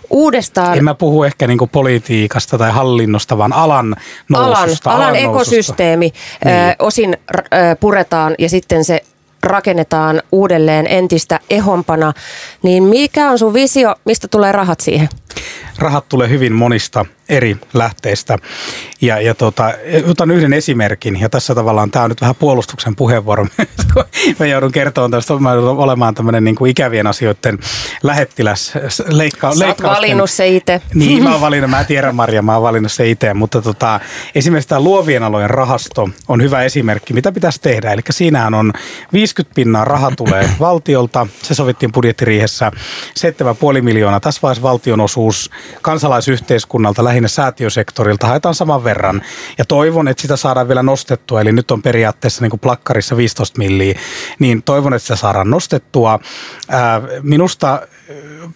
uudestaan. 0.09 0.77
En 0.77 0.83
mä 0.83 0.93
puhu 0.93 1.23
ehkä 1.23 1.47
niinku 1.47 1.67
politiikasta 1.67 2.57
tai 2.57 2.71
hallinnosta, 2.71 3.37
vaan 3.37 3.53
alan 3.53 3.95
noususta. 4.29 4.89
Alan, 4.89 5.01
alan, 5.01 5.09
alan 5.09 5.15
ekosysteemi 5.15 6.13
niin. 6.45 6.55
ö, 6.55 6.75
osin 6.79 7.17
ö, 7.35 7.39
puretaan 7.79 8.35
ja 8.39 8.49
sitten 8.49 8.85
se 8.85 9.01
rakennetaan 9.43 10.21
uudelleen 10.31 10.87
entistä 10.87 11.39
ehompana, 11.49 12.13
niin 12.63 12.83
mikä 12.83 13.29
on 13.29 13.39
sun 13.39 13.53
visio, 13.53 13.95
mistä 14.05 14.27
tulee 14.27 14.51
rahat 14.51 14.79
siihen? 14.79 15.09
Rahat 15.79 16.09
tulee 16.09 16.29
hyvin 16.29 16.53
monista 16.53 17.05
eri 17.29 17.57
lähteistä. 17.73 18.37
Ja, 19.01 19.21
ja 19.21 19.35
tota, 19.35 19.73
otan 20.07 20.31
yhden 20.31 20.53
esimerkin, 20.53 21.19
ja 21.19 21.29
tässä 21.29 21.55
tavallaan 21.55 21.91
tämä 21.91 22.03
on 22.03 22.11
nyt 22.11 22.21
vähän 22.21 22.35
puolustuksen 22.35 22.95
puheenvuoro. 22.95 23.47
mä 24.39 24.45
joudun 24.45 24.71
kertomaan 24.71 25.11
tästä, 25.11 25.33
mä 25.33 25.53
joudun 25.53 25.77
olemaan 25.77 26.15
tämmöinen 26.15 26.43
niin 26.43 26.55
kuin 26.55 26.71
ikävien 26.71 27.07
asioiden 27.07 27.59
lähettiläs. 28.03 28.73
Leikka, 29.07 29.55
Sä 29.55 29.67
oot 29.67 29.83
valinnut 29.83 30.29
se 30.29 30.47
itse. 30.47 30.81
Niin, 30.93 31.23
mä 31.23 31.31
oon 31.31 31.41
valinnut, 31.47 31.69
mä 31.69 31.83
tiedän 31.83 32.15
Maria, 32.15 32.41
mä 32.41 32.53
oon 32.53 32.63
valinnut 32.63 32.91
se 32.91 33.09
itse, 33.09 33.33
mutta 33.33 33.61
tota, 33.61 33.99
esimerkiksi 34.35 34.69
tämä 34.69 34.81
luovien 34.81 35.23
alojen 35.23 35.49
rahasto 35.49 36.09
on 36.27 36.41
hyvä 36.41 36.63
esimerkki, 36.63 37.13
mitä 37.13 37.31
pitäisi 37.31 37.61
tehdä. 37.61 37.91
Eli 37.91 38.01
siinähän 38.09 38.53
on 38.53 38.73
50 39.13 39.55
pinnaa 39.55 39.85
raha 39.85 40.11
tulee 40.17 40.49
valtiolta, 40.59 41.27
se 41.41 41.53
sovittiin 41.53 41.91
budjettiriihessä, 41.91 42.71
7,5 43.75 43.81
miljoonaa, 43.81 44.19
tässä 44.19 44.41
vaiheessa 44.41 44.63
valtionosuus 44.63 45.51
kansalaisyhteiskunnalta 45.81 47.03
lähinnä 47.15 47.27
säätiösektorilta 47.27 48.27
haetaan 48.27 48.55
saman 48.55 48.83
verran. 48.83 49.21
Ja 49.57 49.65
toivon, 49.65 50.07
että 50.07 50.21
sitä 50.21 50.37
saadaan 50.37 50.67
vielä 50.67 50.83
nostettua, 50.83 51.41
eli 51.41 51.51
nyt 51.51 51.71
on 51.71 51.81
periaatteessa 51.81 52.41
niin 52.41 52.49
kuin 52.49 52.59
plakkarissa 52.59 53.17
15 53.17 53.57
milliä, 53.57 53.99
niin 54.39 54.63
toivon, 54.63 54.93
että 54.93 55.03
sitä 55.03 55.15
saadaan 55.15 55.49
nostettua. 55.49 56.19
Ää, 56.69 57.01
minusta 57.21 57.87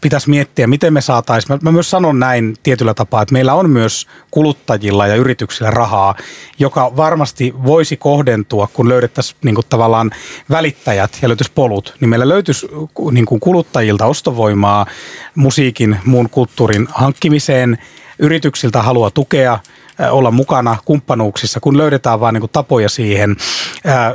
pitäisi 0.02 0.30
miettiä, 0.30 0.68
miten 0.68 0.94
me 0.94 1.02
saataisiin, 1.02 1.60
mä 1.62 1.72
myös 1.72 1.90
sanon 1.90 2.20
näin 2.20 2.56
tietyllä 2.64 2.94
tapaa, 2.94 3.22
että 3.22 3.34
meillä 3.34 3.54
on 3.54 3.70
myös 3.70 4.08
kuluttajilla 4.32 5.08
ja 5.08 5.16
yrityksillä 5.16 5.72
rahaa, 5.72 6.16
joka 6.60 6.96
varmasti 6.96 7.54
voisi 7.66 7.98
kohdentua, 7.98 8.68
kun 8.74 8.90
löydettäisiin 8.90 9.38
niin 9.44 9.56
kuin 9.56 9.68
tavallaan 9.70 10.12
välittäjät 10.50 11.20
ja 11.22 11.28
löytyisi 11.28 11.52
polut, 11.56 11.96
niin 12.00 12.10
meillä 12.10 12.30
löytyisi 12.30 12.68
niin 13.12 13.26
kuin 13.26 13.40
kuluttajilta 13.40 14.06
ostovoimaa 14.06 14.86
musiikin, 15.36 15.98
muun 16.06 16.30
kulttuurin 16.30 16.88
hankkimiseen, 16.92 17.78
yrityksiltä 18.20 18.82
haluaa 18.82 19.12
tukea, 19.12 19.60
olla 20.12 20.32
mukana 20.32 20.78
kumppanuuksissa, 20.86 21.60
kun 21.60 21.78
löydetään 21.78 22.20
vaan 22.20 22.34
niin 22.34 22.50
tapoja 22.52 22.90
siihen. 22.90 23.36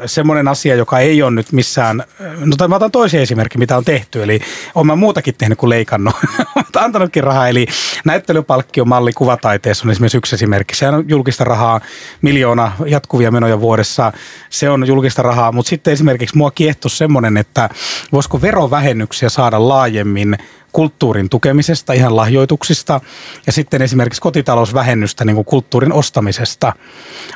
Semmoinen 0.07 0.49
asia, 0.49 0.75
joka 0.75 0.99
ei 0.99 1.23
ole 1.23 1.31
nyt 1.31 1.53
missään, 1.53 2.05
no 2.39 2.57
tai 2.57 2.69
mä 2.69 2.77
otan 2.77 2.91
toisen 2.91 3.21
esimerkin, 3.21 3.59
mitä 3.59 3.77
on 3.77 3.85
tehty, 3.85 4.23
eli 4.23 4.41
olen 4.75 4.87
mä 4.87 4.97
muutakin 4.97 5.35
tehnyt 5.39 5.59
kuin 5.59 5.71
leikannut, 5.71 6.15
antanutkin 6.77 7.25
rahaa, 7.25 7.49
eli 7.49 7.67
näyttelypalkkiomalli 8.05 9.13
kuvataiteessa 9.13 9.85
on 9.87 9.91
esimerkiksi 9.91 10.19
yksi 10.19 10.35
esimerkki. 10.35 10.77
Se 10.77 10.89
on 10.89 11.05
julkista 11.09 11.45
rahaa, 11.45 11.81
miljoona 12.23 12.73
jatkuvia 12.87 13.31
menoja 13.31 13.61
vuodessa, 13.61 14.13
se 14.51 14.71
on 14.71 14.87
julkista 14.87 15.23
rahaa, 15.23 15.53
mutta 15.53 15.69
sitten 15.71 15.93
esimerkiksi 15.93 16.37
mua 16.37 16.51
kiehto 16.51 16.89
semmoinen, 16.89 17.37
että 17.37 17.69
voisiko 18.13 18.41
verovähennyksiä 18.43 19.29
saada 19.29 19.69
laajemmin 19.69 20.37
kulttuurin 20.75 21.29
tukemisesta, 21.29 21.93
ihan 21.93 22.17
lahjoituksista 22.17 23.01
ja 23.47 23.53
sitten 23.53 23.83
esimerkiksi 23.83 24.21
kotitalousvähennystä 24.21 25.25
niin 25.25 25.35
kuin 25.35 25.45
kulttuurin 25.45 25.93
ostamisesta, 25.93 26.73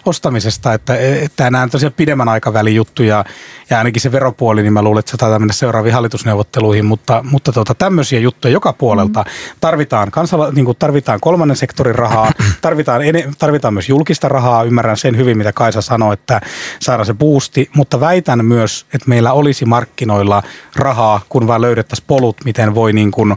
ostamisesta 0.05 0.75
että, 0.75 0.97
että 0.97 1.51
nämä 1.51 1.63
on 1.63 1.71
tosiaan 1.71 1.93
pidemmän 1.93 2.29
aikavälin 2.29 2.75
juttuja 2.75 3.25
ja 3.71 3.79
ainakin 3.79 4.03
se 4.03 4.13
veropuoli, 4.13 4.63
niin 4.63 4.73
mä 4.73 4.83
luulen, 4.83 4.99
että 4.99 5.11
se 5.11 5.17
taitaa 5.17 5.39
mennä 5.39 5.55
seuraaviin 5.55 5.95
hallitusneuvotteluihin, 5.95 6.85
mutta, 6.85 7.25
mutta 7.31 7.53
tuota, 7.53 7.75
tämmöisiä 7.75 8.21
juttuja 8.21 8.53
joka 8.53 8.73
puolelta. 8.73 9.25
Tarvitaan, 9.61 10.11
kansala, 10.11 10.51
niin 10.51 10.65
kuin 10.65 10.79
tarvitaan 10.79 11.21
kolmannen 11.21 11.57
sektorin 11.57 11.95
rahaa, 11.95 12.33
tarvitaan, 12.61 13.03
tarvitaan 13.39 13.75
myös 13.75 13.89
julkista 13.89 14.29
rahaa, 14.29 14.65
ymmärrän 14.65 14.97
sen 14.97 15.17
hyvin, 15.17 15.39
mitä 15.39 15.53
Kaisa 15.53 15.83
sanoi, 15.83 16.15
että 16.15 16.41
saadaan 16.81 17.07
se 17.07 17.15
boosti, 17.15 17.71
mutta 17.77 18.01
väitän 18.01 18.45
myös, 18.45 18.87
että 18.95 19.09
meillä 19.09 19.33
olisi 19.33 19.65
markkinoilla 19.65 20.43
rahaa, 20.77 21.21
kun 21.29 21.47
vaan 21.47 21.61
löydettäisiin 21.61 22.07
polut, 22.07 22.37
miten 22.45 22.75
voi 22.75 22.93
niin 22.93 23.11
kuin 23.11 23.28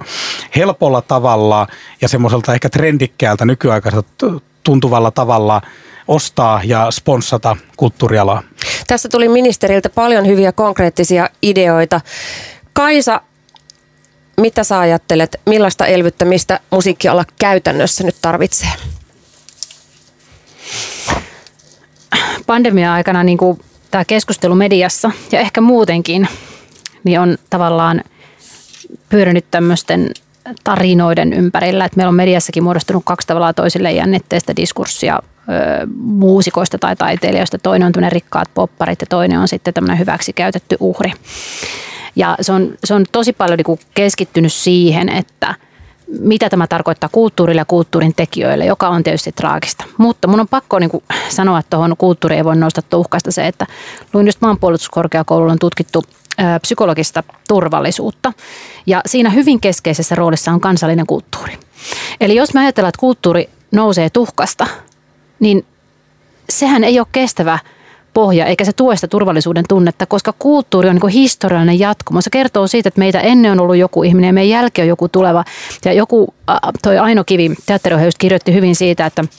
helpolla 0.56 1.02
tavalla 1.02 1.68
ja 2.02 2.08
semmoiselta 2.08 2.54
ehkä 2.54 2.70
trendikkäältä 2.70 3.46
nykyaikaiselta 3.46 4.10
tuntuvalla 4.64 5.12
tavalla 5.12 5.62
ostaa 6.08 6.62
ja 6.64 6.92
sponssata 6.92 7.58
kulttuurialaa. 7.78 8.44
Tässä 8.88 9.10
tuli 9.10 9.30
ministeriltä 9.30 9.90
paljon 9.90 10.28
hyviä 10.28 10.52
konkreettisia 10.52 11.30
ideoita. 11.42 12.02
Kaisa, 12.74 13.22
mitä 14.38 14.64
sä 14.64 14.80
ajattelet, 14.80 15.42
millaista 15.46 15.86
elvyttämistä 15.86 16.60
musiikkiala 16.72 17.26
käytännössä 17.40 18.04
nyt 18.04 18.16
tarvitsee? 18.22 18.70
Pandemia-aikana 22.48 23.24
niin 23.24 23.38
kuin 23.38 23.60
tämä 23.92 24.06
keskustelu 24.06 24.56
mediassa 24.56 25.12
ja 25.32 25.40
ehkä 25.40 25.62
muutenkin 25.62 26.28
niin 27.04 27.20
on 27.20 27.38
tavallaan 27.50 28.04
pyörinyt 29.12 29.46
tämmöisten 29.52 30.12
tarinoiden 30.64 31.34
ympärillä, 31.34 31.86
että 31.86 31.98
meillä 31.98 32.10
on 32.10 32.16
mediassakin 32.16 32.64
muodostunut 32.64 33.04
kaksi 33.06 33.28
tavallaan 33.28 33.56
toisille 33.56 33.92
jännitteistä 33.92 34.56
diskurssia 34.56 35.20
ö, 35.24 35.88
muusikoista 35.96 36.78
tai 36.78 36.96
taiteilijoista. 36.96 37.58
Toinen 37.58 37.86
on 37.86 37.92
tämmöinen 37.92 38.12
rikkaat 38.12 38.50
popparit 38.54 39.02
ja 39.02 39.08
toinen 39.10 39.40
on 39.40 39.48
sitten 39.48 39.74
tämmöinen 39.74 40.00
hyväksi 40.00 40.34
käytetty 40.34 40.78
uhri. 40.80 41.12
Ja 42.16 42.38
se 42.42 42.52
on, 42.52 42.74
se 42.84 42.94
on 42.94 43.06
tosi 43.12 43.34
paljon 43.34 43.60
niin 43.68 43.80
keskittynyt 43.94 44.54
siihen, 44.54 45.10
että 45.10 45.56
mitä 46.20 46.50
tämä 46.50 46.68
tarkoittaa 46.68 47.10
kulttuurille 47.12 47.62
ja 47.62 47.66
kulttuurin 47.66 48.14
tekijöille, 48.16 48.66
joka 48.66 48.90
on 48.90 49.04
tietysti 49.04 49.32
traagista. 49.32 49.86
Mutta 49.98 50.28
mun 50.28 50.40
on 50.40 50.48
pakko 50.48 50.80
niin 50.80 50.92
sanoa, 51.30 51.60
että 51.60 51.70
tuohon 51.70 51.98
kulttuuriin 51.98 52.38
ei 52.38 52.46
voi 52.46 52.56
nousta 52.56 52.82
tuhkasta 52.82 53.32
se, 53.32 53.48
että 53.48 53.68
luin 54.14 54.26
just 54.26 54.42
maanpuolustuskorkeakoululla 54.42 55.52
on 55.52 55.60
tutkittu 55.60 56.04
psykologista 56.62 57.24
turvallisuutta. 57.48 58.34
Ja 58.86 59.02
siinä 59.06 59.30
hyvin 59.30 59.62
keskeisessä 59.62 60.16
roolissa 60.16 60.52
on 60.52 60.62
kansallinen 60.62 61.06
kulttuuri. 61.06 61.54
Eli 62.22 62.36
jos 62.36 62.54
me 62.54 62.60
ajatellaan, 62.60 62.90
että 62.90 63.00
kulttuuri 63.00 63.50
nousee 63.72 64.10
tuhkasta, 64.10 64.68
niin 65.40 65.66
sehän 66.50 66.84
ei 66.84 67.00
ole 67.00 67.08
kestävä 67.12 67.60
pohja, 68.14 68.46
eikä 68.46 68.66
se 68.66 68.74
tue 68.74 68.96
sitä 68.96 69.08
turvallisuuden 69.08 69.66
tunnetta, 69.70 70.06
koska 70.06 70.34
kulttuuri 70.40 70.90
on 70.90 70.96
niin 70.96 71.12
historiallinen 71.12 71.80
jatkumo. 71.80 72.22
Se 72.22 72.30
kertoo 72.30 72.68
siitä, 72.68 72.88
että 72.88 73.00
meitä 73.00 73.20
ennen 73.20 73.52
on 73.52 73.60
ollut 73.60 73.78
joku 73.78 74.04
ihminen 74.04 74.28
ja 74.28 74.34
meidän 74.34 74.50
jälkeen 74.50 74.84
on 74.84 74.90
joku 74.90 75.10
tuleva. 75.10 75.46
Ja 75.86 75.94
joku, 75.94 76.34
toi 76.82 76.98
Aino 76.98 77.24
Kivi, 77.24 77.52
teatteriohjaus, 77.66 78.16
kirjoitti 78.18 78.54
hyvin 78.54 78.76
siitä, 78.76 79.06
että– 79.06 79.24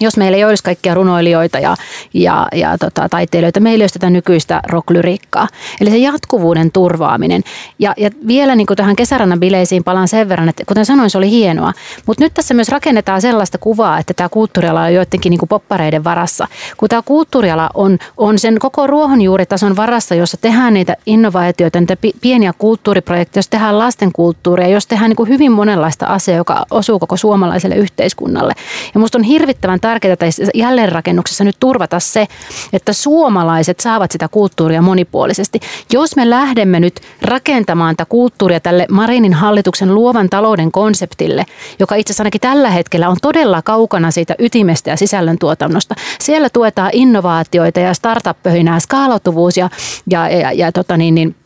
jos 0.00 0.16
meillä 0.16 0.36
ei 0.36 0.44
olisi 0.44 0.64
kaikkia 0.64 0.94
runoilijoita 0.94 1.58
ja, 1.58 1.76
ja, 2.14 2.48
ja 2.52 2.78
tota, 2.78 3.08
taiteilijoita, 3.08 3.60
meillä 3.60 3.82
ei 3.82 3.84
olisi 3.84 3.98
tätä 3.98 4.10
nykyistä 4.10 4.60
rocklyriikkaa. 4.68 5.48
Eli 5.80 5.90
se 5.90 5.96
jatkuvuuden 5.96 6.72
turvaaminen. 6.72 7.42
Ja, 7.78 7.94
ja 7.96 8.10
vielä 8.26 8.54
niin 8.54 8.66
kuin 8.66 8.76
tähän 8.76 8.96
kesärannan 8.96 9.40
bileisiin 9.40 9.84
palaan 9.84 10.08
sen 10.08 10.28
verran, 10.28 10.48
että 10.48 10.64
kuten 10.68 10.86
sanoin, 10.86 11.10
se 11.10 11.18
oli 11.18 11.30
hienoa. 11.30 11.72
Mutta 12.06 12.24
nyt 12.24 12.34
tässä 12.34 12.54
myös 12.54 12.68
rakennetaan 12.68 13.20
sellaista 13.20 13.58
kuvaa, 13.58 13.98
että 13.98 14.14
tämä 14.14 14.28
kulttuuriala 14.28 14.82
on 14.82 14.94
joidenkin 14.94 15.30
niin 15.30 15.48
poppareiden 15.48 16.04
varassa. 16.04 16.48
Kun 16.76 16.88
tämä 16.88 17.02
kulttuuriala 17.02 17.70
on, 17.74 17.98
on 18.16 18.38
sen 18.38 18.58
koko 18.58 18.86
ruohonjuuritason 18.86 19.76
varassa, 19.76 20.14
jossa 20.14 20.36
tehdään 20.36 20.74
niitä 20.74 20.96
innovaatioita, 21.06 21.80
niitä 21.80 21.96
pieniä 22.20 22.52
kulttuuriprojekteja, 22.58 23.38
jos 23.38 23.48
tehdään 23.48 23.78
lastenkulttuuria, 23.78 24.68
jos 24.68 24.86
tehdään 24.86 25.08
niin 25.08 25.16
kuin 25.16 25.28
hyvin 25.28 25.52
monenlaista 25.52 26.06
asiaa, 26.06 26.36
joka 26.36 26.66
osuu 26.70 26.98
koko 26.98 27.16
suomalaiselle 27.16 27.76
yhteiskunnalle. 27.76 28.52
Ja 28.94 29.00
musta 29.00 29.18
on 29.18 29.24
hirvittävän 29.24 29.80
tärkeää 29.84 30.16
tässä 30.16 30.44
jälleenrakennuksessa 30.54 31.44
nyt 31.44 31.56
turvata 31.60 32.00
se, 32.00 32.26
että 32.72 32.92
suomalaiset 32.92 33.80
saavat 33.80 34.10
sitä 34.10 34.28
kulttuuria 34.28 34.82
monipuolisesti. 34.82 35.60
Jos 35.92 36.16
me 36.16 36.30
lähdemme 36.30 36.80
nyt 36.80 37.00
rakentamaan 37.22 37.96
tätä 37.96 38.08
kulttuuria 38.08 38.60
tälle 38.60 38.86
Marinin 38.90 39.34
hallituksen 39.34 39.94
luovan 39.94 40.30
talouden 40.30 40.72
konseptille, 40.72 41.46
joka 41.78 41.94
itse 41.94 42.10
asiassa 42.10 42.22
ainakin 42.22 42.40
tällä 42.40 42.70
hetkellä 42.70 43.08
on 43.08 43.16
todella 43.22 43.62
kaukana 43.62 44.10
siitä 44.10 44.34
ytimestä 44.38 44.90
ja 44.90 44.96
sisällöntuotannosta. 44.96 45.94
Siellä 46.20 46.50
tuetaan 46.50 46.90
innovaatioita 46.92 47.80
ja 47.80 47.94
startup-pöhinää, 47.94 48.80
skaalautuvuus 48.80 49.56
ja, 49.56 49.70
ja, 50.10 50.28
ja, 50.28 50.52
ja 50.52 50.72
tota 50.72 50.96
niin, 50.96 51.14
niin, 51.14 51.36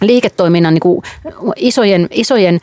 liiketoiminnan 0.00 0.74
niin 0.74 0.80
kuin 0.80 1.02
isojen, 1.56 2.08
isojen 2.10 2.60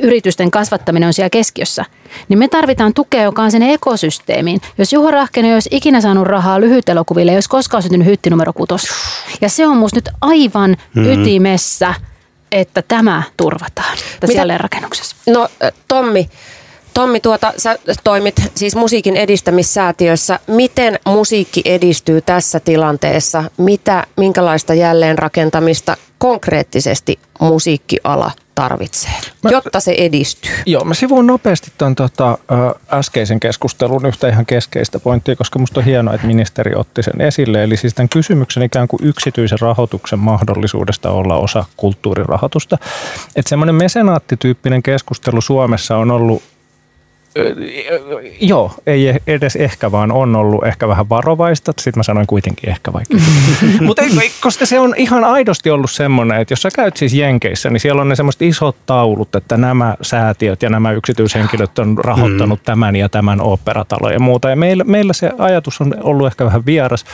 yritysten 0.00 0.50
kasvattaminen 0.50 1.06
on 1.06 1.12
siellä 1.12 1.30
keskiössä, 1.30 1.84
niin 2.28 2.38
me 2.38 2.48
tarvitaan 2.48 2.94
tukea, 2.94 3.22
joka 3.22 3.42
on 3.42 3.50
sinne 3.50 3.72
ekosysteemiin. 3.72 4.60
Jos 4.78 4.92
Juho 4.92 5.10
Rahkenen 5.10 5.48
ei 5.48 5.54
olisi 5.54 5.68
ikinä 5.72 6.00
saanut 6.00 6.26
rahaa 6.26 6.60
lyhytelokuville, 6.60 7.30
ei 7.30 7.36
olisi 7.36 7.48
koskaan 7.48 7.82
syntynyt 7.82 8.06
hytti 8.06 8.30
numero 8.30 8.52
kutos. 8.52 8.82
Ja 9.40 9.48
se 9.48 9.66
on 9.66 9.76
musta 9.76 9.96
nyt 9.96 10.08
aivan 10.20 10.70
mm-hmm. 10.70 11.12
ytimessä, 11.12 11.94
että 12.52 12.82
tämä 12.88 13.22
turvataan 13.36 13.98
tässä 14.20 14.58
rakennuksessa. 14.58 15.16
No 15.26 15.48
Tommi, 15.88 16.30
Tommi, 16.94 17.20
tuota, 17.20 17.52
sä 17.56 17.78
toimit 18.04 18.34
siis 18.54 18.76
musiikin 18.76 19.16
edistämissäätiössä. 19.16 20.38
Miten 20.46 20.98
musiikki 21.06 21.62
edistyy 21.64 22.20
tässä 22.20 22.60
tilanteessa? 22.60 23.44
Mitä, 23.56 24.06
minkälaista 24.16 24.74
jälleenrakentamista 24.74 25.96
konkreettisesti 26.18 27.18
musiikkiala 27.40 28.30
tarvitsee, 28.54 29.12
mä, 29.42 29.50
jotta 29.50 29.80
se 29.80 29.94
edistyy? 29.98 30.52
Joo, 30.66 30.84
mä 30.84 30.94
sivuun 30.94 31.26
nopeasti 31.26 31.72
tuon 31.78 31.94
tota, 31.94 32.38
äskeisen 32.92 33.40
keskustelun 33.40 34.06
yhtä 34.06 34.28
ihan 34.28 34.46
keskeistä 34.46 35.00
pointtia, 35.00 35.36
koska 35.36 35.58
musta 35.58 35.80
on 35.80 35.86
hienoa, 35.86 36.14
että 36.14 36.26
ministeri 36.26 36.72
otti 36.74 37.02
sen 37.02 37.20
esille. 37.20 37.64
Eli 37.64 37.76
siis 37.76 37.94
tämän 37.94 38.08
kysymyksen 38.08 38.62
ikään 38.62 38.88
kuin 38.88 39.04
yksityisen 39.04 39.58
rahoituksen 39.60 40.18
mahdollisuudesta 40.18 41.10
olla 41.10 41.36
osa 41.36 41.64
kulttuurirahoitusta. 41.76 42.78
Että 43.36 43.48
semmoinen 43.48 43.74
mesenaattityyppinen 43.74 44.82
keskustelu 44.82 45.40
Suomessa 45.40 45.96
on 45.96 46.10
ollut 46.10 46.42
Joo, 48.40 48.72
ei 48.86 49.14
edes 49.26 49.56
ehkä, 49.56 49.92
vaan 49.92 50.12
on 50.12 50.36
ollut 50.36 50.66
ehkä 50.66 50.88
vähän 50.88 51.08
varovaista. 51.08 51.72
Sitten 51.78 51.98
mä 51.98 52.02
sanoin 52.02 52.26
kuitenkin 52.26 52.70
ehkä 52.70 52.92
vaikka. 52.92 53.16
Mutta 53.80 54.02
koska 54.40 54.66
se 54.66 54.80
on 54.80 54.94
ihan 54.96 55.24
aidosti 55.24 55.70
ollut 55.70 55.90
semmoinen, 55.90 56.40
että 56.40 56.52
jos 56.52 56.62
sä 56.62 56.68
käyt 56.74 56.96
siis 56.96 57.14
Jenkeissä, 57.14 57.70
niin 57.70 57.80
siellä 57.80 58.02
on 58.02 58.08
ne 58.08 58.16
semmoiset 58.16 58.42
isot 58.42 58.76
taulut, 58.86 59.34
että 59.34 59.56
nämä 59.56 59.96
säätiöt 60.02 60.62
ja 60.62 60.70
nämä 60.70 60.92
yksityishenkilöt 60.92 61.78
on 61.78 61.98
rahoittanut 61.98 62.58
mm. 62.58 62.64
tämän 62.64 62.96
ja 62.96 63.08
tämän 63.08 63.40
operatalon 63.40 64.12
ja 64.12 64.20
muuta. 64.20 64.50
Ja 64.50 64.56
meillä, 64.56 64.84
meillä 64.84 65.12
se 65.12 65.30
ajatus 65.38 65.80
on 65.80 65.94
ollut 66.00 66.26
ehkä 66.26 66.44
vähän 66.44 66.66
vieras. 66.66 67.04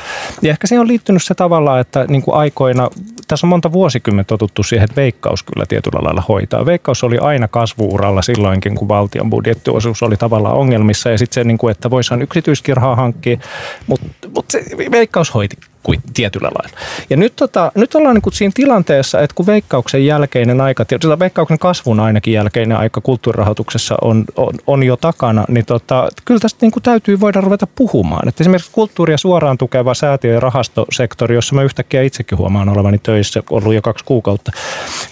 Ja 0.43 0.51
ehkä 0.51 0.67
siihen 0.67 0.81
on 0.81 0.89
liittynyt 0.89 1.25
se 1.25 1.35
tavalla, 1.35 1.81
että 1.81 2.05
niin 2.09 2.23
kuin 2.23 2.35
aikoina, 2.35 2.91
tässä 3.29 3.47
on 3.47 3.49
monta 3.49 3.73
vuosikymmentä 3.73 4.29
totuttu 4.29 4.63
siihen, 4.63 4.85
että 4.85 5.01
veikkaus 5.01 5.43
kyllä 5.43 5.67
tietyllä 5.67 6.05
lailla 6.05 6.23
hoitaa. 6.29 6.67
Veikkaus 6.67 7.05
oli 7.05 7.19
aina 7.19 7.49
kasvuuralla 7.49 8.23
silloinkin, 8.23 8.75
kun 8.75 8.89
valtion 8.89 9.31
budjettiosuus 9.31 10.03
oli 10.03 10.17
tavallaan 10.17 10.57
ongelmissa 10.57 11.11
ja 11.11 11.19
sitten 11.19 11.35
se, 11.35 11.45
niin 11.45 11.59
kuin, 11.59 11.71
että 11.71 11.91
voisihan 11.91 12.23
yksityiskirhaa 12.23 12.97
hankkia, 12.97 13.39
mutta 13.87 14.29
mut 14.35 14.51
se 14.51 14.65
veikkaus 14.91 15.35
hoiti 15.35 15.57
kuin 15.87 16.01
tietyllä 16.15 16.49
lailla. 16.49 16.79
Ja 17.11 17.17
nyt, 17.17 17.37
tota, 17.37 17.73
nyt 17.75 17.95
ollaan 17.95 18.15
niin 18.15 18.23
kuin 18.23 18.33
siinä 18.33 18.53
tilanteessa, 18.55 19.21
että 19.21 19.35
kun 19.35 19.47
veikkauksen 19.47 20.07
jälkeinen 20.07 20.61
aika, 20.61 20.85
sitä 21.03 21.19
veikkauksen 21.19 21.59
kasvun 21.59 22.01
ainakin 22.01 22.35
jälkeinen 22.35 22.79
aika 22.79 23.01
kulttuurirahoituksessa 23.01 23.95
on, 24.03 24.25
on, 24.37 24.55
on 24.67 24.83
jo 24.83 24.97
takana, 24.97 25.45
niin 25.49 25.67
tota, 25.67 26.09
kyllä 26.25 26.41
tästä 26.41 26.59
niin 26.61 26.73
kuin 26.73 26.83
täytyy 26.83 27.21
voida 27.21 27.41
ruveta 27.41 27.67
puhumaan. 27.67 28.29
Että 28.29 28.43
esimerkiksi 28.43 28.71
kulttuuria 28.73 29.19
suoraan 29.19 29.59
tukeva 29.59 29.95
säätiö- 29.95 30.35
ja 30.35 30.41
rahastosektori, 30.41 31.35
jossa 31.35 31.55
mä 31.55 31.63
yhtäkkiä 31.63 32.03
itsekin 32.03 32.39
huomaan 32.39 32.69
olevani 32.69 32.99
töissä, 32.99 33.43
ollut 33.51 33.75
jo 33.75 33.83
kaksi 33.83 34.05
kuukautta, 34.05 34.53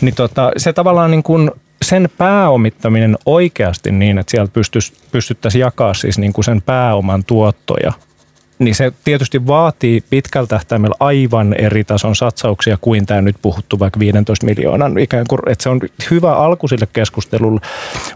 niin 0.01 0.15
tota, 0.15 0.53
se 0.57 0.73
tavallaan 0.73 1.11
niin 1.11 1.23
kuin 1.23 1.51
sen 1.83 2.09
pääomittaminen 2.19 3.17
oikeasti 3.27 3.93
niin, 3.93 4.19
että 4.19 4.31
sieltä 4.31 4.53
pystyttäisiin 5.13 5.61
jakaa 5.61 5.95
siis 5.95 6.19
niin 6.19 6.33
kuin 6.33 6.45
sen 6.45 6.63
pääoman 6.63 7.25
tuottoja 7.25 7.93
niin 8.59 8.75
se 8.75 8.93
tietysti 9.05 9.47
vaatii 9.47 10.05
pitkällä 10.11 10.47
tähtäimellä 10.47 10.95
aivan 11.01 11.55
eri 11.61 11.85
tason 11.85 12.17
satsauksia 12.17 12.79
kuin 12.81 13.07
tämä 13.07 13.23
nyt 13.23 13.37
puhuttu 13.43 13.79
vaikka 13.79 14.01
15 14.01 14.47
miljoonan. 14.47 14.99
Ikään 14.99 15.25
kuin, 15.29 15.41
että 15.47 15.63
se 15.63 15.69
on 15.69 15.81
hyvä 16.11 16.33
alku 16.33 16.69
sille 16.69 16.89
keskustelulle, 16.93 17.61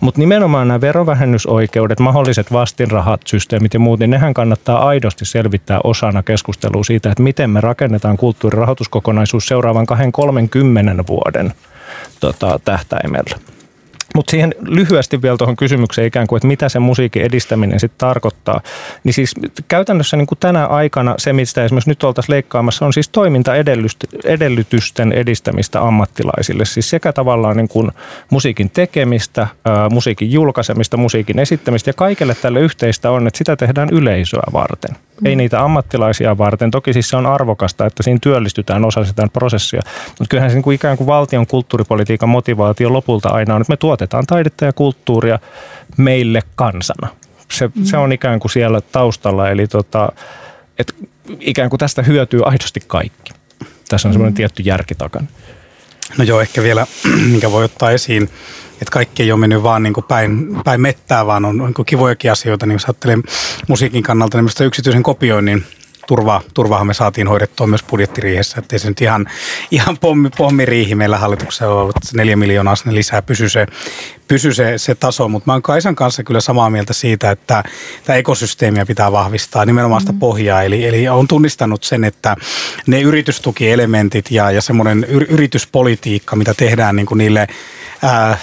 mutta 0.00 0.20
nimenomaan 0.20 0.68
nämä 0.68 0.80
verovähennysoikeudet, 0.80 2.00
mahdolliset 2.00 2.52
vastinrahat, 2.52 3.20
systeemit 3.26 3.74
ja 3.74 3.80
muut, 3.80 4.00
niin 4.00 4.10
nehän 4.10 4.34
kannattaa 4.34 4.86
aidosti 4.86 5.24
selvittää 5.24 5.80
osana 5.84 6.22
keskustelua 6.22 6.84
siitä, 6.84 7.10
että 7.10 7.22
miten 7.22 7.50
me 7.50 7.60
rakennetaan 7.60 8.16
kulttuurirahoituskokonaisuus 8.16 9.46
seuraavan 9.46 9.86
2-30 11.00 11.04
vuoden 11.08 11.52
tota, 12.20 12.60
tähtäimellä. 12.64 13.57
Mutta 14.14 14.30
siihen 14.30 14.54
lyhyesti 14.60 15.22
vielä 15.22 15.36
tuohon 15.36 15.56
kysymykseen 15.56 16.06
ikään 16.06 16.26
kuin, 16.26 16.36
että 16.36 16.46
mitä 16.46 16.68
se 16.68 16.78
musiikin 16.78 17.22
edistäminen 17.22 17.80
sitten 17.80 17.98
tarkoittaa. 17.98 18.60
Niin 19.04 19.12
siis 19.12 19.34
käytännössä 19.68 20.16
niin 20.16 20.26
kuin 20.26 20.38
tänä 20.38 20.66
aikana 20.66 21.14
se, 21.18 21.32
mistä 21.32 21.64
esimerkiksi 21.64 21.90
nyt 21.90 22.02
oltaisiin 22.02 22.34
leikkaamassa, 22.34 22.86
on 22.86 22.92
siis 22.92 23.08
toimintaedellytysten 23.08 25.12
edistämistä 25.12 25.82
ammattilaisille. 25.82 26.64
Siis 26.64 26.90
sekä 26.90 27.12
tavallaan 27.12 27.56
niin 27.56 27.68
kuin 27.68 27.90
musiikin 28.30 28.70
tekemistä, 28.70 29.46
musiikin 29.90 30.32
julkaisemista, 30.32 30.96
musiikin 30.96 31.38
esittämistä 31.38 31.90
ja 31.90 31.94
kaikelle 31.94 32.34
tälle 32.34 32.60
yhteistä 32.60 33.10
on, 33.10 33.26
että 33.26 33.38
sitä 33.38 33.56
tehdään 33.56 33.88
yleisöä 33.92 34.42
varten. 34.52 34.96
Ei 35.24 35.36
niitä 35.36 35.64
ammattilaisia 35.64 36.38
varten. 36.38 36.70
Toki 36.70 36.92
siis 36.92 37.08
se 37.08 37.16
on 37.16 37.26
arvokasta, 37.26 37.86
että 37.86 38.02
siinä 38.02 38.18
työllistytään 38.22 38.84
osa 38.84 39.04
sitä 39.04 39.28
prosessia. 39.32 39.82
Mutta 40.08 40.24
kyllähän 40.28 40.50
se 40.50 40.54
niin 40.54 40.62
kuin 40.62 40.74
ikään 40.74 40.96
kuin 40.96 41.06
valtion 41.06 41.46
kulttuuripolitiikan 41.46 42.28
motivaatio 42.28 42.92
lopulta 42.92 43.28
aina 43.28 43.54
on, 43.54 43.60
että 43.60 43.72
me 43.72 43.76
tuotetaan 43.76 44.26
taidetta 44.26 44.64
ja 44.64 44.72
kulttuuria 44.72 45.38
meille 45.96 46.42
kansana. 46.54 47.08
Se, 47.52 47.70
mm. 47.74 47.84
se 47.84 47.96
on 47.96 48.12
ikään 48.12 48.40
kuin 48.40 48.50
siellä 48.50 48.80
taustalla, 48.80 49.50
eli 49.50 49.66
tota, 49.66 50.12
et 50.78 50.94
ikään 51.40 51.70
kuin 51.70 51.80
tästä 51.80 52.02
hyötyy 52.02 52.40
aidosti 52.44 52.80
kaikki. 52.86 53.32
Tässä 53.88 54.08
on 54.08 54.12
semmoinen 54.12 54.32
mm. 54.32 54.36
tietty 54.36 54.62
järki 54.62 54.94
takana. 54.94 55.26
No 56.18 56.24
joo, 56.24 56.40
ehkä 56.40 56.62
vielä, 56.62 56.86
minkä 57.30 57.50
voi 57.50 57.64
ottaa 57.64 57.90
esiin, 57.90 58.30
että 58.82 58.92
kaikki 58.92 59.22
ei 59.22 59.32
ole 59.32 59.40
mennyt 59.40 59.62
vaan 59.62 59.82
niin 59.82 59.94
kuin 59.94 60.04
päin, 60.04 60.48
päin 60.64 60.80
mettää, 60.80 61.26
vaan 61.26 61.44
on 61.44 61.58
niin 61.58 61.74
kuin 61.74 61.86
kivojakin 61.86 62.32
asioita. 62.32 62.66
Niin 62.66 62.74
jos 62.74 62.84
ajattelee 62.84 63.18
musiikin 63.68 64.02
kannalta, 64.02 64.42
niin 64.42 64.66
yksityisen 64.66 65.02
kopioinnin 65.02 65.64
turva, 66.08 66.42
turvaahan 66.54 66.86
me 66.86 66.94
saatiin 66.94 67.28
hoidettua 67.28 67.66
myös 67.66 67.82
budjettiriihessä, 67.82 68.58
ettei 68.58 68.78
se 68.78 68.88
nyt 68.88 69.00
ihan, 69.00 69.26
ihan 69.70 69.98
pommi, 69.98 70.30
pommiriihi 70.36 70.94
meillä 70.94 71.18
hallituksella 71.18 71.74
ollut, 71.74 71.96
että 71.96 72.16
neljä 72.16 72.36
miljoonaa 72.36 72.76
sinne 72.76 72.94
lisää 72.94 73.22
pysy 73.22 73.48
se, 73.48 73.66
pysy 74.28 74.54
se, 74.54 74.78
se 74.78 74.94
taso, 74.94 75.28
mutta 75.28 75.46
mä 75.46 75.52
oon 75.52 75.62
Kaisan 75.62 75.94
kanssa 75.94 76.24
kyllä 76.24 76.40
samaa 76.40 76.70
mieltä 76.70 76.92
siitä, 76.92 77.30
että 77.30 77.64
tämä 78.04 78.16
ekosysteemiä 78.16 78.86
pitää 78.86 79.12
vahvistaa, 79.12 79.64
nimenomaan 79.64 80.00
sitä 80.00 80.12
mm. 80.12 80.18
pohjaa, 80.18 80.62
eli, 80.62 80.86
eli 80.86 81.08
on 81.08 81.28
tunnistanut 81.28 81.84
sen, 81.84 82.04
että 82.04 82.36
ne 82.86 83.00
yritystukielementit 83.00 84.30
ja, 84.30 84.50
ja 84.50 84.62
semmoinen 84.62 85.04
yrityspolitiikka, 85.04 86.36
mitä 86.36 86.54
tehdään 86.54 86.96
niin 86.96 87.06
kuin 87.06 87.18
niille 87.18 87.46
ää, 88.02 88.38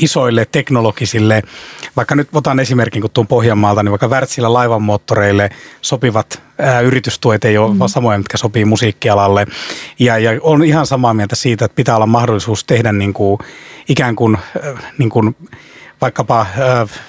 isoille 0.00 0.46
teknologisille, 0.52 1.42
vaikka 1.96 2.14
nyt 2.14 2.28
otan 2.32 2.60
esimerkin 2.60 3.02
kun 3.02 3.10
tuon 3.10 3.26
Pohjanmaalta, 3.26 3.82
niin 3.82 3.90
vaikka 3.90 4.08
Wärtsilä 4.08 4.52
laivanmoottoreille 4.52 5.50
sopivat 5.80 6.42
ää, 6.58 6.80
yritystuet 6.80 7.44
ei 7.44 7.58
ole 7.58 7.74
mm. 7.74 7.80
samoja, 7.86 8.18
mitkä 8.18 8.36
sopii 8.36 8.64
musiikkialalle. 8.64 9.46
Ja, 9.98 10.18
ja 10.18 10.30
on 10.40 10.64
ihan 10.64 10.86
samaa 10.86 11.14
mieltä 11.14 11.36
siitä, 11.36 11.64
että 11.64 11.76
pitää 11.76 11.96
olla 11.96 12.06
mahdollisuus 12.06 12.64
tehdä 12.64 12.92
niin 12.92 13.14
kuin, 13.14 13.38
ikään 13.88 14.16
kuin, 14.16 14.36
äh, 14.36 14.92
niin 14.98 15.10
kuin 15.10 15.36
vaikkapa 16.04 16.40
äh, 16.40 16.48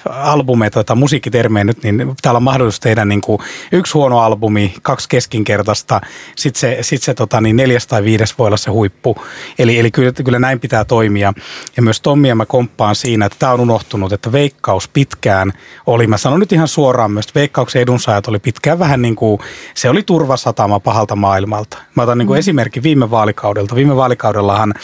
albumeita 0.04 0.84
tai 0.84 0.96
musiikkitermejä 0.96 1.64
nyt, 1.64 1.82
niin 1.82 2.14
täällä 2.22 2.36
on 2.36 2.42
mahdollisuus 2.42 2.80
tehdä 2.80 3.04
niin 3.04 3.20
kuin 3.20 3.38
yksi 3.72 3.92
huono 3.92 4.18
albumi, 4.18 4.74
kaksi 4.82 5.08
keskinkertaista, 5.08 6.00
sitten 6.36 6.60
se, 6.60 6.78
sit 6.80 7.02
se 7.02 7.14
tota, 7.14 7.40
niin 7.40 7.56
neljäs 7.56 7.86
tai 7.86 8.04
viides 8.04 8.38
voi 8.38 8.46
olla 8.46 8.56
se 8.56 8.70
huippu. 8.70 9.16
Eli, 9.58 9.78
eli 9.78 9.90
kyllä, 9.90 10.12
kyllä 10.12 10.38
näin 10.38 10.60
pitää 10.60 10.84
toimia. 10.84 11.32
Ja 11.76 11.82
myös 11.82 12.00
Tommia 12.00 12.34
mä 12.34 12.46
komppaan 12.46 12.94
siinä, 12.94 13.26
että 13.26 13.38
tämä 13.38 13.52
on 13.52 13.60
unohtunut, 13.60 14.12
että 14.12 14.32
veikkaus 14.32 14.88
pitkään 14.88 15.52
oli, 15.86 16.06
mä 16.06 16.18
sanon 16.18 16.40
nyt 16.40 16.52
ihan 16.52 16.68
suoraan 16.68 17.10
myös, 17.10 17.26
että 17.26 17.40
veikkauksen 17.40 17.82
edunsaajat 17.82 18.28
oli 18.28 18.38
pitkään 18.38 18.78
vähän 18.78 19.02
niin 19.02 19.16
kuin, 19.16 19.40
se 19.74 19.88
oli 19.90 20.02
turvasatama 20.02 20.80
pahalta 20.80 21.16
maailmalta. 21.16 21.78
Mä 21.94 22.02
otan 22.02 22.18
niin 22.18 22.26
kuin 22.26 22.36
mm. 22.36 22.38
esimerkki 22.38 22.82
viime 22.82 23.10
vaalikaudelta. 23.10 23.74
Viime 23.74 23.96
vaalikaudellahan 23.96 24.74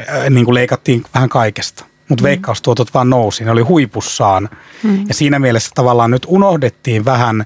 äh, 0.00 0.30
niin 0.30 0.44
kuin 0.44 0.54
leikattiin 0.54 1.04
vähän 1.14 1.28
kaikesta 1.28 1.91
mutta 2.08 2.22
mm. 2.22 2.26
veikkaustuotot 2.28 2.94
vaan 2.94 3.10
nousi, 3.10 3.44
ne 3.44 3.50
oli 3.50 3.62
huipussaan. 3.62 4.48
Mm. 4.82 5.04
Ja 5.08 5.14
siinä 5.14 5.38
mielessä 5.38 5.70
tavallaan 5.74 6.10
nyt 6.10 6.26
unohdettiin 6.26 7.04
vähän, 7.04 7.44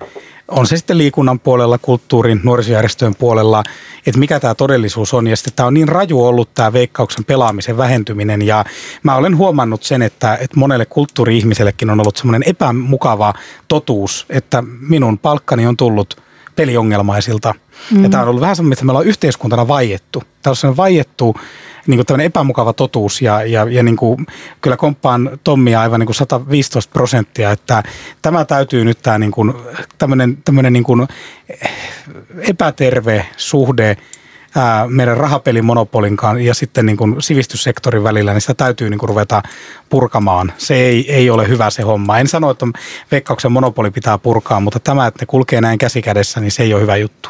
on 0.48 0.66
se 0.66 0.76
sitten 0.76 0.98
liikunnan 0.98 1.40
puolella, 1.40 1.78
kulttuurin, 1.78 2.40
nuorisojärjestöjen 2.44 3.14
puolella, 3.14 3.64
että 4.06 4.18
mikä 4.18 4.40
tämä 4.40 4.54
todellisuus 4.54 5.14
on. 5.14 5.26
Ja 5.26 5.36
sitten 5.36 5.52
tämä 5.56 5.66
on 5.66 5.74
niin 5.74 5.88
raju 5.88 6.24
ollut 6.24 6.54
tämä 6.54 6.72
veikkauksen 6.72 7.24
pelaamisen 7.24 7.76
vähentyminen. 7.76 8.42
Ja 8.42 8.64
mä 9.02 9.16
olen 9.16 9.36
huomannut 9.36 9.82
sen, 9.82 10.02
että, 10.02 10.38
että 10.40 10.60
monelle 10.60 10.86
kulttuuri-ihmisellekin 10.86 11.90
on 11.90 12.00
ollut 12.00 12.16
semmoinen 12.16 12.42
epämukava 12.46 13.34
totuus, 13.68 14.26
että 14.30 14.62
minun 14.80 15.18
palkkani 15.18 15.66
on 15.66 15.76
tullut 15.76 16.22
peliongelmaisilta. 16.56 17.54
Mm. 17.90 18.02
Ja 18.02 18.10
tämä 18.10 18.22
on 18.22 18.28
ollut 18.28 18.40
vähän 18.40 18.56
semmoinen, 18.56 18.72
että 18.72 18.84
me 18.84 18.92
ollaan 18.92 19.06
yhteiskuntana 19.06 19.68
vaiettu. 19.68 20.22
Tämä 20.42 20.52
on 20.52 20.56
semmoinen 20.56 20.76
vaiettu 20.76 21.36
niin 21.86 22.04
kuin 22.06 22.20
epämukava 22.20 22.72
totuus 22.72 23.22
ja, 23.22 23.42
ja, 23.42 23.66
ja 23.70 23.82
niin 23.82 23.96
kuin, 23.96 24.26
kyllä 24.60 24.76
komppaan 24.76 25.38
Tommia 25.44 25.80
aivan 25.80 26.00
niin 26.00 26.06
kuin 26.06 26.14
115 26.14 26.92
prosenttia, 26.92 27.50
että 27.50 27.82
tämä 28.22 28.44
täytyy 28.44 28.84
nyt 28.84 28.98
tämä 29.02 29.18
niin 29.18 29.32
kuin, 29.32 29.54
tämmöinen, 29.98 30.38
tämmöinen 30.44 30.72
niin 30.72 30.84
kuin 30.84 31.08
epäterve 32.48 33.26
suhde 33.36 33.96
meidän 34.88 35.16
rahapelimonopolin 35.16 36.16
ja 36.42 36.54
sitten 36.54 36.86
niin 36.86 36.96
kuin 36.96 37.22
sivistyssektorin 37.22 38.04
välillä, 38.04 38.32
niin 38.32 38.40
sitä 38.40 38.54
täytyy 38.54 38.90
niin 38.90 38.98
kuin 38.98 39.08
ruveta 39.08 39.42
purkamaan. 39.88 40.52
Se 40.58 40.74
ei, 40.74 41.12
ei 41.12 41.30
ole 41.30 41.48
hyvä 41.48 41.70
se 41.70 41.82
homma. 41.82 42.18
En 42.18 42.28
sano, 42.28 42.50
että 42.50 42.66
veikkauksen 43.10 43.52
monopoli 43.52 43.90
pitää 43.90 44.18
purkaa, 44.18 44.60
mutta 44.60 44.80
tämä, 44.80 45.06
että 45.06 45.22
ne 45.22 45.26
kulkee 45.26 45.60
näin 45.60 45.78
käsikädessä, 45.78 46.40
niin 46.40 46.50
se 46.50 46.62
ei 46.62 46.74
ole 46.74 46.82
hyvä 46.82 46.96
juttu. 46.96 47.28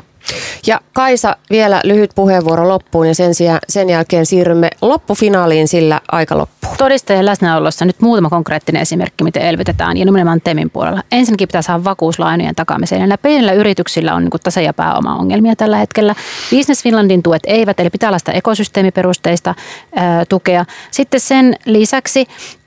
Ja 0.66 0.80
Kaisa, 0.92 1.36
vielä 1.50 1.80
lyhyt 1.84 2.10
puheenvuoro 2.14 2.68
loppuun 2.68 3.06
ja 3.08 3.14
sen, 3.14 3.34
sijaan, 3.34 3.58
sen 3.68 3.90
jälkeen 3.90 4.26
siirrymme 4.26 4.70
loppufinaaliin, 4.82 5.68
sillä 5.68 6.00
aika 6.12 6.38
loppuu. 6.38 6.70
Todistajien 6.78 7.26
läsnäolossa 7.26 7.84
nyt 7.84 8.00
muutama 8.00 8.30
konkreettinen 8.30 8.82
esimerkki, 8.82 9.24
miten 9.24 9.42
elvytetään 9.42 9.96
ja 9.96 10.04
nimenomaan 10.04 10.40
TEMin 10.40 10.70
puolella. 10.70 11.02
Ensinnäkin 11.12 11.48
pitää 11.48 11.62
saada 11.62 11.84
vakuuslainojen 11.84 12.54
takaamiseen. 12.54 12.98
Näillä 12.98 13.18
pienillä 13.18 13.52
yrityksillä 13.52 14.14
on 14.14 14.22
niin 14.22 14.30
tase- 14.44 14.62
ja 14.62 14.74
pääoma-ongelmia 14.74 15.56
tällä 15.56 15.76
hetkellä. 15.76 16.14
Business 16.50 16.82
Finlandin 16.82 17.22
tuet 17.22 17.42
eivät, 17.46 17.80
eli 17.80 17.90
pitää 17.90 18.10
olla 18.10 18.18
sitä 18.18 18.32
ekosysteemiperusteista 18.32 19.54
ää, 19.96 20.24
tukea. 20.24 20.64
Sitten 20.90 21.20
sen 21.20 21.56
lisäksi 21.64 22.26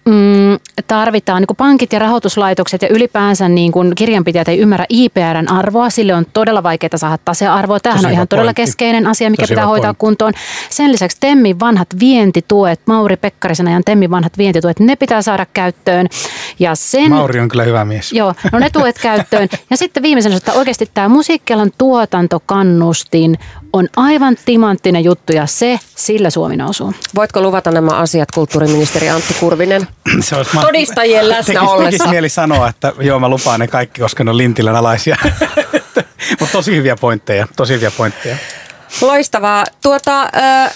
mm, 0.09 0.59
tarvitaan, 0.87 1.41
niin 1.41 1.47
kuin 1.47 1.57
pankit 1.57 1.93
ja 1.93 1.99
rahoituslaitokset 1.99 2.81
ja 2.81 2.87
ylipäänsä 2.91 3.49
niin 3.49 3.71
kuin 3.71 3.95
kirjanpitäjät 3.95 4.47
ei 4.47 4.59
ymmärrä 4.59 4.85
IPRn 4.89 5.51
arvoa. 5.51 5.89
Sille 5.89 6.13
on 6.13 6.25
todella 6.33 6.63
vaikeaa 6.63 6.97
saada 6.97 7.17
tasearvoa. 7.25 7.79
Tämähän 7.79 7.97
Tosi 7.97 8.05
on 8.07 8.11
ihan 8.11 8.21
pointti. 8.21 8.35
todella 8.35 8.53
keskeinen 8.53 9.07
asia, 9.07 9.29
mikä 9.29 9.43
Tosi 9.43 9.53
pitää 9.53 9.67
hoitaa 9.67 9.87
pointti. 9.87 9.99
kuntoon. 9.99 10.33
Sen 10.69 10.91
lisäksi 10.91 11.17
Temmin 11.19 11.59
vanhat 11.59 11.87
vientituet, 11.99 12.81
Mauri 12.85 13.17
Pekkarisen 13.17 13.67
ajan 13.67 13.83
Temmin 13.85 14.11
vanhat 14.11 14.37
vientituet, 14.37 14.79
ne 14.79 14.95
pitää 14.95 15.21
saada 15.21 15.45
käyttöön. 15.53 16.07
Ja 16.59 16.75
sen, 16.75 17.09
Mauri 17.09 17.39
on 17.39 17.49
kyllä 17.49 17.63
hyvä 17.63 17.85
mies. 17.85 18.13
Joo, 18.13 18.33
no 18.51 18.59
ne 18.59 18.69
tuet 18.69 18.99
käyttöön. 19.01 19.49
Ja 19.69 19.77
sitten 19.77 20.03
viimeisenä, 20.03 20.35
että 20.35 20.53
oikeasti 20.53 20.89
tämä 20.93 21.09
musiikkialan 21.09 21.71
tuotantokannustin 21.77 23.37
on 23.73 23.87
aivan 23.95 24.35
timanttinen 24.45 25.03
juttu 25.03 25.33
ja 25.33 25.45
se, 25.47 25.79
sillä 25.95 26.29
Suomi 26.29 26.57
nousuu. 26.57 26.93
Voitko 27.15 27.41
luvata 27.41 27.71
nämä 27.71 27.91
asiat 27.91 28.31
kulttuuriministeri 28.31 29.09
Antti 29.09 29.33
Kurvinen? 29.39 29.87
Se 30.19 30.35
olisi 30.35 30.57
Todistajien 30.57 31.29
läsnä 31.29 31.61
ollessa. 31.61 31.91
Tekisi 31.91 32.07
mieli 32.09 32.29
sanoa, 32.29 32.67
että 32.69 32.93
joo 32.99 33.19
mä 33.19 33.29
lupaan 33.29 33.59
ne 33.59 33.67
kaikki, 33.67 34.01
koska 34.01 34.23
ne 34.23 34.29
on 34.29 34.37
Lintilän 34.37 34.75
alaisia. 34.75 35.15
Mutta 36.39 36.51
tosi 36.51 36.75
hyviä 36.75 36.95
pointteja, 36.95 37.47
tosi 37.55 37.73
hyviä 37.73 37.91
pointteja. 37.91 38.35
Loistavaa. 39.01 39.63
Tuota, 39.81 40.21
äh, 40.21 40.75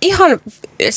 ihan 0.00 0.40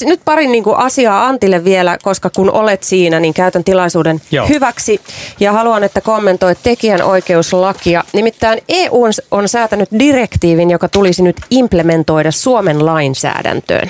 nyt 0.05 0.21
pari 0.25 0.47
niin 0.47 0.63
kuin 0.63 0.77
asiaa 0.77 1.25
Antille 1.27 1.63
vielä, 1.63 1.97
koska 2.03 2.29
kun 2.35 2.51
olet 2.51 2.83
siinä, 2.83 3.19
niin 3.19 3.33
käytän 3.33 3.63
tilaisuuden 3.63 4.21
Joo. 4.31 4.47
hyväksi 4.47 5.01
ja 5.39 5.51
haluan, 5.51 5.83
että 5.83 6.01
kommentoit 6.01 6.57
tekijänoikeuslakia. 6.63 8.03
Nimittäin 8.13 8.61
EU 8.69 9.03
on 9.31 9.49
säätänyt 9.49 9.89
direktiivin, 9.99 10.69
joka 10.69 10.89
tulisi 10.89 11.23
nyt 11.23 11.37
implementoida 11.49 12.31
Suomen 12.31 12.85
lainsäädäntöön. 12.85 13.89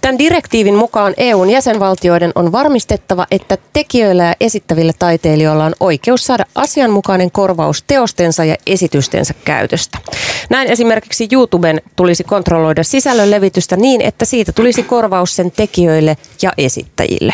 Tämän 0.00 0.18
direktiivin 0.18 0.74
mukaan 0.74 1.14
EUn 1.16 1.50
jäsenvaltioiden 1.50 2.32
on 2.34 2.52
varmistettava, 2.52 3.26
että 3.30 3.58
tekijöillä 3.72 4.24
ja 4.24 4.34
esittäville 4.40 4.92
taiteilijoilla 4.98 5.64
on 5.64 5.74
oikeus 5.80 6.26
saada 6.26 6.44
asianmukainen 6.54 7.30
korvaus 7.30 7.84
teostensa 7.86 8.44
ja 8.44 8.56
esitystensä 8.66 9.34
käytöstä. 9.44 9.98
Näin 10.50 10.68
esimerkiksi 10.68 11.28
YouTuben 11.32 11.82
tulisi 11.96 12.24
kontrolloida 12.24 12.84
sisällön 12.84 13.30
levitystä 13.30 13.76
niin, 13.76 14.00
että 14.00 14.24
siitä 14.24 14.52
tulisi 14.58 14.82
korvaus 14.82 15.36
sen 15.36 15.50
tekijöille 15.50 16.16
ja 16.42 16.52
esittäjille. 16.56 17.32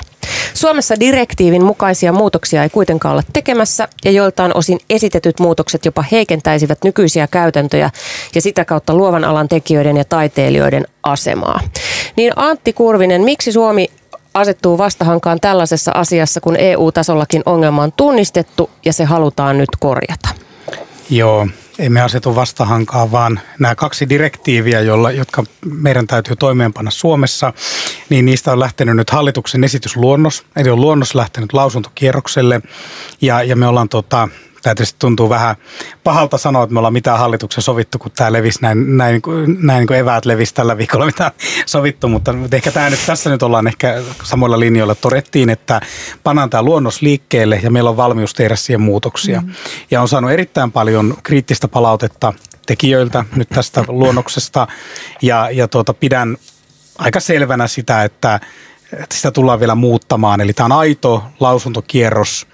Suomessa 0.54 1.00
direktiivin 1.00 1.64
mukaisia 1.64 2.12
muutoksia 2.12 2.62
ei 2.62 2.68
kuitenkaan 2.70 3.12
olla 3.12 3.22
tekemässä 3.32 3.88
ja 4.04 4.10
joiltain 4.10 4.56
osin 4.56 4.78
esitetyt 4.90 5.40
muutokset 5.40 5.84
jopa 5.84 6.04
heikentäisivät 6.12 6.78
nykyisiä 6.84 7.26
käytäntöjä 7.26 7.90
ja 8.34 8.40
sitä 8.40 8.64
kautta 8.64 8.94
luovan 8.94 9.24
alan 9.24 9.48
tekijöiden 9.48 9.96
ja 9.96 10.04
taiteilijoiden 10.04 10.86
asemaa. 11.02 11.60
Niin 12.16 12.32
Antti 12.36 12.72
Kurvinen, 12.72 13.22
miksi 13.22 13.52
Suomi 13.52 13.88
asettuu 14.34 14.78
vastahankaan 14.78 15.40
tällaisessa 15.40 15.92
asiassa, 15.94 16.40
kun 16.40 16.56
EU-tasollakin 16.56 17.42
ongelma 17.46 17.82
on 17.82 17.92
tunnistettu 17.92 18.70
ja 18.84 18.92
se 18.92 19.04
halutaan 19.04 19.58
nyt 19.58 19.70
korjata? 19.80 20.28
Joo, 21.10 21.46
emme 21.78 22.00
asetu 22.00 22.34
vastahankaan, 22.34 23.12
vaan 23.12 23.40
nämä 23.58 23.74
kaksi 23.74 24.08
direktiiviä, 24.08 24.80
jolla, 24.80 25.10
jotka 25.10 25.44
meidän 25.64 26.06
täytyy 26.06 26.36
toimeenpanna 26.36 26.90
Suomessa, 26.90 27.52
niin 28.08 28.24
niistä 28.24 28.52
on 28.52 28.60
lähtenyt 28.60 28.96
nyt 28.96 29.10
hallituksen 29.10 29.64
esitysluonnos. 29.64 30.44
Eli 30.56 30.70
on 30.70 30.80
luonnos 30.80 31.14
lähtenyt 31.14 31.52
lausuntokierrokselle 31.52 32.60
ja, 33.20 33.42
ja 33.42 33.56
me 33.56 33.66
ollaan 33.66 33.88
tota, 33.88 34.28
Tämä 34.64 34.74
tietysti 34.74 34.96
tuntuu 34.98 35.28
vähän 35.28 35.56
pahalta 36.04 36.38
sanoa, 36.38 36.62
että 36.62 36.72
me 36.72 36.78
ollaan 36.78 36.92
mitään 36.92 37.18
hallituksen 37.18 37.62
sovittu, 37.62 37.98
kun 37.98 38.10
tämä 38.10 38.32
levisi 38.32 38.58
näin, 38.62 38.96
näin, 38.96 39.22
näin 39.60 39.78
niin 39.78 39.86
kuin 39.86 39.98
eväät 39.98 40.24
levisi 40.24 40.54
tällä 40.54 40.78
viikolla, 40.78 41.06
mitä 41.16 41.32
sovittu, 41.66 42.08
mutta 42.08 42.34
ehkä 42.52 42.70
tämä 42.70 42.90
nyt, 42.90 43.00
tässä 43.06 43.30
nyt 43.30 43.42
ollaan 43.42 43.66
ehkä 43.66 44.02
samoilla 44.22 44.60
linjoilla. 44.60 44.94
Todettiin, 44.94 45.50
että 45.50 45.80
pannaan 46.22 46.50
tämä 46.50 46.62
luonnos 46.62 47.02
liikkeelle 47.02 47.60
ja 47.62 47.70
meillä 47.70 47.90
on 47.90 47.96
valmius 47.96 48.34
tehdä 48.34 48.56
siihen 48.56 48.80
muutoksia. 48.80 49.40
Mm. 49.40 49.52
Ja 49.90 50.02
on 50.02 50.08
saanut 50.08 50.30
erittäin 50.30 50.72
paljon 50.72 51.16
kriittistä 51.22 51.68
palautetta 51.68 52.32
tekijöiltä 52.66 53.24
nyt 53.36 53.48
tästä 53.48 53.84
luonnoksesta 53.88 54.66
ja, 55.22 55.50
ja 55.50 55.68
tuota, 55.68 55.94
pidän 55.94 56.36
aika 56.98 57.20
selvänä 57.20 57.66
sitä, 57.66 58.04
että 58.04 58.40
että 59.02 59.16
sitä 59.16 59.30
tullaan 59.30 59.60
vielä 59.60 59.74
muuttamaan. 59.74 60.40
Eli 60.40 60.52
tämä 60.52 60.64
on 60.64 60.72
aito 60.72 61.22
lausuntokierros 61.40 62.46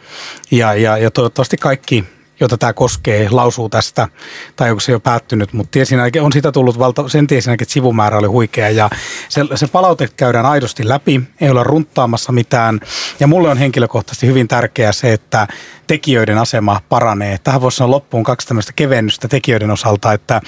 ja, 0.50 0.74
ja, 0.74 0.98
ja 0.98 1.10
toivottavasti 1.10 1.56
kaikki 1.56 2.04
jota 2.40 2.58
tämä 2.58 2.72
koskee, 2.72 3.28
lausuu 3.30 3.68
tästä, 3.68 4.08
tai 4.56 4.70
onko 4.70 4.80
se 4.80 4.92
jo 4.92 5.00
päättynyt, 5.00 5.52
mutta 5.52 5.70
tiesin, 5.70 5.98
on 6.20 6.32
sitä 6.32 6.52
tullut, 6.52 6.78
valta, 6.78 7.08
sen 7.08 7.26
tiesin 7.26 7.52
että 7.52 7.64
sivumäärä 7.68 8.18
oli 8.18 8.26
huikea, 8.26 8.70
ja 8.70 8.90
se, 9.28 9.44
se 9.54 9.66
palaute 9.66 10.08
käydään 10.16 10.46
aidosti 10.46 10.88
läpi, 10.88 11.22
ei 11.40 11.50
olla 11.50 11.64
runttaamassa 11.64 12.32
mitään, 12.32 12.80
ja 13.20 13.26
mulle 13.26 13.48
on 13.48 13.58
henkilökohtaisesti 13.58 14.26
hyvin 14.26 14.48
tärkeää 14.48 14.92
se, 14.92 15.12
että 15.12 15.46
tekijöiden 15.86 16.38
asema 16.38 16.80
paranee. 16.88 17.38
Tähän 17.38 17.60
voisi 17.60 17.76
sanoa 17.76 17.90
loppuun 17.90 18.24
kaksi 18.24 18.48
tämmöistä 18.48 18.72
kevennystä 18.76 19.28
tekijöiden 19.28 19.70
osalta, 19.70 20.12
että 20.12 20.40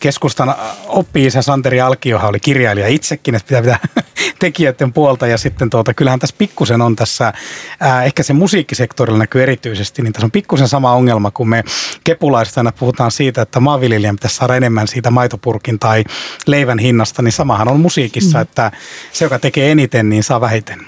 keskustan 0.00 0.54
oppii 0.86 1.30
se 1.30 1.42
Santeri 1.42 1.80
Alkiohan 1.80 2.28
oli 2.28 2.40
kirjailija 2.40 2.88
itsekin, 2.88 3.34
että 3.34 3.46
pitää, 3.46 3.78
pitää 3.78 3.99
tekijöiden 4.38 4.92
puolta 4.92 5.26
ja 5.26 5.38
sitten 5.38 5.70
tuota, 5.70 5.94
kyllähän 5.94 6.20
tässä 6.20 6.36
pikkusen 6.38 6.82
on 6.82 6.96
tässä, 6.96 7.32
ää, 7.80 8.04
ehkä 8.04 8.22
se 8.22 8.32
musiikkisektorilla 8.32 9.18
näkyy 9.18 9.42
erityisesti, 9.42 10.02
niin 10.02 10.12
tässä 10.12 10.26
on 10.26 10.30
pikkusen 10.30 10.68
sama 10.68 10.92
ongelma, 10.92 11.30
kun 11.30 11.48
me 11.48 11.64
kepulaiset 12.04 12.58
aina 12.58 12.72
puhutaan 12.72 13.10
siitä, 13.10 13.42
että 13.42 13.60
maanviljelijän 13.60 14.16
pitäisi 14.16 14.36
saada 14.36 14.56
enemmän 14.56 14.88
siitä 14.88 15.10
maitopurkin 15.10 15.78
tai 15.78 16.04
leivän 16.46 16.78
hinnasta, 16.78 17.22
niin 17.22 17.32
samahan 17.32 17.68
on 17.68 17.80
musiikissa, 17.80 18.38
mm. 18.38 18.42
että 18.42 18.72
se, 19.12 19.24
joka 19.24 19.38
tekee 19.38 19.72
eniten, 19.72 20.08
niin 20.08 20.22
saa 20.22 20.40
vähiten. 20.40 20.86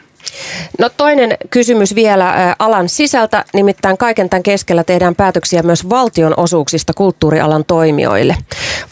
No 0.78 0.88
toinen 0.96 1.36
kysymys 1.50 1.94
vielä 1.94 2.56
alan 2.58 2.88
sisältä, 2.88 3.44
nimittäin 3.54 3.98
kaiken 3.98 4.30
tämän 4.30 4.42
keskellä 4.42 4.84
tehdään 4.84 5.14
päätöksiä 5.14 5.62
myös 5.62 5.88
valtion 5.90 6.34
osuuksista 6.36 6.92
kulttuurialan 6.94 7.64
toimijoille. 7.64 8.36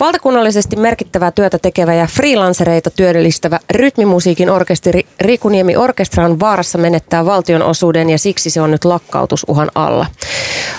Valtakunnallisesti 0.01 0.77
merkittävää 0.77 1.31
työtä 1.31 1.59
tekevä 1.59 1.95
ja 1.95 2.07
freelancereita 2.07 2.91
työllistävä 2.91 3.61
rytmimusiikin 3.71 4.51
orkesteri 4.51 5.07
Rikuniemi 5.21 5.77
Orkestra 5.77 6.25
on 6.25 6.41
vaarassa 6.41 6.79
menettää 6.79 7.27
valtion 7.27 7.63
osuuden 7.63 8.11
ja 8.11 8.19
siksi 8.19 8.51
se 8.51 8.61
on 8.61 8.71
nyt 8.71 8.85
lakkautusuhan 8.85 9.71
alla. 9.75 10.07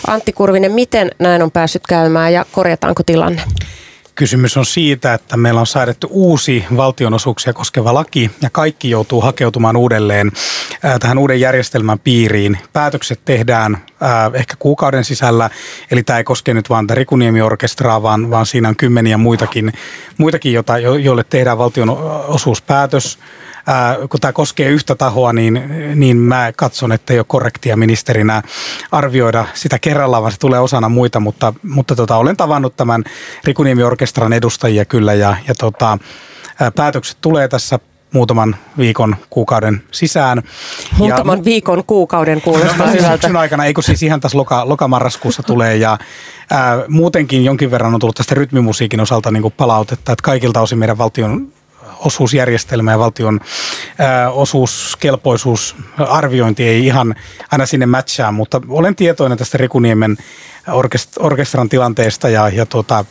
Antti 0.08 0.34
Kurvinen, 0.34 0.72
miten 0.72 1.12
näin 1.20 1.42
on 1.42 1.52
päässyt 1.52 1.88
käymään 1.88 2.34
ja 2.34 2.46
korjataanko 2.52 3.04
tilanne? 3.04 3.42
Kysymys 4.16 4.58
on 4.58 4.66
siitä, 4.66 5.14
että 5.14 5.38
meillä 5.38 5.60
on 5.60 5.68
säädetty 5.68 6.08
uusi 6.10 6.66
valtionosuuksia 6.78 7.54
koskeva 7.54 7.94
laki 7.94 8.32
ja 8.42 8.50
kaikki 8.50 8.90
joutuu 8.90 9.22
hakeutumaan 9.22 9.76
uudelleen 9.76 10.32
tähän 11.00 11.18
uuden 11.18 11.40
järjestelmän 11.40 12.00
piiriin. 12.00 12.58
Päätökset 12.74 13.20
tehdään 13.26 13.78
ehkä 14.34 14.56
kuukauden 14.60 15.06
sisällä, 15.06 15.50
eli 15.92 16.04
tämä 16.04 16.18
ei 16.18 16.24
koske 16.24 16.54
nyt 16.54 16.70
vain 16.70 16.90
Rikuniemi-orkestraa, 16.90 18.04
vaan, 18.04 18.30
vaan 18.30 18.46
siinä 18.46 18.70
on 18.70 18.76
kymmeniä 18.76 19.18
muitakin, 19.18 19.74
muitakin 20.18 20.54
jota, 20.54 20.78
joille 20.78 21.24
tehdään 21.24 21.58
valtionosuuspäätös 21.58 23.20
ää, 23.68 23.98
kun 24.10 24.20
tämä 24.20 24.34
koskee 24.34 24.70
yhtä 24.70 24.96
tahoa, 24.96 25.34
niin, 25.34 25.64
niin 25.96 26.18
mä 26.18 26.52
katson, 26.56 26.92
että 26.92 27.14
ei 27.14 27.20
ole 27.20 27.26
korrektia 27.30 27.78
ministerinä 27.78 28.42
arvioida 28.92 29.46
sitä 29.54 29.80
kerrallaan, 29.80 30.24
vaan 30.24 30.32
se 30.32 30.40
tulee 30.40 30.60
osana 30.60 30.90
muita, 30.90 31.20
mutta, 31.20 31.54
mutta 31.64 31.96
tota, 31.96 32.18
olen 32.18 32.38
tavannut 32.38 32.76
tämän 32.76 33.04
Rikuniemi-orkestran 33.44 34.34
edustajia 34.34 34.86
kyllä 34.86 35.14
ja, 35.14 35.36
ja 35.48 35.56
tota, 35.56 35.98
ää, 36.60 36.72
päätökset 36.72 37.18
tulee 37.22 37.48
tässä 37.48 37.80
muutaman 38.14 38.56
viikon, 38.78 39.16
kuukauden 39.30 39.84
sisään. 39.92 40.44
Muutaman 40.98 41.38
ja, 41.38 41.46
viikon, 41.46 41.84
kuukauden 41.88 42.42
kuulostaa 42.42 42.86
no, 42.88 42.94
hyvältä. 42.94 43.12
Syksyn 43.12 43.38
aikana, 43.38 43.66
eikö 43.66 43.82
siis 43.82 44.04
ihan 44.04 44.20
tässä 44.20 44.38
loka, 44.38 44.70
lokamarraskuussa 44.70 45.44
tulee 45.44 45.76
ja 45.76 45.98
ää, 46.52 46.84
muutenkin 46.88 47.46
jonkin 47.46 47.72
verran 47.72 47.94
on 47.94 48.00
tullut 48.00 48.16
tästä 48.16 48.36
rytmimusiikin 48.36 49.00
osalta 49.00 49.32
niin 49.32 49.42
kuin 49.42 49.54
palautetta, 49.58 50.12
että 50.12 50.24
kaikilta 50.24 50.62
osin 50.62 50.80
meidän 50.80 50.98
valtion 50.98 51.54
osuusjärjestelmä 52.00 52.92
ja 52.92 53.00
valtion 53.00 53.40
osuuskelpoisuusarviointi 54.34 56.68
ei 56.68 56.86
ihan 56.86 57.16
aina 57.52 57.66
sinne 57.66 57.86
matchaa, 57.86 58.32
mutta 58.32 58.62
olen 58.70 58.96
tietoinen 58.96 59.38
tästä 59.38 59.58
Rikuniemen 59.58 60.18
orkest- 60.68 61.18
orkestran 61.20 61.70
tilanteesta 61.70 62.30
ja, 62.30 62.50
ja 62.50 62.66
tuota, 62.66 63.06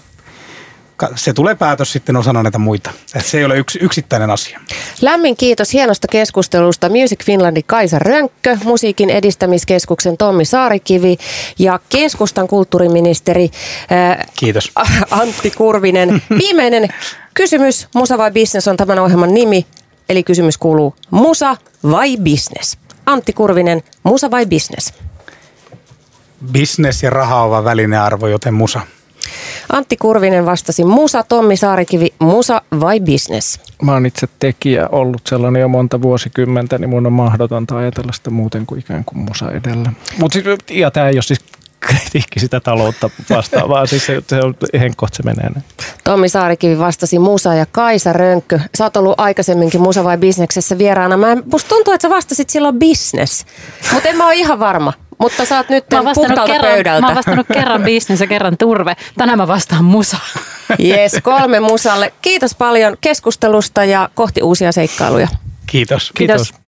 se 1.15 1.33
tulee 1.33 1.55
päätös 1.55 1.93
sitten 1.93 2.17
osana 2.17 2.43
näitä 2.43 2.59
muita. 2.59 2.91
Se 3.19 3.39
ei 3.39 3.45
ole 3.45 3.59
yks, 3.59 3.77
yksittäinen 3.81 4.31
asia. 4.31 4.61
Lämmin 5.01 5.37
kiitos 5.37 5.73
hienosta 5.73 6.09
keskustelusta 6.09 6.89
Music 6.89 7.25
Finlandin 7.25 7.65
Kaisa 7.67 7.99
Rönkkö, 7.99 8.59
musiikin 8.65 9.11
edistämiskeskuksen 9.11 10.17
Tommi 10.17 10.45
Saarikivi 10.45 11.17
ja 11.59 11.81
keskustan 11.89 12.49
kulttuuriministeri 12.49 13.51
ää, 13.91 14.27
kiitos. 14.39 14.73
Antti 15.11 15.51
Kurvinen. 15.51 16.23
Viimeinen 16.39 16.89
kysymys, 17.35 17.89
Musa 17.95 18.19
vai 18.19 18.31
Business 18.31 18.69
on 18.69 18.77
tämän 18.77 18.99
ohjelman 18.99 19.35
nimi. 19.35 19.67
Eli 20.09 20.23
kysymys 20.23 20.59
kuuluu, 20.59 20.95
Musa 21.11 21.57
vai 21.91 22.17
Business? 22.17 22.79
Antti 23.07 23.33
Kurvinen, 23.33 23.83
Musa 24.03 24.31
vai 24.31 24.47
Business? 24.47 24.95
Business 26.53 27.03
ja 27.03 27.11
raha 27.11 27.43
ovat 27.43 27.65
välinearvo, 27.65 28.27
joten 28.29 28.55
Musa. 28.55 28.81
Antti 29.73 29.97
Kurvinen 29.97 30.47
vastasi 30.47 30.85
Musa, 30.85 31.23
Tommi 31.23 31.57
Saarikivi, 31.57 32.15
Musa 32.19 32.63
vai 32.81 33.01
business? 33.01 33.61
Mä 33.83 33.93
oon 33.93 34.07
itse 34.07 34.29
tekijä 34.39 34.89
ollut 34.93 35.21
sellainen 35.29 35.61
jo 35.61 35.69
monta 35.69 36.03
vuosikymmentä, 36.03 36.79
niin 36.79 36.91
mun 36.91 37.07
on 37.07 37.13
mahdotonta 37.13 37.77
ajatella 37.77 38.13
sitä 38.13 38.31
muuten 38.31 38.67
kuin 38.67 38.79
ikään 38.79 39.05
kuin 39.05 39.19
Musa 39.19 39.51
edellä. 39.51 39.93
Mut 40.19 40.33
siis, 40.33 40.45
ja 40.71 40.91
tämä 40.91 41.09
ei 41.09 41.17
ole 41.17 41.23
siis 41.23 41.41
kritiikki 41.81 42.41
sitä 42.41 42.61
taloutta 42.61 43.11
vastaan, 43.31 43.69
vaan 43.69 43.89
siis 43.89 44.07
se, 44.07 44.23
se 44.27 44.41
on 44.43 44.55
henkkoht 44.81 45.15
se 45.15 45.23
menee. 45.23 45.51
Tommi 46.05 46.29
Saarikivi 46.29 46.79
vastasi 46.79 47.19
Musa 47.19 47.55
ja 47.55 47.67
Kaisa 47.67 48.13
Rönkkö. 48.13 48.61
Sä 48.75 48.85
oot 48.85 48.97
ollut 48.97 49.21
aikaisemminkin 49.21 49.81
Musa 49.81 50.05
vai 50.05 50.19
Bisneksessä 50.19 50.79
vieraana. 50.79 51.17
Mä, 51.17 51.37
musta 51.53 51.69
tuntuu, 51.69 51.95
että 51.95 52.09
sä 52.09 52.15
vastasit 52.15 52.51
silloin 52.51 52.79
business, 52.79 53.47
mutta 53.93 54.09
en 54.09 54.17
mä 54.17 54.27
ole 54.27 54.35
ihan 54.35 54.59
varma. 54.59 54.93
Mutta 55.21 55.45
sä 55.45 55.57
oot 55.57 55.69
nyt 55.69 55.85
puhtaalta 56.15 56.53
kerran, 56.53 56.73
pöydältä. 56.73 57.01
Mä 57.01 57.07
oon 57.07 57.17
vastannut 57.17 57.47
kerran 57.53 57.83
bisnes 57.83 58.21
ja 58.21 58.27
kerran 58.27 58.57
turve. 58.57 58.97
Tänään 59.19 59.39
mä 59.39 59.49
vastaan 59.49 59.85
musa. 59.85 60.17
Yes, 60.85 61.13
kolme 61.23 61.61
musalle. 61.61 62.13
Kiitos 62.23 62.55
paljon 62.55 62.97
keskustelusta 63.01 63.85
ja 63.85 64.09
kohti 64.15 64.43
uusia 64.43 64.73
seikkailuja. 64.73 65.29
Kiitos. 65.67 66.13
Kiitos. 66.15 66.43
Kiitos. 66.43 66.55